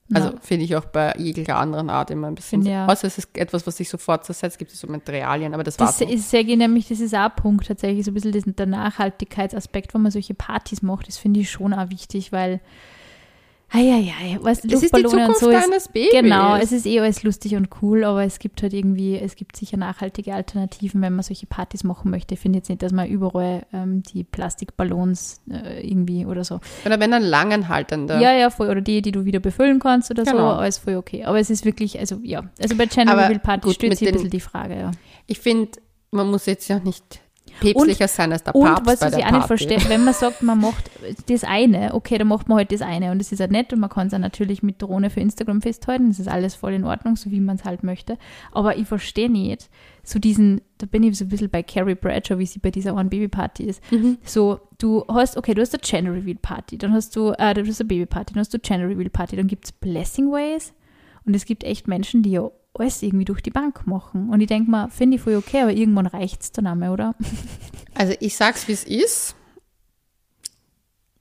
Na. 0.08 0.20
Also 0.20 0.32
finde 0.40 0.64
ich 0.64 0.76
auch 0.76 0.84
bei 0.84 1.14
jeglicher 1.18 1.56
anderen 1.56 1.90
Art 1.90 2.12
immer 2.12 2.28
ein 2.28 2.36
bisschen. 2.36 2.62
Ja. 2.62 2.86
Außer 2.86 3.08
es 3.08 3.18
ist 3.18 3.36
etwas, 3.36 3.66
was 3.66 3.76
sich 3.76 3.88
sofort 3.88 4.24
zersetzt, 4.24 4.56
gibt 4.58 4.72
es 4.72 4.78
so 4.78 4.86
Materialien, 4.86 5.52
aber 5.52 5.64
das 5.64 5.80
war's. 5.80 5.98
Das 5.98 6.06
noch. 6.06 6.14
ist 6.14 6.30
sehr 6.30 6.44
nämlich, 6.44 6.86
das 6.86 7.00
ist 7.00 7.12
auch 7.12 7.24
ein 7.24 7.34
Punkt 7.34 7.66
tatsächlich, 7.66 8.04
so 8.04 8.12
ein 8.12 8.14
bisschen 8.14 8.54
der 8.54 8.66
Nachhaltigkeitsaspekt, 8.66 9.94
wenn 9.94 10.02
man 10.02 10.12
solche 10.12 10.34
Partys 10.34 10.80
macht, 10.82 11.08
das 11.08 11.18
finde 11.18 11.40
ich 11.40 11.50
schon 11.50 11.74
auch 11.74 11.90
wichtig, 11.90 12.30
weil, 12.30 12.60
Eieiei, 13.68 14.38
was 14.42 14.58
Es 14.58 14.64
ist 14.64 14.70
die 14.70 14.74
Luftballone 15.02 15.26
und 15.28 15.36
Zukunft 15.36 15.40
so 15.40 15.50
ist. 15.50 15.62
deines 15.64 15.88
Babys. 15.88 16.10
Genau, 16.12 16.54
es 16.56 16.70
ist 16.70 16.86
eh 16.86 17.00
alles 17.00 17.24
lustig 17.24 17.56
und 17.56 17.68
cool, 17.82 18.04
aber 18.04 18.22
es 18.24 18.38
gibt 18.38 18.62
halt 18.62 18.72
irgendwie, 18.72 19.18
es 19.18 19.34
gibt 19.34 19.56
sicher 19.56 19.76
nachhaltige 19.76 20.34
Alternativen, 20.34 21.02
wenn 21.02 21.14
man 21.14 21.24
solche 21.24 21.46
Partys 21.46 21.82
machen 21.82 22.10
möchte. 22.12 22.34
Ich 22.34 22.40
finde 22.40 22.58
jetzt 22.58 22.68
nicht, 22.68 22.82
dass 22.82 22.92
man 22.92 23.08
überall 23.08 23.66
ähm, 23.72 24.02
die 24.04 24.22
Plastikballons 24.22 25.40
äh, 25.50 25.86
irgendwie 25.86 26.24
oder 26.26 26.44
so. 26.44 26.60
Oder 26.84 27.00
wenn 27.00 27.10
dann 27.10 27.24
langanhaltender. 27.24 28.20
Ja, 28.20 28.32
ja, 28.32 28.50
voll. 28.50 28.70
Oder 28.70 28.80
die, 28.80 29.02
die 29.02 29.12
du 29.12 29.24
wieder 29.24 29.40
befüllen 29.40 29.80
kannst 29.80 30.10
oder 30.12 30.24
so, 30.24 30.30
Genau. 30.30 30.52
alles 30.52 30.78
voll 30.78 30.94
okay. 30.94 31.24
Aber 31.24 31.40
es 31.40 31.50
ist 31.50 31.64
wirklich, 31.64 31.98
also 31.98 32.20
ja, 32.22 32.44
also 32.60 32.76
bei 32.76 32.84
Reveal 32.84 33.38
Partys 33.40 33.76
mit 33.82 33.98
sich 33.98 34.06
ein 34.08 34.14
bisschen 34.14 34.30
die 34.30 34.40
Frage, 34.40 34.76
ja. 34.78 34.90
Ich 35.26 35.40
finde, 35.40 35.72
man 36.12 36.30
muss 36.30 36.46
jetzt 36.46 36.68
ja 36.68 36.78
nicht 36.78 37.20
päpstlicher 37.60 38.08
sein 38.08 38.32
als 38.32 38.44
der 38.44 38.54
Und 38.54 38.64
Papst 38.64 38.86
was 38.86 39.00
bei 39.00 39.18
ich 39.18 39.24
auch 39.24 39.30
nicht 39.30 39.46
verstehe, 39.46 39.78
wenn 39.88 40.04
man 40.04 40.14
sagt, 40.14 40.42
man 40.42 40.60
macht 40.60 40.90
das 41.28 41.44
eine, 41.44 41.94
okay, 41.94 42.18
dann 42.18 42.28
macht 42.28 42.48
man 42.48 42.58
halt 42.58 42.72
das 42.72 42.82
eine 42.82 43.10
und 43.10 43.18
das 43.18 43.32
ist 43.32 43.40
halt 43.40 43.50
nett 43.50 43.72
und 43.72 43.80
man 43.80 43.90
kann 43.90 44.06
es 44.06 44.14
auch 44.14 44.18
natürlich 44.18 44.62
mit 44.62 44.80
Drohne 44.82 45.10
für 45.10 45.20
Instagram 45.20 45.62
festhalten, 45.62 46.08
das 46.08 46.18
ist 46.18 46.28
alles 46.28 46.54
voll 46.54 46.72
in 46.72 46.84
Ordnung, 46.84 47.16
so 47.16 47.30
wie 47.30 47.40
man 47.40 47.56
es 47.56 47.64
halt 47.64 47.82
möchte. 47.82 48.18
Aber 48.52 48.76
ich 48.76 48.86
verstehe 48.86 49.30
nicht, 49.30 49.68
so 50.02 50.18
diesen, 50.18 50.60
da 50.78 50.86
bin 50.86 51.02
ich 51.02 51.18
so 51.18 51.24
ein 51.24 51.28
bisschen 51.28 51.50
bei 51.50 51.62
Carrie 51.62 51.94
Bradshaw, 51.94 52.38
wie 52.38 52.46
sie 52.46 52.60
bei 52.60 52.70
dieser 52.70 52.94
One 52.94 53.08
Baby 53.08 53.28
Party 53.28 53.64
ist. 53.64 53.82
Mhm. 53.90 54.18
So, 54.24 54.60
du 54.78 55.04
hast, 55.08 55.36
okay, 55.36 55.54
du 55.54 55.62
hast 55.62 55.74
eine 55.74 55.82
Gender 55.82 56.12
Reveal 56.12 56.38
Party, 56.40 56.78
dann 56.78 56.92
hast 56.92 57.16
du, 57.16 57.32
äh, 57.38 57.54
du 57.54 57.66
hast 57.66 57.80
eine 57.80 57.88
Baby 57.88 58.06
Party, 58.06 58.34
dann 58.34 58.40
hast 58.40 58.54
du 58.54 58.58
Gender 58.58 58.88
Reveal 58.88 59.10
Party, 59.10 59.36
dann 59.36 59.48
gibt 59.48 59.64
es 59.64 59.72
Blessing 59.72 60.30
Ways 60.30 60.72
und 61.24 61.34
es 61.34 61.44
gibt 61.44 61.64
echt 61.64 61.88
Menschen, 61.88 62.22
die 62.22 62.30
ja 62.32 62.48
alles 62.78 63.02
irgendwie 63.02 63.24
durch 63.24 63.42
die 63.42 63.50
Bank 63.50 63.86
machen. 63.86 64.28
Und 64.30 64.40
ich 64.40 64.46
denke 64.46 64.70
mal, 64.70 64.88
finde 64.88 65.16
ich 65.16 65.22
voll 65.22 65.36
okay, 65.36 65.62
aber 65.62 65.72
irgendwann 65.72 66.06
reicht 66.06 66.42
es 66.42 66.52
dann 66.52 66.66
einmal, 66.66 66.90
oder? 66.90 67.14
Also 67.94 68.14
ich 68.20 68.36
sag's, 68.36 68.68
wie 68.68 68.72
es 68.72 68.84
ist. 68.84 69.34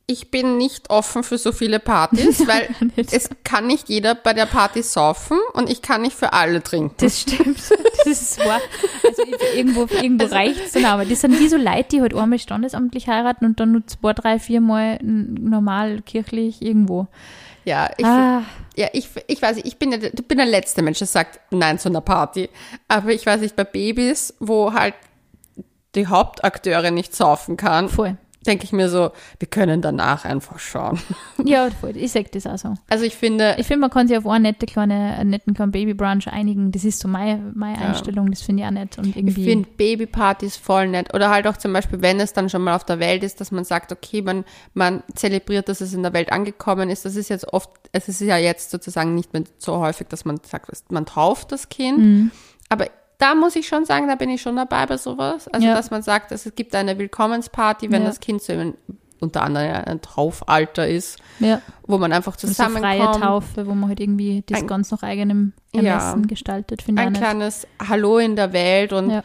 Ich 0.07 0.29
bin 0.29 0.57
nicht 0.57 0.91
offen 0.91 1.23
für 1.23 1.39
so 1.39 1.51
viele 1.51 1.79
Partys, 1.79 2.45
weil 2.47 2.69
es 2.95 3.29
kann 3.43 3.65
nicht 3.65 3.89
jeder 3.89 4.13
bei 4.13 4.33
der 4.33 4.45
Party 4.45 4.83
saufen 4.83 5.39
und 5.53 5.67
ich 5.67 5.81
kann 5.81 6.03
nicht 6.03 6.15
für 6.15 6.33
alle 6.33 6.61
trinken. 6.61 6.95
Das 6.97 7.21
stimmt. 7.21 7.57
Das 8.05 8.21
ist 8.21 8.37
wahr. 8.37 8.61
Also 9.03 9.23
irgendwo, 9.55 9.87
irgendwo 9.95 10.25
Also 10.25 10.35
reicht 10.35 10.63
es 10.63 10.73
dann 10.73 10.85
aber. 10.85 11.05
Das 11.05 11.21
sind 11.21 11.39
wie 11.39 11.47
so 11.47 11.57
Leute, 11.57 11.87
die 11.93 12.01
halt 12.01 12.13
einmal 12.13 12.37
standesamtlich 12.37 13.07
heiraten 13.07 13.45
und 13.45 13.59
dann 13.59 13.71
nur 13.71 13.87
zwei, 13.87 14.13
drei, 14.13 14.37
vier 14.37 14.61
Mal 14.61 14.99
normal 15.01 16.03
kirchlich 16.03 16.61
irgendwo. 16.61 17.07
Ja, 17.65 17.89
ich, 17.97 18.05
ah, 18.05 18.43
ja, 18.75 18.87
ich, 18.93 19.09
ich 19.27 19.41
weiß 19.41 19.55
nicht, 19.57 19.65
ich 19.67 19.77
bin, 19.77 19.91
der- 19.91 20.13
ich 20.13 20.27
bin 20.27 20.37
der 20.37 20.45
letzte 20.47 20.81
Mensch, 20.81 20.99
der 20.99 21.07
sagt 21.07 21.39
Nein 21.51 21.79
zu 21.79 21.89
einer 21.89 22.01
Party. 22.01 22.49
Aber 22.87 23.09
ich 23.09 23.25
weiß 23.25 23.41
nicht, 23.41 23.55
bei 23.55 23.63
Babys, 23.63 24.33
wo 24.39 24.73
halt 24.73 24.93
die 25.95 26.07
Hauptakteure 26.07 26.91
nicht 26.91 27.15
saufen 27.15 27.57
kann, 27.57 27.89
voll. 27.89 28.17
Denke 28.47 28.63
ich 28.65 28.71
mir 28.71 28.89
so, 28.89 29.11
wir 29.39 29.47
können 29.49 29.81
danach 29.81 30.25
einfach 30.25 30.59
schauen. 30.59 30.99
Ja, 31.43 31.69
voll. 31.69 31.95
Ich 31.97 32.11
sag 32.11 32.31
das 32.31 32.47
auch 32.47 32.57
so. 32.57 32.73
Also 32.89 33.03
ich 33.05 33.15
finde, 33.15 33.55
Ich 33.59 33.67
finde, 33.67 33.81
man 33.81 33.89
kann 33.91 34.07
sich 34.07 34.17
auf 34.17 34.25
eine 34.25 34.49
nette 34.49 34.65
kleine, 34.65 35.15
einen 35.17 35.29
netten 35.29 35.53
kleinen 35.53 35.71
Baby-Brunch 35.71 36.27
einigen. 36.27 36.71
Das 36.71 36.83
ist 36.83 36.99
so 36.99 37.07
meine, 37.07 37.51
meine 37.53 37.79
Ja. 37.79 37.89
Einstellung. 37.89 38.31
Das 38.31 38.41
finde 38.41 38.63
ich 38.63 38.67
auch 38.67 38.71
nett. 38.71 38.97
Und 38.97 39.07
Ich 39.07 39.17
irgendwie. 39.17 39.43
finde 39.43 39.69
Babypartys 39.77 40.57
voll 40.57 40.87
nett. 40.87 41.13
Oder 41.13 41.29
halt 41.29 41.45
auch 41.47 41.57
zum 41.57 41.71
Beispiel, 41.73 42.01
wenn 42.01 42.19
es 42.19 42.33
dann 42.33 42.49
schon 42.49 42.61
mal 42.63 42.75
auf 42.75 42.83
der 42.83 42.99
Welt 42.99 43.23
ist, 43.23 43.41
dass 43.41 43.51
man 43.51 43.63
sagt, 43.63 43.91
okay, 43.91 44.21
man, 44.21 44.43
man 44.73 45.03
zelebriert, 45.13 45.69
dass 45.69 45.81
es 45.81 45.93
in 45.93 46.01
der 46.03 46.13
Welt 46.13 46.31
angekommen 46.31 46.89
ist. 46.89 47.05
Das 47.05 47.15
ist 47.15 47.29
jetzt 47.29 47.51
oft, 47.53 47.69
es 47.91 48.07
ist 48.09 48.21
ja 48.21 48.37
jetzt 48.37 48.71
sozusagen 48.71 49.13
nicht 49.13 49.33
mehr 49.33 49.43
so 49.59 49.77
häufig, 49.77 50.07
dass 50.07 50.25
man 50.25 50.39
sagt, 50.43 50.91
man 50.91 51.05
tauft 51.05 51.51
das 51.51 51.69
Kind. 51.69 51.99
Mhm. 51.99 52.31
Aber 52.69 52.87
da 53.17 53.35
muss 53.35 53.55
ich 53.55 53.67
schon 53.67 53.85
sagen, 53.85 54.07
da 54.07 54.15
bin 54.15 54.29
ich 54.29 54.41
schon 54.41 54.55
dabei 54.55 54.85
bei 54.85 54.97
sowas. 54.97 55.47
Also, 55.47 55.67
Ja. 55.67 55.73
dass 55.75 55.91
man 55.91 56.01
sagt, 56.01 56.31
dass 56.31 56.45
es 56.45 56.55
gibt 56.55 56.75
eine 56.75 56.97
Willkommensparty, 56.97 57.91
wenn 57.91 58.01
Ja. 58.01 58.07
das 58.09 58.19
Kind 58.19 58.41
so 58.41 58.53
im, 58.53 58.73
unter 59.21 59.43
anderem 59.43 59.83
ein 59.85 60.01
Taufalter 60.01 60.87
ist, 60.87 61.17
ja. 61.39 61.61
wo 61.87 61.97
man 61.97 62.11
einfach 62.11 62.37
So 62.37 62.47
freie 62.47 62.55
zusammenkommt. 62.73 63.23
Taufe, 63.23 63.65
wo 63.67 63.73
man 63.73 63.89
halt 63.89 63.99
irgendwie 64.01 64.43
das 64.47 64.59
Ein- 64.61 64.67
ganz 64.67 64.91
nach 64.91 65.03
eigenem. 65.03 65.53
Ermessen 65.73 66.27
gestaltet, 66.27 66.81
finde 66.81 67.01
ich 67.01 67.07
ein 67.09 67.13
kleines 67.13 67.67
Hallo 67.85 68.17
in 68.17 68.35
der 68.37 68.53
Welt 68.53 68.93
und 68.93 69.21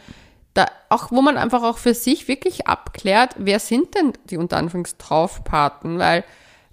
da 0.53 0.65
auch, 0.89 1.09
wo 1.11 1.21
man 1.21 1.37
einfach 1.37 1.63
auch 1.63 1.77
für 1.77 1.93
sich 1.93 2.27
wirklich 2.27 2.67
abklärt, 2.67 3.35
wer 3.37 3.57
sind 3.59 3.95
denn 3.95 4.11
die 4.25 4.35
unter 4.35 4.57
Anführungstaufpaten, 4.57 5.97
weil 5.99 6.23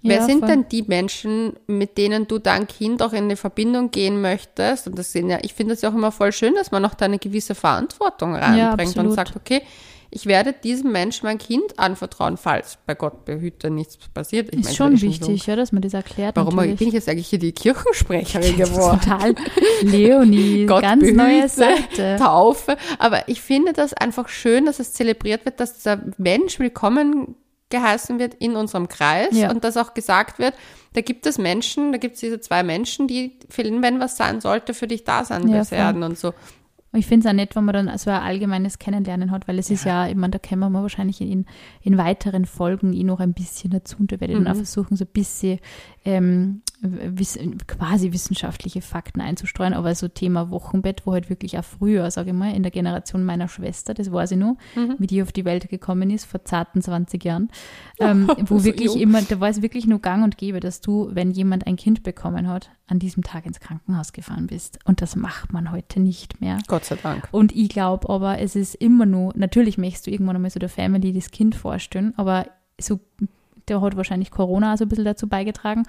wer 0.01 0.17
Ja, 0.17 0.25
sind 0.25 0.39
voll. 0.39 0.49
denn 0.49 0.65
die 0.69 0.83
Menschen, 0.83 1.53
mit 1.67 1.97
denen 1.97 2.27
du 2.27 2.39
dein 2.39 2.67
Kind 2.67 3.01
auch 3.01 3.13
in 3.13 3.25
eine 3.25 3.35
Verbindung 3.35 3.91
gehen 3.91 4.21
möchtest? 4.21 4.87
Und 4.87 4.97
das 4.97 5.11
sind 5.11 5.29
ja, 5.29 5.39
ich 5.41 5.53
finde 5.53 5.73
es 5.73 5.81
ja 5.81 5.89
auch 5.89 5.95
immer 5.95 6.11
voll 6.11 6.31
schön, 6.31 6.55
dass 6.55 6.71
man 6.71 6.81
noch 6.81 6.93
da 6.95 7.05
eine 7.05 7.19
gewisse 7.19 7.55
Verantwortung 7.55 8.35
reinbringt 8.35 8.95
und 8.97 9.07
absolut. 9.07 9.15
sagt, 9.15 9.35
okay, 9.35 9.61
ich 10.11 10.25
werde 10.25 10.53
diesem 10.53 10.91
Menschen 10.91 11.27
mein 11.27 11.37
Kind 11.37 11.77
anvertrauen, 11.77 12.35
falls 12.35 12.79
bei 12.87 12.95
Gott 12.95 13.25
behüte 13.25 13.69
nichts 13.69 13.95
passiert. 14.11 14.47
Ich 14.51 14.61
Ist 14.61 14.63
meine, 14.65 14.75
schon 14.75 14.91
das 14.93 15.01
wichtig, 15.03 15.45
ja, 15.45 15.55
dass 15.55 15.71
man 15.71 15.83
das 15.83 15.93
erklärt. 15.93 16.35
So, 16.35 16.41
warum 16.41 16.55
natürlich. 16.55 16.79
bin 16.79 16.87
ich 16.87 16.93
jetzt 16.95 17.07
eigentlich 17.07 17.27
hier 17.27 17.37
die 17.37 17.51
Kirchensprecherin 17.51 18.57
geworden? 18.57 18.99
Total. 19.01 19.35
Leonie, 19.83 20.65
Gott 20.67 20.81
ganz 20.81 21.01
behüte, 21.01 21.17
neue 21.17 21.47
Seite. 21.47 22.15
Taufe. 22.17 22.77
Aber 22.97 23.27
ich 23.29 23.41
finde 23.41 23.73
das 23.73 23.93
einfach 23.93 24.29
schön, 24.29 24.65
dass 24.65 24.79
es 24.79 24.93
zelebriert 24.93 25.45
wird, 25.45 25.59
dass 25.59 25.83
der 25.83 26.01
Mensch 26.17 26.59
willkommen 26.59 27.35
geheißen 27.69 28.19
wird 28.19 28.33
in 28.35 28.55
unserem 28.55 28.87
Kreis 28.87 29.35
Ja. 29.37 29.49
und 29.51 29.63
dass 29.63 29.77
auch 29.77 29.93
gesagt 29.93 30.39
wird, 30.39 30.53
da 30.93 31.01
gibt 31.01 31.25
es 31.25 31.37
Menschen, 31.37 31.91
da 31.91 31.97
gibt 31.99 32.15
es 32.15 32.21
diese 32.21 32.39
zwei 32.39 32.63
Menschen, 32.63 33.07
die, 33.07 33.37
wenn 33.55 33.99
was 33.99 34.17
sein 34.17 34.41
sollte, 34.41 34.73
für 34.73 34.87
dich 34.87 35.03
da 35.03 35.23
sein 35.23 35.47
Ja, 35.47 35.69
werden 35.71 36.03
und 36.03 36.17
so. 36.17 36.33
Und 36.91 36.97
ich 36.97 37.05
finde 37.05 37.27
es 37.27 37.31
auch 37.31 37.35
nett, 37.35 37.55
wenn 37.55 37.65
man 37.65 37.85
dann 37.85 37.97
so 37.99 38.09
ein 38.09 38.19
allgemeines 38.19 38.79
Kennenlernen 38.79 39.29
hat, 39.29 39.47
weil 39.47 39.59
es 39.59 39.69
ist 39.69 39.83
ja, 39.85 40.07
ich 40.07 40.15
meine, 40.15 40.31
da 40.31 40.39
können 40.39 40.59
wir 40.61 40.71
mal 40.71 40.81
wahrscheinlich 40.81 41.21
in, 41.21 41.45
in 41.83 41.99
weiteren 41.99 42.45
Folgen 42.45 42.93
eh 42.93 43.03
noch 43.03 43.19
ein 43.19 43.33
bisschen 43.33 43.69
dazu 43.69 43.97
und 43.99 44.11
da 44.11 44.19
werde 44.19 44.33
ich 44.33 44.39
dann 44.39 44.47
auch 44.47 44.53
Mhm. 44.55 44.65
versuchen, 44.65 44.97
so 44.97 45.05
ein 45.05 45.11
bisschen 45.13 45.59
ähm, 46.05 46.63
wiss, 46.81 47.37
quasi 47.67 48.13
wissenschaftliche 48.13 48.81
Fakten 48.81 49.19
einzustreuen, 49.21 49.73
aber 49.73 49.93
so 49.95 50.07
Thema 50.07 50.49
Wochenbett, 50.49 51.05
wo 51.05 51.11
halt 51.13 51.29
wirklich 51.29 51.57
auch 51.59 51.63
früher, 51.63 52.09
sage 52.11 52.29
ich 52.29 52.35
mal, 52.35 52.53
in 52.55 52.63
der 52.63 52.71
Generation 52.71 53.25
meiner 53.25 53.47
Schwester, 53.49 53.93
das 53.93 54.11
weiß 54.11 54.31
ich 54.31 54.37
noch, 54.37 54.55
Mhm. 54.75 54.95
wie 54.97 55.07
die 55.07 55.21
auf 55.21 55.31
die 55.31 55.43
Welt 55.45 55.69
gekommen 55.69 56.09
ist, 56.09 56.25
vor 56.25 56.45
zarten 56.45 56.81
20 56.81 57.23
Jahren, 57.25 57.49
ähm, 57.99 58.29
wo 58.45 58.59
So 58.59 58.63
wirklich 58.65 58.93
jung. 58.93 58.99
immer, 59.01 59.21
da 59.21 59.39
war 59.39 59.49
es 59.49 59.61
wirklich 59.61 59.87
nur 59.87 59.99
gang 59.99 60.23
und 60.23 60.37
gäbe, 60.37 60.59
dass 60.61 60.79
du, 60.81 61.09
wenn 61.11 61.31
jemand 61.31 61.67
ein 61.67 61.75
Kind 61.75 62.03
bekommen 62.03 62.47
hat, 62.47 62.69
an 62.87 62.97
diesem 62.99 63.23
Tag 63.23 63.45
ins 63.45 63.59
Krankenhaus 63.59 64.13
gefahren 64.13 64.47
bist. 64.47 64.79
Und 64.85 65.01
das 65.01 65.15
macht 65.15 65.53
man 65.53 65.71
heute 65.71 65.99
nicht 65.99 66.41
mehr. 66.41 66.57
Gott 66.67 66.85
sei 66.85 66.95
Dank. 66.95 67.27
Und 67.31 67.55
ich 67.55 67.69
glaube 67.69 68.09
aber, 68.09 68.39
es 68.39 68.55
ist 68.55 68.73
immer 68.75 69.05
nur, 69.05 69.33
natürlich 69.35 69.77
möchtest 69.77 70.07
du 70.07 70.11
irgendwann 70.11 70.37
einmal 70.37 70.49
so 70.49 70.59
der 70.59 70.69
Family 70.69 71.13
das 71.13 71.29
Kind 71.31 71.55
vorstellen, 71.55 72.13
aber 72.17 72.47
so, 72.79 72.99
der 73.67 73.81
hat 73.81 73.95
wahrscheinlich 73.97 74.31
Corona 74.31 74.75
so 74.77 74.85
ein 74.85 74.89
bisschen 74.89 75.05
dazu 75.05 75.27
beigetragen. 75.27 75.83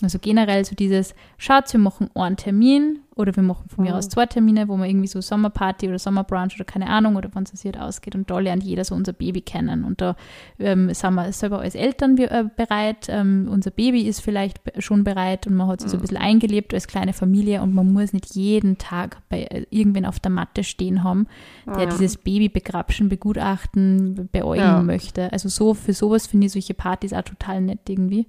Also 0.00 0.18
generell 0.20 0.64
so 0.64 0.76
dieses, 0.76 1.14
schaut, 1.38 1.72
wir 1.72 1.80
machen 1.80 2.08
einen 2.14 2.36
Termin 2.36 3.00
oder 3.16 3.34
wir 3.34 3.42
machen 3.42 3.68
von 3.68 3.82
mir 3.84 3.90
Mhm. 3.90 3.96
aus 3.98 4.08
zwei 4.08 4.26
Termine, 4.26 4.68
wo 4.68 4.76
wir 4.76 4.86
irgendwie 4.86 5.08
so 5.08 5.20
Sommerparty 5.20 5.88
oder 5.88 5.98
Sommerbrunch 5.98 6.54
oder 6.54 6.64
keine 6.64 6.86
Ahnung 6.88 7.16
oder 7.16 7.28
wann 7.32 7.42
es 7.52 7.64
halt 7.64 7.76
ausgeht 7.80 8.14
und 8.14 8.30
da 8.30 8.38
lernt 8.38 8.62
jeder 8.62 8.84
so 8.84 8.94
unser 8.94 9.12
Baby 9.12 9.40
kennen 9.40 9.82
und 9.82 10.00
da 10.00 10.14
ähm, 10.60 10.94
sind 10.94 11.14
wir 11.14 11.32
selber 11.32 11.58
als 11.58 11.74
Eltern 11.74 12.16
äh, 12.18 12.44
bereit, 12.56 13.06
ähm, 13.08 13.48
unser 13.50 13.72
Baby 13.72 14.02
ist 14.02 14.20
vielleicht 14.20 14.60
schon 14.80 15.02
bereit 15.02 15.48
und 15.48 15.54
man 15.56 15.66
hat 15.66 15.80
sich 15.80 15.90
so 15.90 15.96
Mhm. 15.96 15.98
ein 15.98 16.02
bisschen 16.02 16.16
eingelebt 16.18 16.72
als 16.74 16.86
kleine 16.86 17.12
Familie 17.12 17.60
und 17.60 17.74
man 17.74 17.92
muss 17.92 18.12
nicht 18.12 18.36
jeden 18.36 18.78
Tag 18.78 19.18
bei 19.28 19.42
äh, 19.50 19.66
irgendwen 19.70 20.06
auf 20.06 20.20
der 20.20 20.30
Matte 20.30 20.62
stehen 20.62 21.02
haben, 21.02 21.26
der 21.66 21.84
Ja. 21.84 21.90
dieses 21.90 22.18
Baby 22.18 22.48
begrapschen, 22.48 23.08
begutachten, 23.08 24.28
beäugen 24.30 24.60
Ja. 24.62 24.82
möchte. 24.82 25.32
Also 25.32 25.48
so 25.48 25.74
für 25.74 25.92
sowas 25.92 26.28
finde 26.28 26.46
ich 26.46 26.52
solche 26.52 26.74
Partys 26.74 27.12
auch 27.12 27.22
total 27.22 27.60
nett 27.62 27.80
irgendwie. 27.88 28.26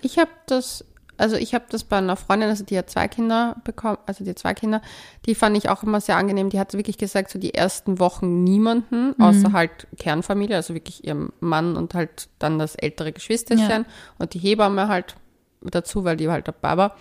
Ich 0.00 0.18
habe 0.18 0.30
das, 0.46 0.84
also 1.18 1.36
ich 1.36 1.54
habe 1.54 1.64
das 1.70 1.84
bei 1.84 1.98
einer 1.98 2.16
Freundin, 2.16 2.48
also 2.48 2.64
die 2.64 2.76
hat 2.76 2.90
zwei 2.90 3.06
Kinder 3.08 3.56
bekommen, 3.64 3.98
also 4.06 4.24
die 4.24 4.34
zwei 4.34 4.54
Kinder, 4.54 4.82
die 5.26 5.34
fand 5.34 5.56
ich 5.56 5.68
auch 5.68 5.82
immer 5.82 6.00
sehr 6.00 6.16
angenehm. 6.16 6.50
Die 6.50 6.58
hat 6.58 6.74
wirklich 6.74 6.98
gesagt, 6.98 7.30
so 7.30 7.38
die 7.38 7.54
ersten 7.54 7.98
Wochen 8.00 8.42
niemanden, 8.44 9.14
außer 9.20 9.52
halt 9.52 9.86
Kernfamilie, 9.98 10.56
also 10.56 10.74
wirklich 10.74 11.04
ihrem 11.04 11.32
Mann 11.40 11.76
und 11.76 11.94
halt 11.94 12.28
dann 12.38 12.58
das 12.58 12.74
ältere 12.74 13.12
Geschwisterchen 13.12 13.68
Ja. 13.70 13.84
und 14.18 14.34
die 14.34 14.38
Hebamme 14.38 14.88
halt 14.88 15.14
dazu, 15.60 16.04
weil 16.04 16.16
die 16.16 16.28
halt 16.28 16.48
dabei 16.48 16.76
war. 16.76 16.96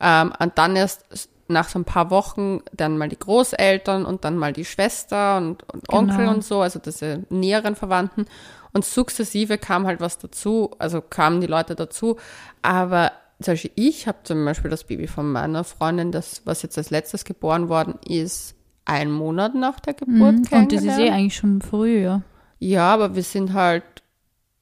Ähm, 0.00 0.32
und 0.38 0.56
dann 0.56 0.76
erst 0.76 1.04
nach 1.48 1.68
so 1.68 1.78
ein 1.78 1.84
paar 1.84 2.10
Wochen 2.10 2.60
dann 2.72 2.96
mal 2.96 3.08
die 3.10 3.18
Großeltern 3.18 4.06
und 4.06 4.24
dann 4.24 4.38
mal 4.38 4.52
die 4.54 4.64
Schwester 4.64 5.36
und, 5.36 5.62
und 5.72 5.92
Onkel 5.92 6.16
Genau. 6.18 6.30
und 6.32 6.44
so, 6.44 6.60
also 6.62 6.78
diese 6.78 7.24
näheren 7.28 7.76
Verwandten. 7.76 8.24
Und 8.72 8.86
sukzessive 8.86 9.58
kam 9.58 9.86
halt 9.86 10.00
was 10.00 10.16
dazu, 10.18 10.70
also 10.78 11.02
kamen 11.02 11.42
die 11.42 11.46
Leute 11.46 11.74
dazu. 11.74 12.16
Aber 12.62 13.12
zum 13.42 13.52
Beispiel 13.52 13.70
ich 13.74 14.06
habe 14.06 14.18
zum 14.24 14.44
Beispiel 14.44 14.70
das 14.70 14.84
Baby 14.84 15.06
von 15.06 15.30
meiner 15.30 15.64
Freundin, 15.64 16.12
das, 16.12 16.42
was 16.44 16.62
jetzt 16.62 16.78
als 16.78 16.90
letztes 16.90 17.24
geboren 17.24 17.68
worden 17.68 17.94
ist, 18.06 18.54
einen 18.84 19.12
Monat 19.12 19.54
nach 19.54 19.80
der 19.80 19.94
Geburt 19.94 20.50
Mhm. 20.50 20.58
Und 20.58 20.72
das 20.72 20.82
ist 20.82 20.98
eh 20.98 21.10
eigentlich 21.10 21.36
schon 21.36 21.62
früh, 21.62 22.02
ja. 22.02 22.22
Ja, 22.58 22.92
aber 22.92 23.14
wir 23.14 23.22
sind 23.22 23.52
halt, 23.52 23.84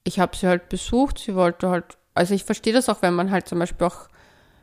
ich 0.05 0.21
habe 0.21 0.37
sie 0.37 0.47
halt 0.47 0.69
besucht, 0.69 1.19
sie 1.19 1.35
wollte 1.35 1.69
halt, 1.69 1.99
also 2.15 2.35
ich 2.35 2.45
verstehe 2.45 2.73
das 2.73 2.89
auch, 2.89 3.03
wenn 3.03 3.15
man 3.15 3.31
halt 3.31 3.49
zum 3.49 3.59
Beispiel 3.59 3.87
auch, 3.87 4.09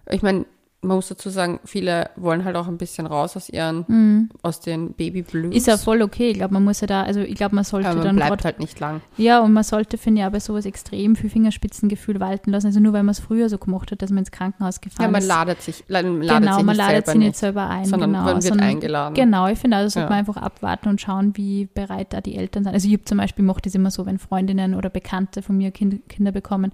ich 0.09 0.21
meine, 0.21 0.45
man 0.83 0.95
muss 0.97 1.07
dazu 1.07 1.29
sagen, 1.31 1.59
viele 1.65 2.11
wollen 2.17 2.45
halt 2.45 2.55
auch 2.55 2.67
ein 2.67 2.77
bisschen 2.77 3.07
raus 3.07 3.35
aus 3.35 3.49
ihren, 3.49 4.29
aus 4.43 4.59
den 4.59 4.93
Babyblues. 4.93 5.47
Mhm. 5.47 5.51
Ist 5.51 5.65
ja 5.65 5.75
voll 5.75 6.03
okay. 6.03 6.29
Ich 6.29 6.35
glaube, 6.37 6.53
man 6.53 6.63
muss 6.63 6.81
ja 6.81 6.87
da, 6.87 7.01
also 7.01 7.19
ich 7.19 7.33
glaube, 7.33 7.55
man 7.55 7.63
sollte 7.63 7.87
aber 7.89 7.97
man 7.97 8.05
dann 8.05 8.15
bleibt 8.17 8.29
gerade, 8.29 8.43
halt 8.43 8.59
nicht 8.59 8.79
lang. 8.79 9.01
ja, 9.17 9.39
und 9.41 9.53
man 9.53 9.63
sollte, 9.63 9.97
finde 9.97 10.21
ich, 10.21 10.27
auch 10.27 10.31
bei 10.31 10.39
sowas 10.39 10.65
extrem 10.67 11.15
viel 11.15 11.31
Fingerspitzengefühl 11.31 12.19
walten 12.19 12.51
lassen. 12.51 12.67
Also 12.67 12.79
nur 12.79 12.93
weil 12.93 13.01
man 13.01 13.09
es 13.13 13.19
früher 13.19 13.49
so 13.49 13.57
gemacht 13.57 13.91
hat, 13.91 14.03
dass 14.03 14.11
man 14.11 14.19
ins 14.19 14.29
Krankenhaus 14.31 14.75
Ja, 14.75 14.81
gefahren 14.81 15.11
man 15.11 15.21
ist. 15.23 15.27
ladet 15.27 15.61
sich, 15.63 15.83
ladet 15.87 16.21
genau, 16.21 16.55
sich 16.57 16.63
man 16.65 16.75
ladet 16.75 17.05
selber 17.07 17.11
sie 17.11 17.17
nicht 17.17 17.35
selber 17.37 17.69
ein, 17.69 17.85
sondern 17.85 18.11
genau. 18.11 18.23
man 18.25 18.33
wird 18.35 18.43
sondern- 18.43 18.67
eingeladen. 18.69 19.15
Genau, 19.15 19.47
ich 19.47 19.57
finde, 19.57 19.77
also 19.77 19.89
sollte 19.89 20.05
Ja. 20.05 20.09
man 20.11 20.19
einfach 20.19 20.37
abwarten 20.37 20.89
und 20.89 21.01
schauen, 21.01 21.35
wie 21.35 21.65
bereit 21.73 22.13
da 22.13 22.21
die 22.21 22.35
Eltern 22.35 22.63
sind. 22.63 22.73
Also 22.73 22.87
ich 22.87 22.93
habe 22.93 23.03
zum 23.03 23.17
Beispiel, 23.17 23.43
mache 23.43 23.61
das 23.63 23.73
immer 23.73 23.89
so, 23.89 24.05
wenn 24.05 24.19
Freundinnen 24.19 24.75
oder 24.75 24.91
Bekannte 24.91 25.41
von 25.41 25.57
mir 25.57 25.71
kind, 25.71 26.07
Kinder 26.07 26.31
bekommen, 26.31 26.71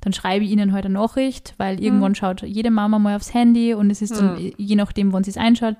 dann 0.00 0.12
schreibe 0.12 0.44
ich 0.44 0.50
ihnen 0.50 0.72
heute 0.72 0.86
eine 0.88 0.94
Nachricht, 0.98 1.54
weil 1.56 1.80
irgendwann 1.80 2.14
schaut 2.16 2.42
jede 2.42 2.70
Mama 2.72 2.98
mal 2.98 3.14
aufs 3.16 3.32
Handy 3.32 3.43
und 3.74 3.90
es 3.90 4.00
ist 4.02 4.16
dann, 4.16 4.36
je 4.56 4.76
nachdem, 4.76 5.12
wann 5.12 5.22
sie 5.24 5.30
es 5.30 5.36
einschaut. 5.36 5.76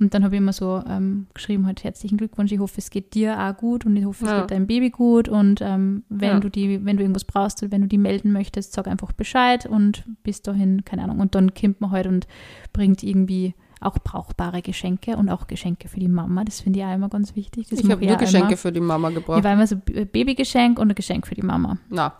Und 0.00 0.14
dann 0.14 0.24
habe 0.24 0.34
ich 0.34 0.40
immer 0.40 0.52
so 0.52 0.82
ähm, 0.88 1.26
geschrieben, 1.34 1.66
halt 1.66 1.84
herzlichen 1.84 2.16
Glückwunsch, 2.16 2.50
ich 2.50 2.58
hoffe, 2.58 2.78
es 2.78 2.90
geht 2.90 3.14
dir 3.14 3.38
auch 3.38 3.56
gut 3.56 3.86
und 3.86 3.96
ich 3.96 4.04
hoffe, 4.04 4.24
es 4.24 4.30
Ja. 4.30 4.40
geht 4.40 4.50
deinem 4.50 4.66
Baby 4.66 4.90
gut 4.90 5.28
und 5.28 5.60
ähm, 5.60 6.02
wenn 6.08 6.28
Ja. 6.28 6.40
du 6.40 6.48
die, 6.48 6.84
wenn 6.84 6.96
du 6.96 7.02
irgendwas 7.02 7.24
brauchst 7.24 7.62
oder 7.62 7.70
wenn 7.70 7.82
du 7.82 7.88
die 7.88 7.98
melden 7.98 8.32
möchtest, 8.32 8.72
sag 8.72 8.88
einfach 8.88 9.12
Bescheid 9.12 9.66
und 9.66 10.04
bis 10.24 10.42
dahin, 10.42 10.84
keine 10.84 11.04
Ahnung. 11.04 11.20
Und 11.20 11.34
dann 11.34 11.54
kommt 11.54 11.80
man 11.80 11.90
halt 11.92 12.06
und 12.06 12.26
bringt 12.72 13.02
irgendwie 13.04 13.54
auch 13.84 13.98
brauchbare 13.98 14.62
Geschenke 14.62 15.16
und 15.16 15.28
auch 15.28 15.46
Geschenke 15.46 15.88
für 15.88 16.00
die 16.00 16.08
Mama. 16.08 16.44
Das 16.44 16.60
finde 16.60 16.78
ich 16.80 16.84
auch 16.84 16.94
immer 16.94 17.08
ganz 17.08 17.34
wichtig. 17.36 17.68
Das 17.68 17.80
ich 17.80 17.90
habe 17.90 18.04
nur 18.04 18.16
Geschenke 18.16 18.48
Immer. 18.48 18.56
für 18.56 18.72
die 18.72 18.80
Mama 18.80 19.08
Ich 19.10 19.14
gebracht. 19.16 19.44
war 19.44 19.52
immer 19.52 19.66
so 19.66 19.76
Babygeschenk 19.76 20.78
und 20.78 20.90
ein 20.90 20.94
Geschenk 20.94 21.26
für 21.26 21.34
die 21.34 21.42
Mama. 21.42 21.76
Na, 21.88 22.14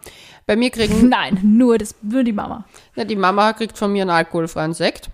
bei 0.46 0.56
mir 0.56 0.70
kriegen, 0.70 1.08
Nein, 1.08 1.38
nur 1.42 1.78
das, 1.78 1.94
nur 2.02 2.24
die 2.24 2.32
Mama. 2.32 2.64
ja, 2.96 3.04
die 3.04 3.16
Mama 3.16 3.52
kriegt 3.52 3.76
von 3.78 3.92
mir 3.92 4.02
einen 4.02 4.10
alkoholfreien 4.10 4.74
Sekt. 4.74 5.10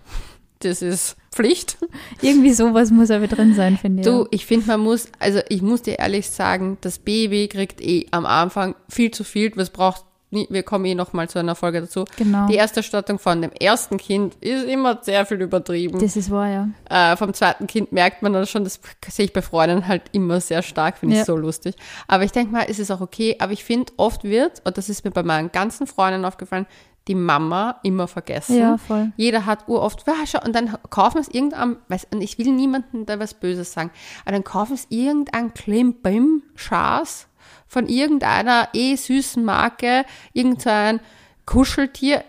Das 0.61 0.81
ist 0.81 1.15
Pflicht. 1.31 1.77
Irgendwie 2.21 2.51
sowas 2.51 2.91
muss 2.91 3.11
aber 3.11 3.27
drin 3.27 3.53
sein, 3.53 3.77
finde 3.77 4.01
ich. 4.01 4.05
Du, 4.07 4.27
ich 4.31 4.45
finde, 4.45 4.67
man 4.67 4.81
muss, 4.81 5.07
also 5.19 5.39
ich 5.47 5.61
muss 5.61 5.83
dir 5.83 5.99
ehrlich 5.99 6.29
sagen, 6.29 6.77
das 6.81 6.99
Baby 6.99 7.47
kriegt 7.47 7.79
eh 7.79 8.07
am 8.11 8.25
Anfang 8.25 8.75
viel 8.89 9.11
zu 9.11 9.23
viel. 9.23 9.51
Was 9.55 9.69
braucht, 9.69 10.03
wir 10.31 10.63
kommen 10.63 10.85
eh 10.85 10.95
noch 10.95 11.13
mal 11.13 11.27
zu 11.27 11.39
einer 11.39 11.55
Folge 11.55 11.81
dazu. 11.81 12.05
Genau. 12.17 12.47
Die 12.47 12.55
Ersterstattung 12.57 13.17
von 13.19 13.41
dem 13.41 13.51
ersten 13.51 13.97
Kind 13.97 14.35
ist 14.35 14.65
immer 14.65 14.99
sehr 15.01 15.25
viel 15.25 15.41
übertrieben. 15.41 15.99
Das 15.99 16.15
ist 16.15 16.29
wahr, 16.29 16.47
ja. 16.47 17.13
Äh, 17.13 17.17
vom 17.17 17.33
zweiten 17.33 17.65
Kind 17.67 17.91
merkt 17.91 18.21
man 18.21 18.33
dann 18.33 18.45
schon, 18.45 18.63
das 18.63 18.79
sehe 19.07 19.25
ich 19.25 19.33
bei 19.33 19.41
Freunden 19.41 19.87
halt 19.87 20.03
immer 20.11 20.39
sehr 20.41 20.61
stark, 20.61 20.97
finde 20.99 21.15
Ja. 21.15 21.21
ich 21.21 21.25
so 21.27 21.35
lustig. 21.35 21.75
Aber 22.07 22.23
ich 22.23 22.31
denke 22.31 22.51
mal, 22.53 22.65
es 22.69 22.77
ist 22.79 22.91
auch 22.91 23.01
okay. 23.01 23.37
Aber 23.39 23.51
ich 23.53 23.63
finde, 23.63 23.91
oft 23.97 24.23
wird, 24.23 24.61
und 24.65 24.77
das 24.77 24.87
ist 24.89 25.03
mir 25.03 25.11
bei 25.11 25.23
meinen 25.23 25.51
ganzen 25.51 25.87
Freunden 25.87 26.25
aufgefallen, 26.25 26.67
die 27.07 27.15
Mama 27.15 27.79
immer 27.81 28.07
vergessen. 28.07 28.55
Ja, 28.59 28.77
voll. 28.77 29.11
Jeder 29.17 29.47
hat 29.47 29.67
uroft, 29.67 30.03
"Ah, 30.05 30.27
schau", 30.27 30.43
und 30.45 30.53
dann 30.55 30.75
kaufen 30.91 31.17
es 31.17 31.27
irgendeinem, 31.27 31.77
weiß, 31.87 32.05
und 32.11 32.21
ich 32.21 32.37
will 32.37 32.51
niemandem 32.51 33.07
da 33.07 33.17
was 33.19 33.33
Böses 33.33 33.73
sagen, 33.73 33.89
aber 34.25 34.33
dann 34.33 34.43
kaufen 34.43 34.73
es 34.75 34.85
irgendein 34.89 35.51
Klimbim, 35.55 36.43
Schaß 36.53 37.25
von 37.67 37.87
irgendeiner 37.87 38.69
eh 38.73 38.95
süßen 38.95 39.43
Marke, 39.43 40.05
irgendein 40.33 40.99
Kuscheltier. 41.45 42.23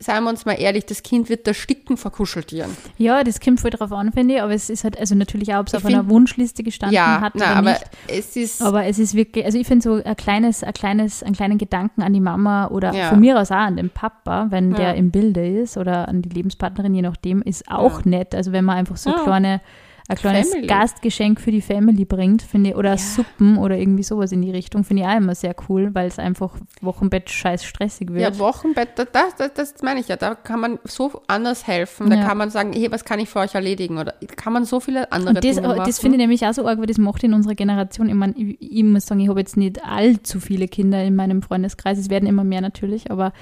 Seien 0.00 0.24
wir 0.24 0.30
uns 0.30 0.46
mal 0.46 0.54
ehrlich, 0.54 0.86
das 0.86 1.02
Kind 1.02 1.28
wird 1.28 1.46
da 1.46 1.52
sticken 1.52 1.98
vor 1.98 2.10
Kuscheltieren. 2.10 2.74
Ja, 2.96 3.22
das 3.22 3.38
kommt 3.38 3.60
voll 3.60 3.70
drauf 3.70 3.92
an, 3.92 4.12
finde 4.12 4.36
ich. 4.36 4.42
Aber 4.42 4.54
es 4.54 4.70
ist 4.70 4.82
halt, 4.84 4.98
also 4.98 5.14
natürlich 5.14 5.54
auch, 5.54 5.60
ob 5.60 5.66
es 5.66 5.74
Ich 5.74 5.78
auf 5.78 5.84
einer 5.84 5.98
find- 5.98 6.08
Wunschliste 6.10 6.62
gestanden 6.62 6.94
ja, 6.96 7.20
hat 7.20 7.34
na, 7.34 7.44
oder 7.44 7.56
aber 7.56 7.70
nicht. 7.72 7.84
es 8.08 8.34
ist, 8.34 8.62
Aber 8.62 8.86
es 8.86 8.98
ist 8.98 9.14
wirklich, 9.14 9.44
also 9.44 9.58
ich 9.58 9.66
finde 9.66 9.82
so 9.82 10.02
ein 10.02 10.16
kleines, 10.16 10.64
ein 10.64 10.72
kleines, 10.72 11.22
einen 11.22 11.34
kleinen 11.36 11.58
Gedanken 11.58 12.00
an 12.02 12.14
die 12.14 12.20
Mama 12.20 12.68
oder 12.68 12.94
Ja. 12.94 13.10
von 13.10 13.20
mir 13.20 13.38
aus 13.38 13.50
auch 13.52 13.56
an 13.56 13.76
den 13.76 13.90
Papa, 13.90 14.46
wenn 14.48 14.70
Ja. 14.70 14.76
der 14.78 14.94
im 14.94 15.10
Bilde 15.10 15.46
ist 15.46 15.76
oder 15.76 16.08
an 16.08 16.22
die 16.22 16.30
Lebenspartnerin, 16.30 16.94
je 16.94 17.02
nachdem, 17.02 17.42
ist 17.42 17.70
auch 17.70 18.06
nett. 18.06 18.34
Also 18.34 18.52
wenn 18.52 18.64
man 18.64 18.78
einfach 18.78 18.96
so 18.96 19.12
kleine, 19.12 19.60
ein 20.08 20.16
kleines 20.16 20.50
Family. 20.50 20.66
Gastgeschenk 20.66 21.40
für 21.40 21.50
die 21.52 21.60
Family 21.60 22.04
bringt, 22.04 22.42
finde 22.42 22.70
ich, 22.70 22.76
oder 22.76 22.98
Suppen 22.98 23.56
oder 23.58 23.76
irgendwie 23.78 24.02
sowas 24.02 24.32
in 24.32 24.42
die 24.42 24.50
Richtung, 24.50 24.84
finde 24.84 25.02
ich 25.04 25.08
auch 25.08 25.16
immer 25.16 25.34
sehr 25.34 25.54
cool, 25.68 25.90
weil 25.94 26.08
es 26.08 26.18
einfach 26.18 26.54
Wochenbett 26.80 27.30
scheiß 27.30 27.64
stressig 27.64 28.10
wird. 28.12 28.20
ja, 28.20 28.38
Wochenbett, 28.38 28.90
das, 28.96 29.08
das, 29.38 29.54
das 29.54 29.74
meine 29.82 30.00
ich 30.00 30.08
ja, 30.08 30.16
da 30.16 30.34
kann 30.34 30.60
man 30.60 30.78
so 30.84 31.22
anders 31.28 31.66
helfen. 31.66 32.10
Da 32.10 32.16
Ja. 32.16 32.26
kann 32.26 32.36
man 32.38 32.50
sagen, 32.50 32.72
hey, 32.72 32.90
was 32.90 33.04
kann 33.04 33.20
ich 33.20 33.28
für 33.28 33.38
euch 33.38 33.54
erledigen? 33.54 33.98
Oder 33.98 34.14
kann 34.36 34.52
man 34.52 34.64
so 34.64 34.80
viele 34.80 35.10
andere 35.12 35.30
Und 35.30 35.44
das, 35.44 35.54
Dinge 35.56 35.68
machen. 35.68 35.82
das 35.86 35.98
finde 36.00 36.16
ich 36.16 36.20
nämlich 36.20 36.44
auch 36.46 36.52
so 36.52 36.66
arg, 36.66 36.78
weil 36.78 36.86
das 36.86 36.98
macht 36.98 37.22
in 37.24 37.32
unserer 37.34 37.54
Generation. 37.54 38.08
Ich 38.08 38.14
meine, 38.14 38.34
ich, 38.36 38.56
ich 38.60 38.84
muss 38.84 39.06
sagen, 39.06 39.20
ich 39.20 39.28
habe 39.28 39.40
jetzt 39.40 39.56
nicht 39.56 39.84
allzu 39.84 40.40
viele 40.40 40.68
Kinder 40.68 41.02
in 41.02 41.14
meinem 41.14 41.42
Freundeskreis. 41.42 41.98
Es 41.98 42.10
werden 42.10 42.28
immer 42.28 42.44
mehr 42.44 42.60
natürlich, 42.60 43.10
aber 43.10 43.32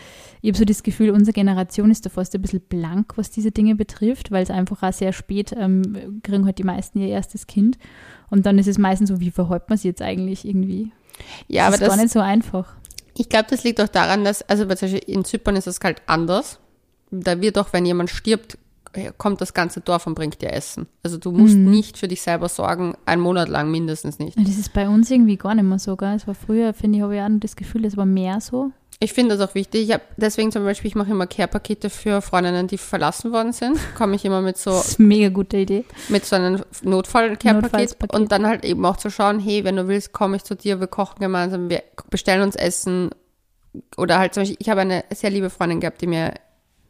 ich 0.43 0.49
habe 0.51 0.59
so 0.59 0.65
das 0.65 0.83
Gefühl, 0.83 1.11
unsere 1.11 1.33
Generation 1.33 1.91
ist 1.91 2.07
da 2.07 2.11
fast 2.11 2.35
ein 2.35 2.43
bisschen 2.43 2.61
blank, 2.61 3.13
was 3.17 3.31
diese 3.31 3.51
Dinge 3.51 3.75
betrifft, 3.75 4.31
weil 4.31 4.43
es 4.43 4.51
einfach 4.51 4.83
auch 4.83 4.93
sehr 4.93 5.13
spät 5.13 5.53
ähm, 5.57 6.21
kriegen 6.23 6.47
halt 6.47 6.59
die 6.59 6.65
meisten 6.65 7.01
ihr 7.01 7.09
erstes 7.09 7.47
Kind. 7.47 7.79
Und 8.31 8.47
dann 8.47 8.59
ist 8.59 8.69
es 8.69 8.79
meistens 8.79 9.09
so, 9.11 9.21
wie 9.21 9.31
verhält 9.31 9.69
man 9.69 9.77
es 9.77 9.83
jetzt 9.83 10.03
eigentlich 10.03 10.47
irgendwie? 10.47 10.93
ja, 11.49 11.67
aber 11.67 11.73
das 11.73 11.81
ist 11.83 11.89
gar 11.89 11.97
das, 11.97 12.03
nicht 12.05 12.13
so 12.13 12.21
einfach. 12.21 12.73
Ich 13.19 13.29
glaube, 13.29 13.47
das 13.51 13.65
liegt 13.65 13.81
auch 13.81 13.89
daran, 13.89 14.25
dass, 14.25 14.43
also 14.43 14.65
in 14.65 15.25
Zypern 15.25 15.57
ist 15.57 15.67
es 15.67 15.79
halt 15.83 16.01
anders. 16.07 16.59
Da 17.11 17.41
wird 17.41 17.59
auch, 17.59 17.73
wenn 17.73 17.85
jemand 17.85 18.09
stirbt, 18.09 18.57
äh, 18.93 19.13
kommt 19.19 19.41
das 19.41 19.53
ganze 19.53 19.81
Dorf 19.81 20.07
und 20.07 20.15
bringt 20.15 20.41
dir 20.41 20.53
Essen. 20.53 20.87
Also 21.03 21.19
du 21.19 21.31
musst 21.33 21.57
Mhm. 21.57 21.71
nicht 21.71 21.99
für 21.99 22.09
dich 22.09 22.23
selber 22.23 22.49
sorgen, 22.49 22.95
einen 23.05 23.21
Monat 23.21 23.49
lang 23.49 23.71
mindestens 23.71 24.19
nicht. 24.19 24.39
Das 24.39 24.59
ist 24.59 24.73
bei 24.73 24.89
uns 24.89 25.11
irgendwie 25.11 25.37
gar 25.37 25.55
nicht 25.55 25.65
mehr 25.65 25.79
so, 25.79 25.97
gell? 25.97 26.15
Es 26.15 26.27
war 26.27 26.35
früher, 26.35 26.73
finde 26.73 26.99
ich, 26.99 27.03
habe 27.03 27.17
ich 27.17 27.21
auch 27.23 27.29
das 27.39 27.57
Gefühl, 27.57 27.85
es 27.85 27.97
war 27.97 28.07
mehr 28.07 28.41
so. 28.41 28.73
Ich 29.03 29.15
finde 29.15 29.37
das 29.37 29.49
auch 29.49 29.55
wichtig. 29.55 29.89
Ich 29.89 29.93
habe 29.95 30.03
deswegen 30.19 30.53
zum 30.53 30.63
Beispiel, 30.65 30.89
ich 30.89 30.95
mache 30.95 31.11
immer 31.11 31.27
Care-Pakete 31.27 31.89
für 31.89 32.21
Freundinnen, 32.21 32.67
die 32.67 32.77
verlassen 32.77 33.33
worden 33.33 33.53
sind. 33.55 33.79
Komme 33.97 34.15
ich 34.15 34.27
immer 34.27 34.43
mit 34.43 34.59
so 34.59 34.73
Das 34.73 34.89
ist 34.89 34.99
eine 34.99 35.09
mega 35.09 35.29
gute 35.31 35.57
Idee. 35.57 35.85
mit 36.11 36.27
so 36.27 36.37
einem 36.37 36.63
Notfall-Care-Paket 36.83 37.97
und 38.13 38.31
dann 38.31 38.47
halt 38.47 38.65
eben 38.65 38.85
auch 38.85 38.99
zu 38.99 39.11
schauen, 39.11 39.41
hey, 39.41 39.65
wenn 39.65 39.77
du 39.77 39.89
willst, 39.89 40.13
komme 40.13 40.37
ich 40.37 40.45
zu 40.45 40.55
dir, 40.55 40.81
wir 40.81 40.87
kochen 40.87 41.19
gemeinsam, 41.19 41.71
wir 41.71 41.83
bestellen 42.11 42.43
uns 42.43 42.57
Essen 42.57 43.11
oder 43.97 44.19
halt 44.19 44.35
zum 44.35 44.43
Beispiel, 44.43 44.59
ich 44.61 44.69
habe 44.69 44.83
eine 44.83 45.05
sehr 45.15 45.31
liebe 45.31 45.49
Freundin 45.49 45.81
gehabt, 45.81 46.03
die 46.03 46.07
mir 46.07 46.35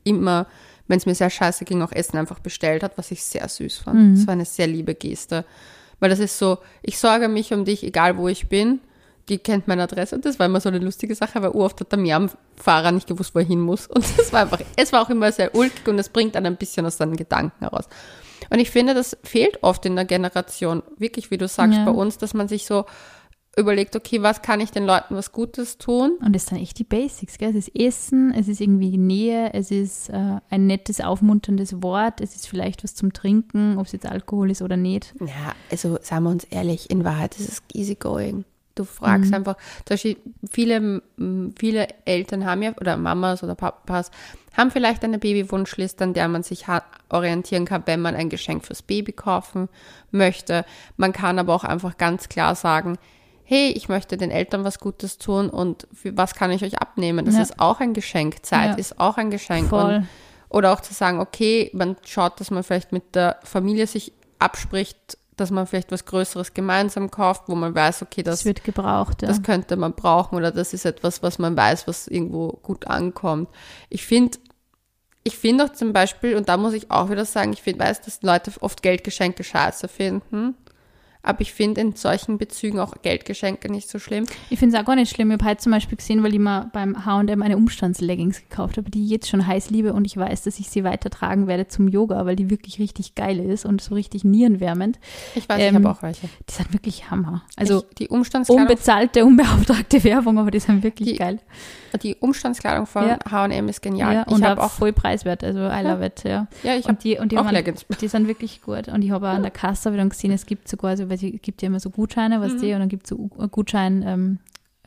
immer, 0.02 0.46
wenn 0.88 0.98
es 0.98 1.06
mir 1.06 1.14
sehr 1.14 1.30
scheiße 1.30 1.64
ging, 1.64 1.80
auch 1.82 1.92
Essen 1.92 2.18
einfach 2.18 2.40
bestellt 2.40 2.82
hat, 2.82 2.98
was 2.98 3.12
ich 3.12 3.22
sehr 3.22 3.48
süß 3.48 3.78
fand. 3.78 4.18
Das 4.18 4.26
war 4.26 4.32
eine 4.32 4.46
sehr 4.46 4.66
liebe 4.66 4.96
Geste, 4.96 5.44
weil 6.00 6.10
das 6.10 6.18
ist 6.18 6.38
so, 6.38 6.58
ich 6.82 6.98
sorge 6.98 7.28
mich 7.28 7.52
um 7.52 7.64
dich, 7.64 7.84
egal 7.84 8.16
wo 8.16 8.26
ich 8.26 8.48
bin, 8.48 8.80
kennt 9.38 9.68
meine 9.68 9.82
Adresse 9.82 10.16
und 10.16 10.24
das 10.24 10.38
war 10.38 10.46
immer 10.46 10.60
so 10.60 10.68
eine 10.68 10.78
lustige 10.78 11.14
Sache, 11.14 11.40
weil 11.42 11.50
oft 11.50 11.80
hat 11.80 11.92
der 11.92 11.98
Miam-Fahrer 11.98 12.92
nicht 12.92 13.06
gewusst, 13.06 13.34
wo 13.34 13.38
er 13.38 13.44
hin 13.44 13.60
muss 13.60 13.86
und 13.86 14.04
das 14.18 14.32
war 14.32 14.42
einfach, 14.42 14.60
es 14.76 14.92
war 14.92 15.02
auch 15.02 15.10
immer 15.10 15.30
sehr 15.32 15.54
ulkig 15.54 15.86
und 15.88 15.98
es 15.98 16.08
bringt 16.08 16.34
dann 16.34 16.46
ein 16.46 16.56
bisschen 16.56 16.86
aus 16.86 16.96
seinen 16.96 17.16
Gedanken 17.16 17.60
heraus. 17.60 17.84
Und 18.48 18.58
ich 18.58 18.70
finde, 18.70 18.94
das 18.94 19.16
fehlt 19.22 19.62
oft 19.62 19.84
in 19.86 19.94
der 19.96 20.04
Generation, 20.06 20.82
wirklich, 20.96 21.30
wie 21.30 21.38
du 21.38 21.46
sagst, 21.46 21.78
Ja. 21.78 21.84
bei 21.84 21.90
uns, 21.92 22.18
dass 22.18 22.34
man 22.34 22.48
sich 22.48 22.66
so, 22.66 22.84
überlegt, 23.56 23.96
okay, 23.96 24.22
was 24.22 24.42
kann 24.42 24.60
ich 24.60 24.70
den 24.70 24.86
Leuten 24.86 25.16
was 25.16 25.32
Gutes 25.32 25.76
tun? 25.76 26.12
Und 26.24 26.34
das 26.34 26.46
sind 26.46 26.58
echt 26.62 26.78
die 26.78 26.84
Basics, 26.84 27.36
gell? 27.36 27.50
Es 27.50 27.66
ist 27.68 27.76
Essen, 27.76 28.32
es 28.32 28.46
ist 28.48 28.60
irgendwie 28.60 28.96
Nähe, 28.96 29.52
es 29.52 29.70
ist 29.72 30.08
äh, 30.08 30.36
ein 30.50 30.66
nettes, 30.68 31.00
aufmunterndes 31.00 31.82
Wort, 31.82 32.20
es 32.20 32.36
ist 32.36 32.46
vielleicht 32.46 32.84
was 32.84 32.94
zum 32.94 33.12
Trinken, 33.12 33.76
ob 33.76 33.86
es 33.86 33.92
jetzt 33.92 34.06
Alkohol 34.06 34.50
ist 34.52 34.62
oder 34.62 34.76
nicht. 34.76 35.14
Ja, 35.20 35.54
also 35.70 35.98
sagen 36.00 36.24
wir 36.24 36.30
uns 36.30 36.44
ehrlich, 36.44 36.90
in 36.90 37.04
Wahrheit 37.04 37.38
ist 37.38 37.48
es 37.48 37.62
easygoing. 37.74 38.44
Du 38.74 38.84
fragst 38.84 39.30
Mhm. 39.30 39.36
einfach, 39.36 39.56
zum 39.84 39.94
Beispiel 39.94 40.16
viele, 40.50 41.02
viele 41.58 41.88
Eltern 42.04 42.44
haben 42.44 42.62
ja, 42.62 42.72
oder 42.80 42.96
Mamas 42.96 43.42
oder 43.42 43.54
Papas, 43.54 44.10
haben 44.56 44.70
vielleicht 44.70 45.04
eine 45.04 45.18
Babywunschliste, 45.18 46.04
an 46.04 46.14
der 46.14 46.28
man 46.28 46.42
sich 46.42 46.66
orientieren 47.08 47.64
kann, 47.64 47.82
wenn 47.86 48.00
man 48.00 48.14
ein 48.14 48.28
Geschenk 48.30 48.64
fürs 48.64 48.82
Baby 48.82 49.12
kaufen 49.12 49.68
möchte. 50.10 50.64
Man 50.96 51.12
kann 51.12 51.38
aber 51.38 51.54
auch 51.54 51.64
einfach 51.64 51.98
ganz 51.98 52.28
klar 52.28 52.54
sagen, 52.54 52.96
hey, 53.44 53.70
ich 53.72 53.88
möchte 53.88 54.16
den 54.16 54.30
Eltern 54.30 54.62
was 54.64 54.78
Gutes 54.78 55.18
tun 55.18 55.50
und 55.50 55.88
für 55.92 56.16
was 56.16 56.34
kann 56.34 56.52
ich 56.52 56.62
euch 56.62 56.78
abnehmen? 56.80 57.24
Das 57.26 57.34
Ja. 57.34 57.42
ist 57.42 57.58
auch 57.60 57.80
ein 57.80 57.94
Geschenk. 57.94 58.46
Zeit 58.46 58.70
Ja. 58.70 58.74
ist 58.76 59.00
auch 59.00 59.16
ein 59.16 59.30
Geschenk. 59.30 59.72
Und, 59.72 60.08
oder 60.48 60.72
auch 60.72 60.80
zu 60.80 60.94
sagen, 60.94 61.18
okay, 61.20 61.70
man 61.74 61.96
schaut, 62.04 62.38
dass 62.40 62.50
man 62.52 62.62
vielleicht 62.62 62.92
mit 62.92 63.14
der 63.16 63.38
Familie 63.42 63.86
sich 63.88 64.12
abspricht, 64.38 65.18
dass 65.40 65.50
man 65.50 65.66
vielleicht 65.66 65.90
was 65.90 66.04
Größeres 66.04 66.54
gemeinsam 66.54 67.10
kauft, 67.10 67.44
wo 67.46 67.54
man 67.54 67.74
weiß, 67.74 68.02
okay, 68.02 68.22
das, 68.22 68.40
Das 68.40 68.44
wird 68.44 68.62
gebraucht, 68.64 69.22
ja. 69.22 69.28
das 69.28 69.42
könnte 69.42 69.76
man 69.76 69.94
brauchen 69.94 70.36
oder 70.36 70.50
das 70.50 70.74
ist 70.74 70.84
etwas, 70.84 71.22
was 71.22 71.38
man 71.38 71.56
weiß, 71.56 71.88
was 71.88 72.06
irgendwo 72.06 72.58
gut 72.62 72.86
ankommt. 72.86 73.48
Ich 73.88 74.04
finde, 74.04 74.38
ich 75.24 75.36
finde 75.36 75.64
auch 75.64 75.72
zum 75.72 75.92
Beispiel, 75.92 76.36
und 76.36 76.48
da 76.48 76.56
muss 76.56 76.74
ich 76.74 76.90
auch 76.90 77.10
wieder 77.10 77.24
sagen, 77.24 77.52
ich 77.52 77.62
find, 77.62 77.78
weiß, 77.78 78.02
dass 78.02 78.22
Leute 78.22 78.52
oft 78.60 78.82
Geldgeschenke 78.82 79.42
scheiße 79.42 79.88
finden. 79.88 80.54
Aber 81.22 81.42
ich 81.42 81.52
finde 81.52 81.80
in 81.82 81.94
solchen 81.94 82.38
Bezügen 82.38 82.78
auch 82.80 82.94
Geldgeschenke 83.02 83.70
nicht 83.70 83.88
so 83.90 83.98
schlimm. 83.98 84.24
Ich 84.48 84.58
finde 84.58 84.74
es 84.76 84.80
auch 84.82 84.86
gar 84.86 84.96
nicht 84.96 85.14
schlimm. 85.14 85.30
Ich 85.30 85.34
habe 85.38 85.50
heute 85.50 85.60
zum 85.60 85.72
Beispiel 85.72 85.98
gesehen, 85.98 86.22
weil 86.22 86.32
ich 86.32 86.38
mir 86.40 86.70
beim 86.72 87.04
H&M 87.04 87.42
eine 87.42 87.56
Umstandsleggings 87.58 88.40
gekauft 88.48 88.78
habe, 88.78 88.90
die 88.90 89.04
ich 89.04 89.10
jetzt 89.10 89.28
schon 89.28 89.46
heiß 89.46 89.68
liebe 89.70 89.92
und 89.92 90.06
ich 90.06 90.16
weiß, 90.16 90.42
dass 90.44 90.58
ich 90.58 90.70
sie 90.70 90.82
weitertragen 90.82 91.46
werde 91.46 91.68
zum 91.68 91.88
Yoga, 91.88 92.24
weil 92.24 92.36
die 92.36 92.48
wirklich 92.48 92.78
richtig 92.78 93.14
geil 93.14 93.38
ist 93.38 93.66
und 93.66 93.82
so 93.82 93.94
richtig 93.94 94.24
nierenwärmend. 94.24 94.98
Ich 95.34 95.46
weiß, 95.48 95.60
Ähm, 95.60 95.68
ich 95.68 95.74
habe 95.84 95.90
auch 95.90 96.02
welche. 96.02 96.26
Die 96.48 96.52
sind 96.54 96.72
wirklich 96.72 97.10
Hammer. 97.10 97.42
Also 97.56 97.84
ich, 97.90 97.94
die 97.96 98.08
Umstandskleidung, 98.08 98.62
unbezahlte, 98.66 99.24
unbeauftragte 99.26 100.02
Werbung, 100.04 100.38
aber 100.38 100.50
die 100.50 100.60
sind 100.60 100.82
wirklich 100.82 101.10
Die- 101.10 101.16
geil. 101.16 101.38
die 102.02 102.14
Umstandskleidung 102.16 102.86
von 102.86 103.06
Ja. 103.06 103.18
H&M 103.30 103.68
ist 103.68 103.82
genial. 103.82 104.14
Ja, 104.14 104.24
ich 104.26 104.32
und 104.32 104.42
habe 104.44 104.62
auch 104.62 104.70
voll 104.70 104.94
preiswert, 104.94 105.44
also 105.44 105.58
I 105.60 105.82
love 105.82 106.04
it, 106.06 106.24
ja. 106.24 106.46
ja, 106.62 106.76
ich 106.76 106.86
habe 106.88 106.96
die, 107.02 107.18
und 107.18 107.30
die, 107.32 107.36
auch 107.38 107.50
Leggings. 107.50 107.84
die 108.00 108.08
sind 108.08 108.26
wirklich 108.26 108.62
gut. 108.62 108.88
Und 108.88 109.02
ich 109.02 109.10
habe 109.10 109.28
auch 109.28 109.34
an 109.34 109.42
der 109.42 109.50
Kasse 109.50 109.90
dann 109.94 110.08
gesehen, 110.08 110.30
es 110.32 110.46
gibt 110.46 110.66
sogar, 110.68 110.96
so, 110.96 111.09
weil 111.10 111.16
es 111.22 111.42
gibt 111.42 111.60
ja 111.62 111.66
immer 111.66 111.80
so 111.80 111.90
Gutscheine, 111.90 112.40
was 112.40 112.54
Mhm. 112.54 112.60
die, 112.60 112.72
und 112.72 112.80
dann 112.80 112.88
gibt 112.88 113.04
es 113.04 113.10
so 113.10 113.16
Gutschein 113.50 114.02
ähm, 114.06 114.38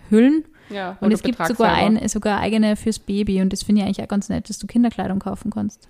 Hüllen. 0.09 0.45
Ja, 0.69 0.97
Und 1.01 1.09
du 1.09 1.15
es 1.15 1.21
gibt 1.23 1.45
sogar, 1.45 1.73
ein, 1.73 2.07
sogar 2.07 2.39
eigene 2.39 2.75
fürs 2.75 2.97
Baby. 2.99 3.41
Und 3.41 3.51
das 3.53 3.63
finde 3.63 3.81
ich 3.81 3.85
eigentlich 3.87 4.01
auch 4.01 4.07
ganz 4.07 4.29
nett, 4.29 4.49
dass 4.49 4.57
du 4.59 4.65
Kinderkleidung 4.67 5.19
kaufen 5.19 5.51
kannst. 5.51 5.87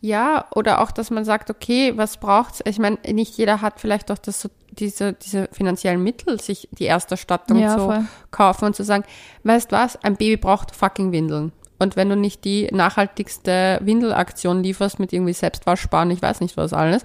Ja, 0.00 0.46
oder 0.54 0.80
auch, 0.82 0.90
dass 0.90 1.10
man 1.10 1.24
sagt, 1.24 1.50
okay, 1.50 1.92
was 1.96 2.16
braucht's? 2.18 2.60
Ich 2.66 2.78
meine, 2.78 2.98
nicht 3.12 3.36
jeder 3.38 3.62
hat 3.62 3.80
vielleicht 3.80 4.10
auch 4.10 4.18
das, 4.18 4.48
diese, 4.72 5.12
diese 5.14 5.48
finanziellen 5.52 6.02
Mittel, 6.02 6.40
sich 6.40 6.68
die 6.72 6.84
Ersterstattung 6.86 7.58
Ja, 7.58 7.76
zu 7.76 7.84
voll. 7.84 8.04
kaufen 8.30 8.64
und 8.66 8.76
zu 8.76 8.84
sagen, 8.84 9.04
weißt 9.44 9.72
was, 9.72 9.96
ein 10.04 10.16
Baby 10.16 10.36
braucht 10.36 10.74
fucking 10.74 11.12
Windeln. 11.12 11.52
Und 11.78 11.96
wenn 11.96 12.08
du 12.08 12.16
nicht 12.16 12.44
die 12.44 12.68
nachhaltigste 12.72 13.80
Windelaktion 13.82 14.62
lieferst 14.62 14.98
mit 14.98 15.12
irgendwie 15.12 15.32
Selbstwaschbaren, 15.34 16.10
ich 16.10 16.22
weiß 16.22 16.40
nicht 16.40 16.56
was 16.56 16.72
alles, 16.72 17.04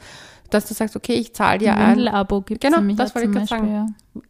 dass 0.53 0.67
du 0.67 0.73
sagst, 0.73 0.95
okay, 0.95 1.13
ich 1.13 1.33
zahle 1.33 1.59
dir 1.59 1.75
Ein 1.75 1.97
Windelabo 1.97 2.41
gibt 2.41 2.63
es 2.63 2.69
Genau, 2.71 2.93
das 2.95 3.15
wollte 3.15 3.27
ich 3.29 3.33
grad 3.35 3.49
Beispiel, 3.49 3.69
ja. 3.71 3.85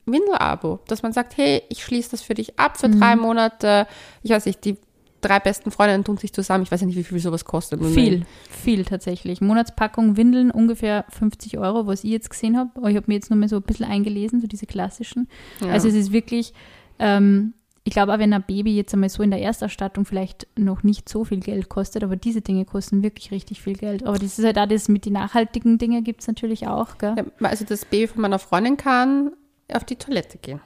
Windelabo, 0.05 0.79
dass 0.87 1.03
man 1.03 1.13
sagt, 1.13 1.37
hey, 1.37 1.63
ich 1.69 1.83
schließe 1.83 2.11
das 2.11 2.21
für 2.21 2.33
dich 2.33 2.57
ab 2.59 2.77
für 2.77 2.87
Mhm. 2.87 2.99
drei 2.99 3.15
Monate. 3.15 3.87
Ich 4.23 4.31
weiß 4.31 4.45
nicht, 4.45 4.63
die 4.65 4.77
drei 5.21 5.39
besten 5.39 5.69
Freundinnen 5.71 6.03
tun 6.03 6.17
sich 6.17 6.33
zusammen. 6.33 6.63
Ich 6.63 6.71
weiß 6.71 6.81
ja 6.81 6.87
nicht, 6.87 6.95
wie 6.97 7.03
viel 7.03 7.19
sowas 7.19 7.45
kostet. 7.45 7.83
Viel, 7.85 8.25
viel 8.49 8.85
tatsächlich. 8.85 9.39
Monatspackung 9.41 10.17
Windeln 10.17 10.49
ungefähr 10.51 11.05
50 11.09 11.57
Euro, 11.59 11.85
was 11.85 12.03
ich 12.03 12.09
jetzt 12.11 12.29
gesehen 12.29 12.57
habe. 12.57 12.71
Ich 12.89 12.95
habe 12.95 13.05
mir 13.07 13.15
jetzt 13.15 13.29
nur 13.29 13.37
mal 13.37 13.47
so 13.47 13.57
ein 13.57 13.61
bisschen 13.61 13.85
eingelesen, 13.85 14.41
so 14.41 14.47
diese 14.47 14.65
klassischen. 14.65 15.27
Ja. 15.61 15.67
Also 15.73 15.87
es 15.89 15.93
ist 15.95 16.11
wirklich, 16.11 16.53
ähm, 16.97 17.53
ich 17.83 17.93
glaube 17.93 18.13
auch 18.13 18.19
wenn 18.19 18.33
ein 18.33 18.43
Baby 18.43 18.75
jetzt 18.75 18.93
einmal 18.93 19.09
so 19.09 19.23
in 19.23 19.31
der 19.31 19.41
Ersterstattung 19.41 20.05
vielleicht 20.05 20.47
noch 20.57 20.83
nicht 20.83 21.09
so 21.09 21.25
viel 21.25 21.39
Geld 21.39 21.69
kostet, 21.69 22.03
aber 22.03 22.15
diese 22.15 22.41
Dinge 22.41 22.65
kosten 22.65 23.01
wirklich 23.01 23.31
richtig 23.31 23.61
viel 23.61 23.75
Geld. 23.75 24.05
Aber 24.05 24.19
das 24.19 24.37
ist 24.37 24.45
halt 24.45 24.59
auch 24.59 24.67
das 24.67 24.87
mit 24.87 25.05
den 25.05 25.13
nachhaltigen 25.13 25.77
Dingen 25.77 26.03
gibt 26.03 26.21
es 26.21 26.27
natürlich 26.27 26.67
auch, 26.67 26.97
gell? 26.99 27.15
Ja, 27.17 27.47
also 27.47 27.65
das 27.65 27.85
Baby 27.85 28.07
von 28.07 28.21
meiner 28.21 28.39
Freundin 28.39 28.77
kann 28.77 29.31
auf 29.73 29.83
die 29.83 29.95
Toilette 29.95 30.37
gehen. 30.37 30.61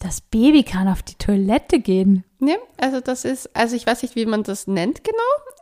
Das 0.00 0.20
Baby 0.20 0.62
kann 0.62 0.88
auf 0.88 1.02
die 1.02 1.16
Toilette 1.16 1.80
gehen. 1.80 2.24
Ne? 2.38 2.56
Also 2.76 3.00
das 3.00 3.24
ist, 3.24 3.54
also 3.54 3.74
ich 3.74 3.86
weiß 3.86 4.02
nicht, 4.02 4.14
wie 4.14 4.26
man 4.26 4.44
das 4.44 4.68
nennt 4.68 5.02
genau, 5.02 5.18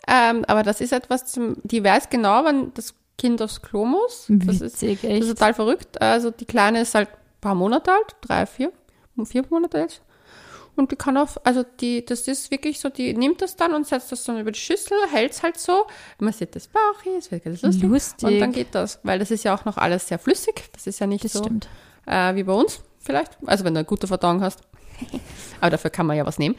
ähm, 0.06 0.44
aber 0.46 0.62
das 0.62 0.80
ist 0.80 0.92
etwas, 0.92 1.24
zum, 1.24 1.56
die 1.64 1.82
weiß 1.82 2.10
genau, 2.10 2.44
wann 2.44 2.72
das 2.74 2.94
Kind 3.18 3.40
aufs 3.40 3.62
Klo 3.62 3.86
muss. 3.86 4.26
Das 4.28 4.60
ist, 4.60 4.82
Witzig, 4.82 5.00
das 5.00 5.10
echt. 5.10 5.22
ist 5.22 5.28
total 5.30 5.54
verrückt. 5.54 6.00
Also 6.00 6.30
die 6.30 6.44
Kleine 6.44 6.82
ist 6.82 6.94
halt 6.94 7.08
ein 7.08 7.40
paar 7.40 7.54
Monate 7.54 7.90
alt, 7.90 8.16
drei, 8.20 8.44
vier, 8.46 8.72
vier 9.24 9.44
Monate 9.48 9.80
alt. 9.80 10.02
Und 10.76 10.92
die 10.92 10.96
kann 10.96 11.16
auf, 11.16 11.44
also 11.44 11.64
die, 11.80 12.04
das 12.04 12.28
ist 12.28 12.50
wirklich 12.50 12.78
so, 12.78 12.90
die 12.90 13.14
nimmt 13.14 13.40
das 13.40 13.56
dann 13.56 13.72
und 13.72 13.86
setzt 13.86 14.12
das 14.12 14.24
dann 14.24 14.38
über 14.38 14.52
die 14.52 14.58
Schüssel, 14.58 14.96
hält 15.10 15.32
es 15.32 15.42
halt 15.42 15.58
so. 15.58 15.86
Man 16.18 16.32
sieht 16.32 16.54
das 16.54 16.68
Bauch, 16.68 17.02
es 17.18 17.30
wird 17.30 17.44
ganz 17.44 17.62
lustig. 17.62 17.82
Lustig. 17.82 18.28
Und 18.28 18.38
dann 18.40 18.52
geht 18.52 18.74
das, 18.74 19.00
weil 19.02 19.18
das 19.18 19.30
ist 19.30 19.44
ja 19.44 19.54
auch 19.54 19.64
noch 19.64 19.78
alles 19.78 20.06
sehr 20.06 20.18
flüssig. 20.18 20.64
Das 20.72 20.86
ist 20.86 20.98
ja 20.98 21.06
nicht 21.06 21.24
das 21.24 21.32
so 21.32 21.48
äh, 22.06 22.34
wie 22.34 22.42
bei 22.42 22.52
uns 22.52 22.80
vielleicht. 23.00 23.38
Also 23.46 23.64
wenn 23.64 23.74
du 23.74 23.80
eine 23.80 23.86
gute 23.86 24.06
Verdauung 24.06 24.42
hast. 24.42 24.60
Aber 25.60 25.70
dafür 25.70 25.90
kann 25.90 26.06
man 26.06 26.16
ja 26.16 26.26
was 26.26 26.38
nehmen. 26.38 26.56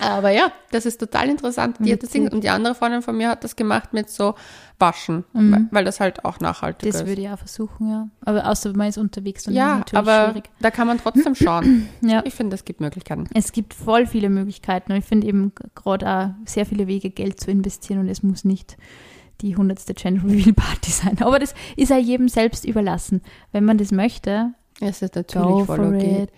Aber 0.00 0.30
ja, 0.30 0.52
das 0.70 0.86
ist 0.86 0.98
total 0.98 1.28
interessant. 1.28 1.76
Die 1.80 1.92
hat 1.92 2.02
das 2.02 2.10
Ding, 2.10 2.28
und 2.28 2.44
die 2.44 2.50
andere 2.50 2.74
Freundin 2.74 3.02
von 3.02 3.16
mir 3.16 3.28
hat 3.28 3.44
das 3.44 3.56
gemacht 3.56 3.92
mit 3.92 4.08
so 4.10 4.34
Waschen, 4.78 5.24
Mhm. 5.32 5.52
weil, 5.52 5.66
weil 5.70 5.84
das 5.84 6.00
halt 6.00 6.24
auch 6.24 6.38
nachhaltig 6.40 6.90
Das 6.92 7.00
ist. 7.02 7.06
würde 7.08 7.22
ich 7.22 7.28
auch 7.28 7.38
versuchen, 7.38 7.90
ja. 7.90 8.08
Aber 8.24 8.48
außer 8.48 8.76
man 8.76 8.88
ist 8.88 8.98
unterwegs, 8.98 9.44
dann 9.44 9.54
ja, 9.54 9.72
ist 9.72 9.78
natürlich 9.78 9.98
aber 10.08 10.30
schwierig. 10.32 10.50
da 10.60 10.70
kann 10.70 10.86
man 10.86 10.98
trotzdem 10.98 11.34
schauen. 11.34 11.88
Ja. 12.00 12.22
Ich 12.24 12.34
finde, 12.34 12.54
es 12.54 12.64
gibt 12.64 12.80
Möglichkeiten. 12.80 13.24
Es 13.34 13.52
gibt 13.52 13.74
voll 13.74 14.06
viele 14.06 14.30
Möglichkeiten 14.30 14.92
und 14.92 14.98
ich 14.98 15.04
finde 15.04 15.26
eben 15.26 15.52
gerade 15.74 16.08
auch 16.08 16.28
sehr 16.44 16.64
viele 16.66 16.86
Wege, 16.86 17.10
Geld 17.10 17.40
zu 17.40 17.50
investieren 17.50 18.00
und 18.00 18.08
es 18.08 18.22
muss 18.22 18.44
nicht 18.44 18.76
die 19.40 19.56
hundertste 19.56 19.94
Gender 19.94 20.22
Reveal 20.24 20.52
Party 20.52 20.90
sein. 20.92 21.16
Aber 21.20 21.38
das 21.38 21.54
ist 21.76 21.90
ja 21.90 21.96
jedem 21.98 22.28
selbst 22.28 22.64
überlassen. 22.64 23.22
Wenn 23.52 23.64
man 23.64 23.78
das 23.78 23.90
möchte, 23.92 24.52
Es 24.80 25.02
ist 25.02 25.14
go 25.14 25.20
natürlich 25.20 25.66
voll 25.66 25.76
for 25.76 25.88
okay. 25.88 26.22
it. 26.24 26.30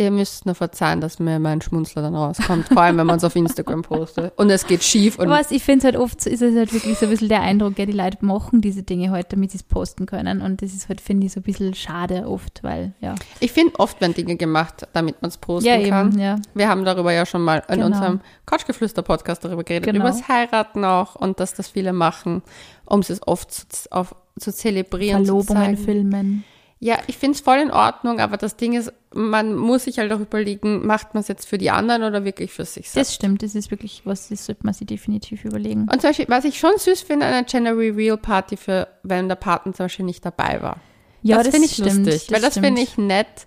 Ihr 0.00 0.10
müsst 0.10 0.46
nur 0.46 0.54
verzeihen, 0.54 1.02
dass 1.02 1.18
mir 1.18 1.38
mein 1.38 1.60
Schmunzler 1.60 2.00
dann 2.00 2.14
rauskommt, 2.16 2.68
vor 2.68 2.80
allem 2.80 2.96
wenn 2.96 3.06
man 3.06 3.18
es 3.18 3.24
auf 3.24 3.36
Instagram 3.36 3.82
postet. 3.82 4.32
Und 4.38 4.48
es 4.48 4.66
geht 4.66 4.82
schief 4.82 5.18
und 5.18 5.28
was, 5.28 5.50
ich 5.50 5.62
finde 5.62 5.80
es 5.80 5.84
halt 5.84 5.96
oft, 5.96 6.24
ist 6.26 6.40
es 6.40 6.56
halt 6.56 6.72
wirklich 6.72 6.96
so 6.98 7.04
ein 7.04 7.10
bisschen 7.10 7.28
der 7.28 7.42
Eindruck, 7.42 7.74
gell, 7.76 7.84
die 7.84 7.92
Leute 7.92 8.24
machen 8.24 8.62
diese 8.62 8.82
Dinge 8.82 9.10
halt, 9.10 9.30
damit 9.32 9.50
sie 9.50 9.58
es 9.58 9.62
posten 9.62 10.06
können 10.06 10.40
und 10.40 10.62
das 10.62 10.72
ist 10.72 10.88
halt, 10.88 11.02
finde 11.02 11.26
ich, 11.26 11.32
so 11.34 11.40
ein 11.40 11.42
bisschen 11.42 11.74
schade 11.74 12.26
oft, 12.26 12.64
weil, 12.64 12.94
ja. 13.00 13.14
ich 13.40 13.52
finde, 13.52 13.78
oft 13.78 14.00
werden 14.00 14.14
Dinge 14.14 14.36
gemacht, 14.36 14.88
damit 14.94 15.20
man 15.20 15.28
es 15.28 15.36
posten 15.36 15.68
Ja, 15.68 15.86
kann. 15.88 16.12
eben, 16.12 16.18
ja. 16.18 16.36
Wir 16.54 16.68
haben 16.68 16.84
darüber 16.86 17.12
ja 17.12 17.26
schon 17.26 17.42
mal 17.42 17.62
in 17.68 17.74
Genau. 17.74 17.86
unserem 17.86 18.20
Couchgeflüster-Podcast 18.46 19.44
darüber 19.44 19.64
geredet, 19.64 19.84
Genau. 19.84 20.00
über 20.00 20.08
das 20.08 20.28
Heiraten 20.28 20.84
auch 20.84 21.14
und 21.16 21.40
dass 21.40 21.52
das 21.52 21.68
viele 21.68 21.92
machen, 21.92 22.42
um 22.86 23.00
es 23.00 23.20
oft 23.26 23.52
zu, 23.52 23.92
auf, 23.92 24.14
zu 24.38 24.50
zelebrieren. 24.50 25.26
zu 25.26 25.32
Verlobungen, 25.42 25.76
zeigen. 25.76 25.84
Filmen. 25.84 26.44
Ja, 26.82 26.96
ich 27.08 27.18
finde 27.18 27.34
es 27.36 27.42
voll 27.42 27.58
in 27.58 27.70
Ordnung, 27.70 28.20
aber 28.20 28.38
das 28.38 28.56
Ding 28.56 28.72
ist, 28.72 28.90
man 29.12 29.54
muss 29.54 29.84
sich 29.84 29.98
halt 29.98 30.10
auch 30.12 30.20
überlegen, 30.20 30.86
macht 30.86 31.12
man 31.12 31.20
es 31.20 31.28
jetzt 31.28 31.46
für 31.46 31.58
die 31.58 31.70
anderen 31.70 32.02
oder 32.02 32.24
wirklich 32.24 32.50
für 32.52 32.64
sich 32.64 32.88
selbst? 32.90 33.10
Das 33.10 33.14
stimmt, 33.14 33.42
das 33.42 33.54
ist 33.54 33.70
wirklich 33.70 34.00
was, 34.06 34.30
das 34.30 34.46
sollte 34.46 34.64
man 34.64 34.72
sich 34.72 34.86
definitiv 34.86 35.44
überlegen. 35.44 35.82
Und 35.82 36.00
zum 36.00 36.08
Beispiel, 36.08 36.24
was 36.28 36.46
ich 36.46 36.58
schon 36.58 36.72
süß 36.78 37.02
finde, 37.02 37.26
eine 37.26 37.44
Gender 37.44 37.76
Reveal 37.76 38.16
Party 38.16 38.56
für, 38.56 38.88
wenn 39.02 39.28
der 39.28 39.36
Partner 39.36 39.74
zum 39.74 39.84
Beispiel 39.84 40.06
nicht 40.06 40.24
dabei 40.24 40.62
war. 40.62 40.78
Ja, 41.22 41.36
das 41.42 41.48
finde 41.48 41.66
ich 41.66 41.74
stimmt, 41.74 42.06
lustig, 42.06 42.32
weil 42.32 42.40
das 42.40 42.54
finde 42.58 42.80
ich 42.80 42.96
nett, 42.96 43.46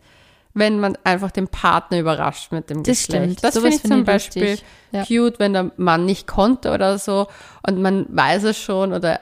wenn 0.54 0.80
man 0.80 0.96
einfach 1.04 1.32
den 1.32 1.48
Partner 1.48 1.98
überrascht 1.98 2.52
mit 2.52 2.70
dem 2.70 2.84
Das 2.84 3.00
Geschlecht. 3.00 3.40
stimmt, 3.40 3.44
Das 3.44 3.56
finde 3.56 3.70
ich 3.76 3.82
zum 3.82 4.00
ich 4.02 4.06
Beispiel 4.06 4.60
ja. 4.92 5.04
cute, 5.06 5.40
wenn 5.40 5.54
der 5.54 5.72
Mann 5.78 6.06
nicht 6.06 6.28
konnte 6.28 6.72
oder 6.72 7.00
so 7.00 7.26
und 7.66 7.82
man 7.82 8.06
weiß 8.10 8.44
es 8.44 8.60
schon 8.60 8.94
oder 8.94 9.20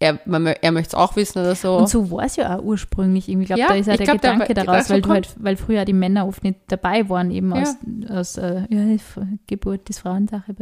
er, 0.00 0.18
man, 0.26 0.46
er 0.46 0.72
möchte 0.72 0.88
es 0.88 0.94
auch 0.94 1.16
wissen 1.16 1.38
oder 1.38 1.54
so. 1.54 1.76
Und 1.78 1.88
so 1.88 2.10
war 2.10 2.24
es 2.24 2.36
ja 2.36 2.58
auch 2.58 2.62
ursprünglich 2.62 3.28
irgendwie. 3.28 3.44
Ich 3.44 3.48
glaube, 3.48 3.60
Ja, 3.60 3.68
da 3.68 3.74
ist 3.74 3.86
ja 3.86 3.92
ich 3.94 3.98
der 3.98 4.06
glaub, 4.06 4.20
Gedanke 4.20 4.54
der- 4.54 4.64
daraus, 4.64 4.90
weil, 4.90 5.00
du 5.00 5.08
halt, 5.10 5.34
weil 5.38 5.56
früher 5.56 5.84
die 5.84 5.92
Männer 5.92 6.26
oft 6.26 6.42
nicht 6.44 6.58
dabei 6.68 7.08
waren, 7.08 7.30
eben 7.30 7.54
Ja. 7.54 7.62
aus, 7.62 7.76
aus 8.10 8.36
äh, 8.38 8.62
ja, 8.68 8.96
Geburt 9.46 9.88
ist 9.88 10.00
Frauensache, 10.00 10.54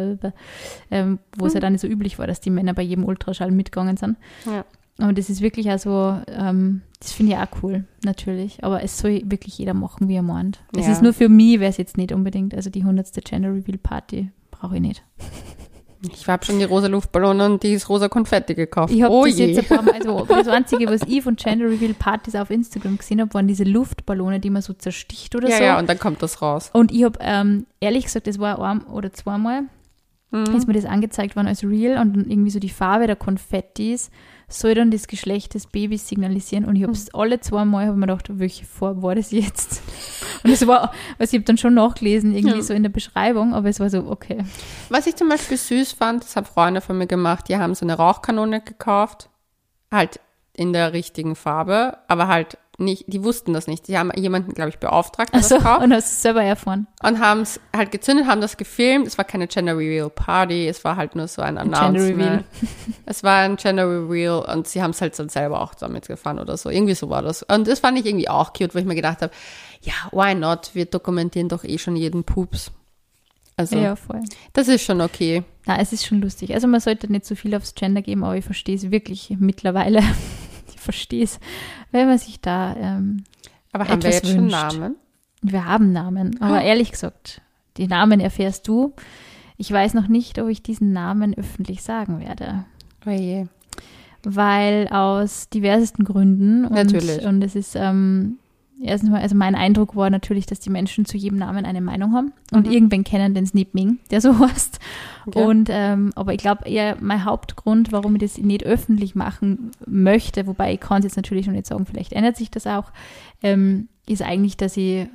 ähm, 0.91 1.19
wo 1.37 1.47
es 1.47 1.55
ja 1.55 1.61
dann 1.61 1.73
nicht 1.73 1.81
so 1.83 1.89
üblich 1.89 2.19
war, 2.19 2.27
dass 2.27 2.41
die 2.41 2.51
Männer 2.51 2.75
bei 2.75 2.83
jedem 2.83 3.05
Ultraschall 3.05 3.51
mitgegangen 3.51 3.97
sind. 3.97 4.17
Ja. 4.47 4.65
Aber 4.99 5.15
das 5.15 5.31
ist 5.31 5.41
wirklich 5.41 5.71
also, 5.71 6.19
ähm, 6.29 6.83
das 7.01 7.13
finde 7.13 7.33
ich 7.33 7.39
auch 7.39 7.63
cool, 7.63 7.85
natürlich. 8.05 8.63
Aber 8.63 8.83
es 8.85 8.99
soll 8.99 9.23
wirklich 9.25 9.57
jeder 9.57 9.73
machen, 9.75 10.09
wie 10.09 10.15
er 10.17 10.23
meint. 10.23 10.61
Es 10.77 10.87
ist 10.87 11.03
nur 11.03 11.15
für 11.15 11.31
mich, 11.31 11.59
wäre 11.59 11.71
es 11.71 11.79
jetzt 11.79 11.97
nicht 11.97 12.13
unbedingt. 12.13 12.55
Also 12.55 12.69
die 12.69 12.83
100. 12.85 13.25
Gender 13.25 13.49
Reveal 13.55 13.79
Party 13.79 14.31
brauche 14.51 14.75
ich 14.77 14.83
nicht. 14.83 15.03
Ich 16.11 16.27
habe 16.27 16.45
schon 16.45 16.59
die 16.59 16.65
rosa 16.65 16.89
Luftballone 16.89 17.45
und 17.47 17.63
die 17.63 17.77
rosa 17.77 18.09
Konfetti 18.09 18.55
gekauft. 18.55 18.93
Ich 18.93 19.03
habe 19.03 19.15
oh 19.15 19.25
das 19.25 19.39
je. 19.39 19.47
jetzt 19.47 19.71
ein 19.71 19.77
paar 19.77 19.83
Mal, 19.83 19.95
also 19.95 20.27
das 20.29 20.49
Einzige, 20.49 20.87
was 20.87 21.03
ich 21.07 21.23
von 21.23 21.37
Gender 21.37 21.67
Reveal 21.67 21.95
Partys 21.95 22.35
auf 22.35 22.51
Instagram 22.51 22.99
gesehen 22.99 23.21
habe, 23.21 23.33
waren 23.35 23.47
diese 23.47 23.65
Luftballone, 23.65 24.41
die 24.41 24.51
man 24.51 24.63
so 24.63 24.73
zersticht 24.73 25.37
oder 25.37 25.49
ja, 25.49 25.57
so. 25.57 25.63
ja, 25.63 25.79
und 25.79 25.89
dann 25.89 25.99
kommt 25.99 26.23
das 26.23 26.43
raus. 26.43 26.71
Und 26.73 26.91
ich 26.91 27.05
habe, 27.05 27.19
ähm, 27.23 27.67
ehrlich 27.81 28.05
gesagt, 28.05 28.27
das 28.27 28.39
war 28.39 28.61
ein 28.61 28.83
oder 28.83 29.13
zweimal, 29.13 29.63
Mhm. 30.33 30.57
ist 30.57 30.67
mir 30.67 30.73
das 30.73 30.87
angezeigt 30.87 31.37
worden 31.37 31.47
als 31.47 31.63
Real 31.63 32.01
und 32.01 32.17
irgendwie 32.17 32.51
so 32.51 32.59
die 32.59 32.71
Farbe 32.71 33.07
der 33.07 33.17
Konfettis 33.17 34.11
soll 34.53 34.75
dann 34.75 34.91
das 34.91 35.07
Geschlecht 35.07 35.55
des 35.55 35.67
Babys 35.67 36.09
signalisieren 36.09 36.65
und 36.65 36.77
ich 36.77 36.83
habe 36.83 36.93
es 36.93 37.13
alle 37.15 37.41
zwei 37.41 37.65
Mal 37.65 37.87
hab 37.87 37.93
ich 37.95 37.99
mir 37.99 38.07
gedacht, 38.07 38.29
welche 38.39 38.65
Farbe 38.65 39.03
war 39.03 39.15
das 39.15 39.31
jetzt? 39.33 39.83
Und 40.45 40.51
es 40.51 40.67
war, 40.67 40.93
also 41.19 41.35
ich 41.35 41.41
habe 41.41 41.45
dann 41.45 41.57
schon 41.59 41.75
nachgelesen, 41.75 42.35
irgendwie 42.35 42.57
Ja. 42.57 42.63
so 42.63 42.75
in 42.75 42.83
der 42.83 42.91
Beschreibung, 42.91 43.55
aber 43.55 43.69
es 43.69 43.79
war 43.79 43.89
so, 43.91 44.07
okay. 44.09 44.39
Was 44.89 45.07
ich 45.07 45.15
zum 45.15 45.29
Beispiel 45.29 45.57
süß 45.57 45.93
fand, 45.93 46.25
das 46.25 46.35
haben 46.35 46.47
Freunde 46.47 46.81
von 46.81 46.99
mir 46.99 47.07
gemacht, 47.07 47.49
die 47.49 47.57
haben 47.57 47.75
so 47.77 47.85
eine 47.87 47.95
Rauchkanone 47.95 48.61
gekauft, 48.61 49.29
halt 49.91 50.19
in 50.55 50.73
der 50.73 50.93
richtigen 50.93 51.37
Farbe, 51.37 51.99
aber 52.09 52.27
halt 52.27 52.59
nicht, 52.85 53.05
die 53.07 53.25
wussten 53.25 53.53
das 53.53 53.67
nicht. 53.67 53.89
Die 53.89 53.97
haben 53.97 54.11
jemanden, 54.17 54.53
glaube 54.53 54.71
ich, 54.71 54.79
beauftragt, 54.79 55.33
kauft 55.33 55.53
und 55.83 55.93
hast 55.93 56.13
es 56.13 56.23
selber 56.23 56.43
erfahren. 56.43 56.87
und 57.03 57.19
haben 57.21 57.41
es 57.43 57.61
halt 57.75 57.91
gezündet, 57.91 58.27
haben 58.27 58.41
das 58.41 58.57
gefilmt. 58.57 59.07
Es 59.07 59.17
war 59.19 59.25
keine 59.25 59.47
Gender 59.49 59.77
Reveal 59.77 60.11
Party, 60.11 60.67
es 60.69 60.85
war 60.85 60.97
halt 60.97 61.17
nur 61.17 61.29
so 61.29 61.43
ein 61.43 61.59
Announcement. 61.59 62.19
Reveal. 62.19 62.45
Es 63.07 63.23
war 63.23 63.39
ein 63.39 63.57
Gender 63.57 63.87
Reveal 63.89 64.41
und 64.53 64.67
sie 64.69 64.83
haben 64.83 64.91
es 64.93 65.01
halt 65.01 65.19
dann 65.19 65.29
selber 65.29 65.61
auch 65.61 65.75
damit 65.75 66.09
gefahren 66.09 66.39
oder 66.39 66.57
so. 66.57 66.71
Irgendwie 66.71 66.95
so 66.95 67.11
war 67.11 67.23
das. 67.23 67.43
Und 67.43 67.67
das 67.69 67.81
fand 67.81 67.99
ich 67.99 68.07
irgendwie 68.07 68.29
auch 68.29 68.53
cute, 68.53 68.75
wo 68.75 68.79
ich 68.79 68.85
mir 68.85 68.95
gedacht 68.95 69.23
habe, 69.23 69.33
ja, 69.83 69.93
why 70.13 70.35
not? 70.35 70.71
Wir 70.75 70.87
dokumentieren 70.87 71.49
doch 71.49 71.65
eh 71.65 71.79
schon 71.79 71.97
jeden 71.97 72.25
Pups. 72.25 72.71
Also, 73.57 73.77
Ja, 73.77 73.97
voll. 73.97 74.21
das 74.55 74.69
ist 74.69 74.83
schon 74.83 75.01
okay. 75.03 75.45
Na, 75.67 75.79
es 75.79 75.93
ist 75.93 76.07
schon 76.07 76.21
lustig. 76.23 76.55
Also 76.55 76.67
man 76.67 76.81
sollte 76.81 77.11
nicht 77.13 77.27
so 77.27 77.35
viel 77.35 77.55
aufs 77.55 77.75
Gender 77.75 78.01
geben, 78.03 78.25
aber 78.25 78.37
ich 78.37 78.45
verstehe 78.45 78.75
es 78.77 78.91
wirklich 78.91 79.37
mittlerweile. 79.39 80.01
verstehe 80.83 81.25
es, 81.25 81.41
wenn 81.91 82.07
man 82.09 82.19
sich 82.19 82.41
da, 82.41 82.75
ähm, 82.77 83.25
Aber 83.73 83.89
haben 83.89 84.03
wir 84.03 84.11
jetzt 84.11 84.27
schon 84.29 84.43
wünscht. 84.43 84.53
Namen? 84.53 84.97
wir 85.43 85.65
haben 85.67 85.93
Namen. 85.93 86.41
Aber 86.41 86.59
Ah. 86.59 86.63
ehrlich 86.63 86.91
gesagt, 86.93 87.41
die 87.77 87.87
Namen 87.89 88.21
erfährst 88.21 88.69
du. 88.69 88.93
Ich 89.57 89.71
weiß 89.73 89.95
noch 89.95 90.09
nicht, 90.09 90.39
ob 90.39 90.49
ich 90.49 90.63
diesen 90.63 90.93
Namen 90.93 91.35
öffentlich 91.35 91.83
sagen 91.83 92.21
werde. 92.21 92.65
Oh 93.07 93.11
je. 93.11 93.47
Weil 94.25 94.89
aus 94.89 95.49
diversesten 95.49 96.05
Gründen. 96.05 96.65
Und, 96.65 96.75
Natürlich. 96.75 97.25
Und 97.25 97.43
es 97.43 97.57
ist, 97.57 97.75
ähm, 97.75 98.39
erstens 98.83 99.11
mal, 99.11 99.21
also 99.21 99.35
mein 99.37 99.55
Eindruck 99.55 99.95
war 99.97 100.11
natürlich, 100.11 100.47
dass 100.47 100.61
die 100.61 100.71
Menschen 100.71 101.05
zu 101.05 101.17
jedem 101.17 101.39
Namen 101.39 101.65
eine 101.65 101.81
Meinung 101.81 102.13
haben. 102.15 102.33
Und 102.53 102.67
Mhm. 102.67 102.73
irgendwen 102.73 103.05
kennen 103.05 103.35
den 103.35 103.47
Snip 103.47 103.75
Ming, 103.75 103.99
der 104.11 104.21
so 104.21 104.31
heißt. 104.41 104.79
Okay. 105.27 105.43
Und 105.45 105.69
ähm, 105.71 106.11
aber 106.17 106.35
ich 106.35 106.39
glaube 106.39 106.69
eher 106.69 106.97
mein 107.01 107.25
Hauptgrund, 107.25 107.93
warum 107.93 108.15
ich 108.17 108.21
das 108.23 108.39
nicht 108.39 108.65
öffentlich 108.65 109.15
machen 109.15 109.71
möchte, 109.87 110.47
wobei 110.47 110.75
ich 110.75 110.81
kann 110.81 110.99
es 110.99 111.05
jetzt 111.05 111.17
natürlich 111.17 111.47
noch 111.47 111.55
nicht 111.55 111.67
sagen, 111.67 111.87
vielleicht 111.87 112.13
ändert 112.13 112.37
sich 112.37 112.51
das 112.51 112.67
auch, 112.67 112.93
ähm, 113.43 113.89
ist 114.07 114.23
eigentlich, 114.23 114.57
dass 114.57 114.77
ich 114.77 115.07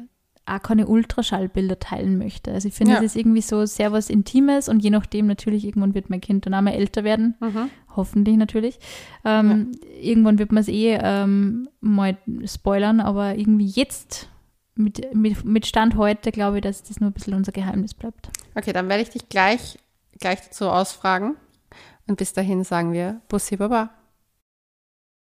auch 0.48 0.62
keine 0.62 0.88
Ultraschallbilder 0.88 1.80
teilen 1.80 2.18
möchte. 2.18 2.52
Also 2.52 2.68
ich 2.68 2.74
finde, 2.74 2.94
Ja. 2.94 2.98
das 3.02 3.08
ist 3.08 3.16
irgendwie 3.16 3.42
so 3.42 3.66
sehr 3.66 3.92
was 3.92 4.10
Intimes 4.10 4.70
und 4.70 4.80
je 4.82 4.90
nachdem 4.90 5.28
natürlich, 5.28 5.66
irgendwann 5.66 5.94
wird 5.94 6.10
mein 6.10 6.22
Kind 6.22 6.46
dann 6.46 6.54
auch 6.54 6.62
mal 6.62 6.72
älter 6.72 7.04
werden, 7.04 7.36
Mhm. 7.40 7.70
hoffentlich 7.96 8.38
natürlich. 8.38 8.80
Ähm, 9.26 9.72
Irgendwann 10.02 10.40
wird 10.40 10.52
man 10.52 10.62
es 10.62 10.68
eh 10.68 10.98
ähm, 11.02 11.68
mal 11.82 12.18
spoilern, 12.46 13.00
aber 13.00 13.36
irgendwie 13.36 13.66
jetzt 13.68 14.30
mit, 14.76 15.14
mit, 15.16 15.44
mit 15.44 15.66
Stand 15.66 15.96
heute 15.98 16.32
glaube 16.32 16.58
ich, 16.58 16.62
dass 16.62 16.84
das 16.84 17.00
nur 17.00 17.10
ein 17.10 17.14
bisschen 17.14 17.34
unser 17.34 17.52
Geheimnis 17.52 17.94
bleibt. 17.94 18.30
Okay, 18.56 18.74
dann 18.74 18.88
werde 18.90 19.02
ich 19.04 19.10
dich 19.10 19.28
gleich, 19.30 19.78
gleich 20.20 20.42
dazu 20.42 20.70
ausfragen. 20.70 21.36
Und 22.08 22.18
bis 22.18 22.32
dahin 22.34 22.64
sagen 22.64 22.94
wir 22.94 23.20
Bussi 23.28 23.58
Baba. 23.58 23.90